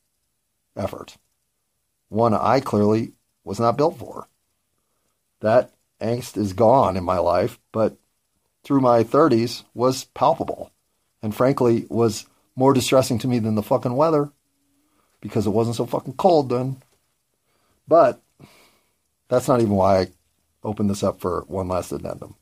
effort 0.77 1.17
one 2.11 2.35
I 2.35 2.61
clearly 2.61 3.13
was 3.45 3.59
not 3.59 3.79
built 3.79 3.99
for. 3.99 4.29
That 5.41 5.71
angst 6.01 6.37
is 6.37 6.53
gone 6.53 6.97
in 6.97 7.05
my 7.05 7.19
life, 7.19 7.59
but 7.73 7.97
through 8.63 8.81
my 8.81 9.03
30s 9.03 9.65
was 9.73 10.05
palpable 10.05 10.71
and 11.23 11.35
frankly 11.35 11.87
was 11.89 12.27
more 12.55 12.75
distressing 12.75 13.19
to 13.21 13.29
me 13.29 13.39
than 13.39 13.55
the 13.55 13.63
fucking 13.63 13.95
weather 13.95 14.31
because 15.23 15.47
it 15.47 15.51
wasn't 15.51 15.77
so 15.77 15.87
fucking 15.87 16.15
cold 16.15 16.51
then. 16.51 16.77
But 17.91 18.23
that's 19.29 19.49
not 19.49 19.61
even 19.61 19.75
why 19.75 19.99
I 19.99 20.07
opened 20.63 20.91
this 20.91 21.03
up 21.03 21.21
for 21.21 21.45
one 21.49 21.67
last 21.67 21.91
addendum. 21.91 22.37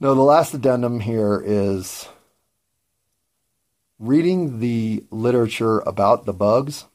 No, 0.00 0.14
the 0.14 0.22
last 0.22 0.54
addendum 0.54 1.00
here 1.00 1.42
is 1.44 2.08
reading 3.98 4.60
the 4.60 5.04
literature 5.10 5.80
about 5.80 6.24
the 6.24 6.32
bugs 6.32 6.86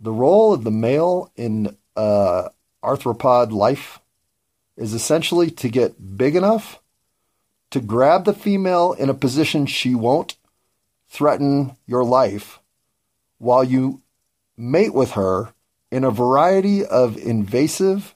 the 0.00 0.12
role 0.12 0.52
of 0.52 0.64
the 0.64 0.70
male 0.70 1.30
in 1.36 1.76
uh, 1.94 2.48
arthropod 2.82 3.52
life 3.52 4.00
is 4.76 4.94
essentially 4.94 5.48
to 5.48 5.68
get 5.68 6.16
big 6.16 6.34
enough 6.34 6.82
to 7.70 7.80
grab 7.80 8.24
the 8.24 8.34
female 8.34 8.94
in 8.94 9.08
a 9.08 9.14
position 9.14 9.64
she 9.64 9.94
won't 9.94 10.36
threaten 11.08 11.76
your 11.86 12.02
life 12.02 12.58
while 13.38 13.62
you 13.62 14.02
mate 14.56 14.94
with 14.94 15.12
her 15.12 15.52
in 15.90 16.04
a 16.04 16.10
variety 16.10 16.84
of 16.84 17.16
invasive, 17.16 18.14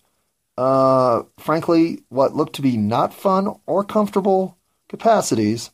uh, 0.56 1.22
frankly, 1.38 2.02
what 2.08 2.34
looked 2.34 2.56
to 2.56 2.62
be 2.62 2.76
not 2.76 3.12
fun 3.12 3.54
or 3.66 3.84
comfortable 3.84 4.56
capacities, 4.88 5.70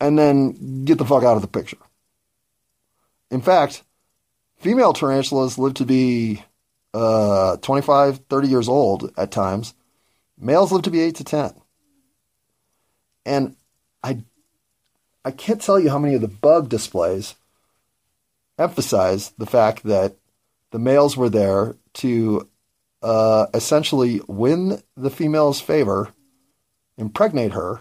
and 0.00 0.18
then 0.18 0.84
get 0.84 0.98
the 0.98 1.04
fuck 1.04 1.22
out 1.22 1.36
of 1.36 1.42
the 1.42 1.48
picture. 1.48 1.78
In 3.30 3.40
fact, 3.40 3.84
Female 4.62 4.92
tarantulas 4.92 5.58
live 5.58 5.74
to 5.74 5.84
be 5.84 6.40
uh, 6.94 7.56
25, 7.56 8.18
30 8.30 8.46
years 8.46 8.68
old 8.68 9.12
at 9.16 9.32
times. 9.32 9.74
Males 10.38 10.70
live 10.70 10.82
to 10.82 10.90
be 10.90 11.00
8 11.00 11.16
to 11.16 11.24
10. 11.24 11.54
And 13.26 13.56
I, 14.04 14.18
I 15.24 15.32
can't 15.32 15.60
tell 15.60 15.80
you 15.80 15.90
how 15.90 15.98
many 15.98 16.14
of 16.14 16.20
the 16.20 16.28
bug 16.28 16.68
displays 16.68 17.34
emphasize 18.62 19.30
the 19.38 19.46
fact 19.46 19.82
that 19.84 20.16
the 20.70 20.78
males 20.78 21.16
were 21.16 21.28
there 21.28 21.76
to 21.94 22.48
uh, 23.02 23.46
essentially 23.52 24.20
win 24.26 24.82
the 24.96 25.10
female's 25.10 25.60
favor, 25.60 26.10
impregnate 26.96 27.52
her, 27.52 27.80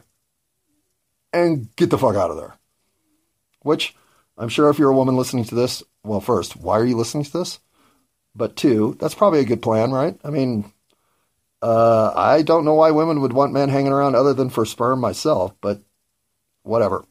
and 1.31 1.73
get 1.75 1.89
the 1.89 1.97
fuck 1.97 2.15
out 2.15 2.31
of 2.31 2.37
there. 2.37 2.55
Which 3.61 3.95
I'm 4.37 4.49
sure 4.49 4.69
if 4.69 4.79
you're 4.79 4.89
a 4.89 4.95
woman 4.95 5.15
listening 5.15 5.45
to 5.45 5.55
this, 5.55 5.83
well, 6.03 6.19
first, 6.19 6.57
why 6.57 6.79
are 6.79 6.85
you 6.85 6.97
listening 6.97 7.23
to 7.25 7.37
this? 7.37 7.59
But 8.35 8.55
two, 8.55 8.97
that's 8.99 9.13
probably 9.13 9.39
a 9.39 9.45
good 9.45 9.61
plan, 9.61 9.91
right? 9.91 10.17
I 10.23 10.29
mean, 10.29 10.71
uh, 11.61 12.11
I 12.15 12.41
don't 12.41 12.65
know 12.65 12.73
why 12.73 12.91
women 12.91 13.21
would 13.21 13.33
want 13.33 13.53
men 13.53 13.69
hanging 13.69 13.91
around 13.91 14.15
other 14.15 14.33
than 14.33 14.49
for 14.49 14.65
sperm 14.65 14.99
myself, 14.99 15.53
but 15.61 15.81
whatever. 16.63 17.05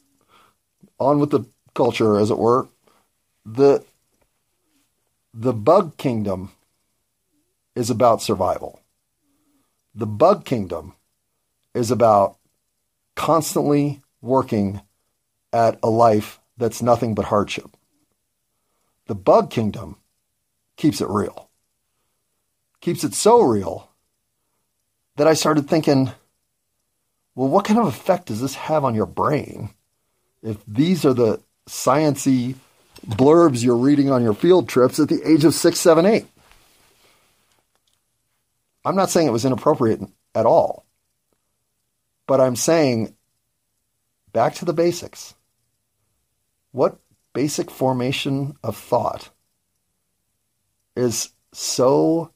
On 0.99 1.21
with 1.21 1.31
the 1.31 1.45
culture, 1.75 2.19
as 2.19 2.31
it 2.31 2.39
were. 2.39 2.69
The 3.53 3.85
the 5.35 5.53
bug 5.53 5.97
kingdom 5.97 6.53
is 7.75 7.91
about 7.91 8.23
survival. 8.23 8.81
The 9.93 10.07
bug 10.07 10.45
kingdom 10.45 10.95
is 11.75 11.91
about 11.91 12.37
constantly 13.17 14.03
working 14.21 14.83
at 15.53 15.81
a 15.83 15.91
life 15.91 16.39
that's 16.59 16.81
nothing 16.81 17.15
but 17.15 17.25
hardship. 17.25 17.77
The 19.09 19.17
bug 19.17 19.51
kingdom 19.51 19.97
keeps 20.77 21.01
it 21.01 21.09
real. 21.09 21.49
Keeps 22.81 23.03
it 23.03 23.15
so 23.15 23.43
real 23.43 23.91
that 25.17 25.27
I 25.27 25.35
started 25.35 25.69
thinking, 25.69 26.13
well, 27.35 27.49
what 27.49 27.65
kind 27.65 27.81
of 27.81 27.87
effect 27.89 28.27
does 28.27 28.41
this 28.41 28.55
have 28.55 28.85
on 28.85 28.95
your 28.95 29.07
brain 29.07 29.71
if 30.41 30.65
these 30.67 31.05
are 31.05 31.15
the 31.15 31.41
sciency 31.69 32.55
blurbs 33.07 33.63
you're 33.63 33.77
reading 33.77 34.11
on 34.11 34.23
your 34.23 34.35
field 34.35 34.69
trips 34.69 34.99
at 34.99 35.09
the 35.09 35.23
age 35.29 35.45
of 35.45 35.55
six, 35.55 35.79
seven, 35.79 36.07
eight? 36.07 36.27
I'm 38.85 38.97
not 38.97 39.11
saying 39.11 39.27
it 39.27 39.33
was 39.33 39.45
inappropriate 39.45 40.01
at 40.35 40.47
all, 40.47 40.85
but 42.27 42.41
I'm 42.41 42.57
saying 42.57 43.15
back 44.33 44.55
to 44.57 44.65
the 44.65 44.73
basics. 44.73 45.35
What 46.73 46.99
basic 47.33 47.71
formation 47.71 48.55
of 48.63 48.77
thought 48.77 49.31
is 50.97 51.31
so 51.53 52.31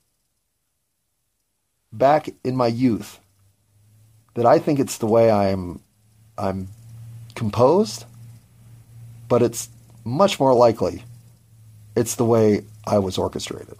back 1.92 2.28
in 2.42 2.56
my 2.56 2.66
youth 2.66 3.20
that 4.34 4.46
I 4.46 4.58
think 4.58 4.80
it's 4.80 4.98
the 4.98 5.06
way 5.06 5.30
I'm 5.30 5.80
I'm 6.36 6.68
composed, 7.36 8.04
but 9.28 9.42
it's 9.42 9.68
much 10.05 10.38
more 10.38 10.55
likely 10.55 11.02
it's 11.96 12.16
the 12.16 12.24
way 12.24 12.64
I 12.86 12.98
was 12.98 13.18
orchestrated. 13.18 13.78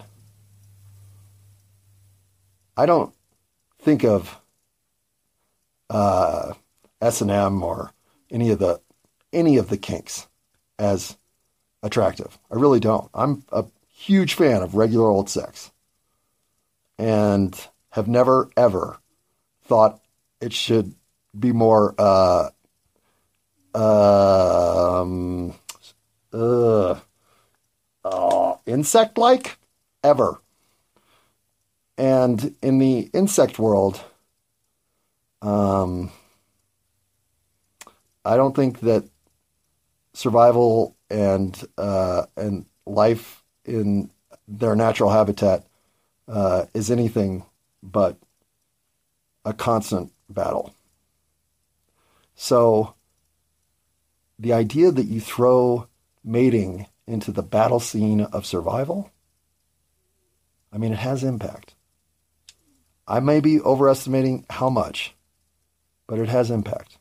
I 2.77 2.87
don't 2.87 3.14
think 3.81 4.05
of 4.05 4.41
uh, 5.91 6.55
S 7.01 7.20
and 7.20 7.31
M 7.31 7.62
or 7.62 7.93
any 8.31 8.51
of 8.51 8.59
the 8.59 8.81
any 9.33 9.57
of 9.57 9.68
the 9.68 9.77
kinks 9.77 10.27
as 10.79 11.16
attractive. 11.83 12.39
I 12.51 12.57
really 12.57 12.81
don't. 12.81 13.11
I'm 13.14 13.45
a 13.53 13.64
huge 13.89 14.35
fan 14.35 14.62
of 14.62 14.75
regular 14.75 15.09
old 15.09 15.29
sex, 15.29 15.70
and 16.99 17.55
have 17.91 18.09
never 18.09 18.51
ever 18.57 18.99
thought 19.64 20.01
it 20.41 20.53
should 20.53 20.95
be 21.39 21.53
more 21.53 21.95
uh, 21.99 22.51
um, 23.75 25.55
uh, 26.35 26.99
uh, 28.05 28.57
insect 28.66 29.16
like 29.16 29.59
ever. 30.03 30.41
And 31.97 32.57
in 32.61 32.78
the 32.78 33.09
insect 33.14 33.59
world, 33.59 34.03
um, 35.41 36.11
I 38.24 38.37
don't 38.37 38.57
think 38.57 38.80
that 38.80 39.05
survival 40.12 40.97
and 41.11 41.62
uh, 41.78 42.24
and 42.37 42.66
life 42.87 43.43
in 43.64 44.11
their 44.49 44.74
natural 44.74 45.11
habitat 45.11 45.66
uh, 46.26 46.64
is 46.74 46.91
anything 46.91 47.45
but 47.82 48.18
a 49.45 49.53
constant 49.53 50.12
battle. 50.28 50.74
So 52.35 52.95
the 54.39 54.53
idea 54.53 54.91
that 54.91 55.07
you 55.07 55.20
throw 55.20 55.87
mating 56.25 56.87
into 57.07 57.31
the 57.31 57.43
battle 57.43 57.81
scene 57.81 58.22
of 58.22 58.47
survival, 58.47 59.11
I 60.72 60.79
mean, 60.79 60.93
it 60.93 60.99
has 60.99 61.22
impact. 61.22 61.75
I 63.07 63.20
may 63.20 63.41
be 63.41 63.61
overestimating 63.61 64.47
how 64.49 64.70
much, 64.70 65.14
but 66.07 66.18
it 66.18 66.29
has 66.29 66.51
impact. 66.51 66.99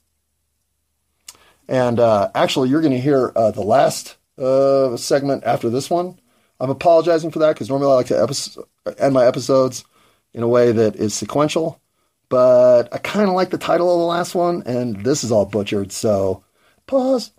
And 1.68 2.00
uh, 2.00 2.30
actually, 2.36 2.70
you're 2.70 2.82
going 2.82 2.94
to 2.94 3.00
hear 3.00 3.32
uh, 3.36 3.52
the 3.52 3.62
last 3.62 4.18
uh, 4.38 4.98
segment 4.98 5.44
after 5.46 5.70
this 5.70 5.90
one. 5.90 6.20
I'm 6.60 6.70
apologizing 6.70 7.32
for 7.32 7.40
that 7.40 7.54
because 7.54 7.70
normally 7.70 7.92
I 7.92 7.96
like 7.96 8.08
to 8.08 8.22
episode, 8.22 8.66
end 8.98 9.14
my 9.14 9.26
episodes 9.26 9.86
in 10.34 10.44
a 10.44 10.48
way 10.48 10.72
that 10.72 10.96
is 10.96 11.14
sequential, 11.14 11.82
but 12.30 12.94
I 12.94 12.98
kind 12.98 13.30
of 13.30 13.36
like 13.36 13.50
the 13.50 13.58
title 13.58 13.94
of 13.94 14.00
the 14.00 14.06
last 14.06 14.36
one, 14.36 14.64
and 14.66 15.04
this 15.04 15.24
is 15.24 15.32
all 15.32 15.46
butchered. 15.46 15.92
So, 15.92 16.44
pause. 16.86 17.32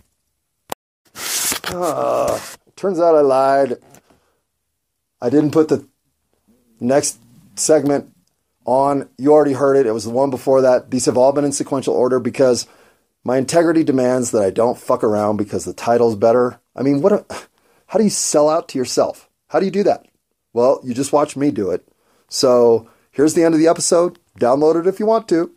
Uh, 1.75 2.39
turns 2.77 3.01
out 3.01 3.15
I 3.15 3.21
lied. 3.21 3.77
I 5.21 5.31
didn't 5.31 5.53
put 5.53 5.69
the 5.69 5.87
next 6.81 7.19
segment 7.57 8.15
on. 8.65 9.09
You 9.19 9.33
already 9.33 9.55
heard 9.55 9.77
it. 9.77 9.87
It 9.87 9.93
was 9.93 10.05
the 10.05 10.11
one 10.11 10.31
before 10.31 10.63
that. 10.63 10.91
These 10.91 11.07
have 11.07 11.17
all 11.17 11.33
been 11.33 11.45
in 11.45 11.53
sequential 11.53 11.95
order 11.95 12.21
because 12.21 12.67
my 13.25 13.39
integrity 13.39 13.85
demands 13.85 14.31
that 14.33 14.43
I 14.43 14.51
don't 14.51 14.79
fuck 14.79 15.03
around 15.03 15.37
because 15.37 15.65
the 15.65 15.73
title's 15.73 16.17
better. 16.17 16.61
I 16.77 16.83
mean, 16.83 17.01
what? 17.01 17.13
A, 17.13 17.25
how 17.87 17.99
do 17.99 18.05
you 18.05 18.11
sell 18.11 18.49
out 18.49 18.69
to 18.71 18.79
yourself? 18.79 19.29
How 19.49 19.61
do 19.61 19.67
you 19.67 19.73
do 19.73 19.85
that? 19.85 20.07
Well, 20.53 20.81
you 20.85 20.95
just 20.95 21.13
watch 21.13 21.37
me 21.37 21.51
do 21.51 21.71
it. 21.71 21.87
So 22.29 22.89
here's 23.11 23.35
the 23.35 23.43
end 23.43 23.55
of 23.55 23.61
the 23.61 23.69
episode. 23.69 24.19
Download 24.39 24.79
it 24.79 24.87
if 24.87 24.99
you 25.01 25.07
want 25.07 25.29
to. 25.29 25.53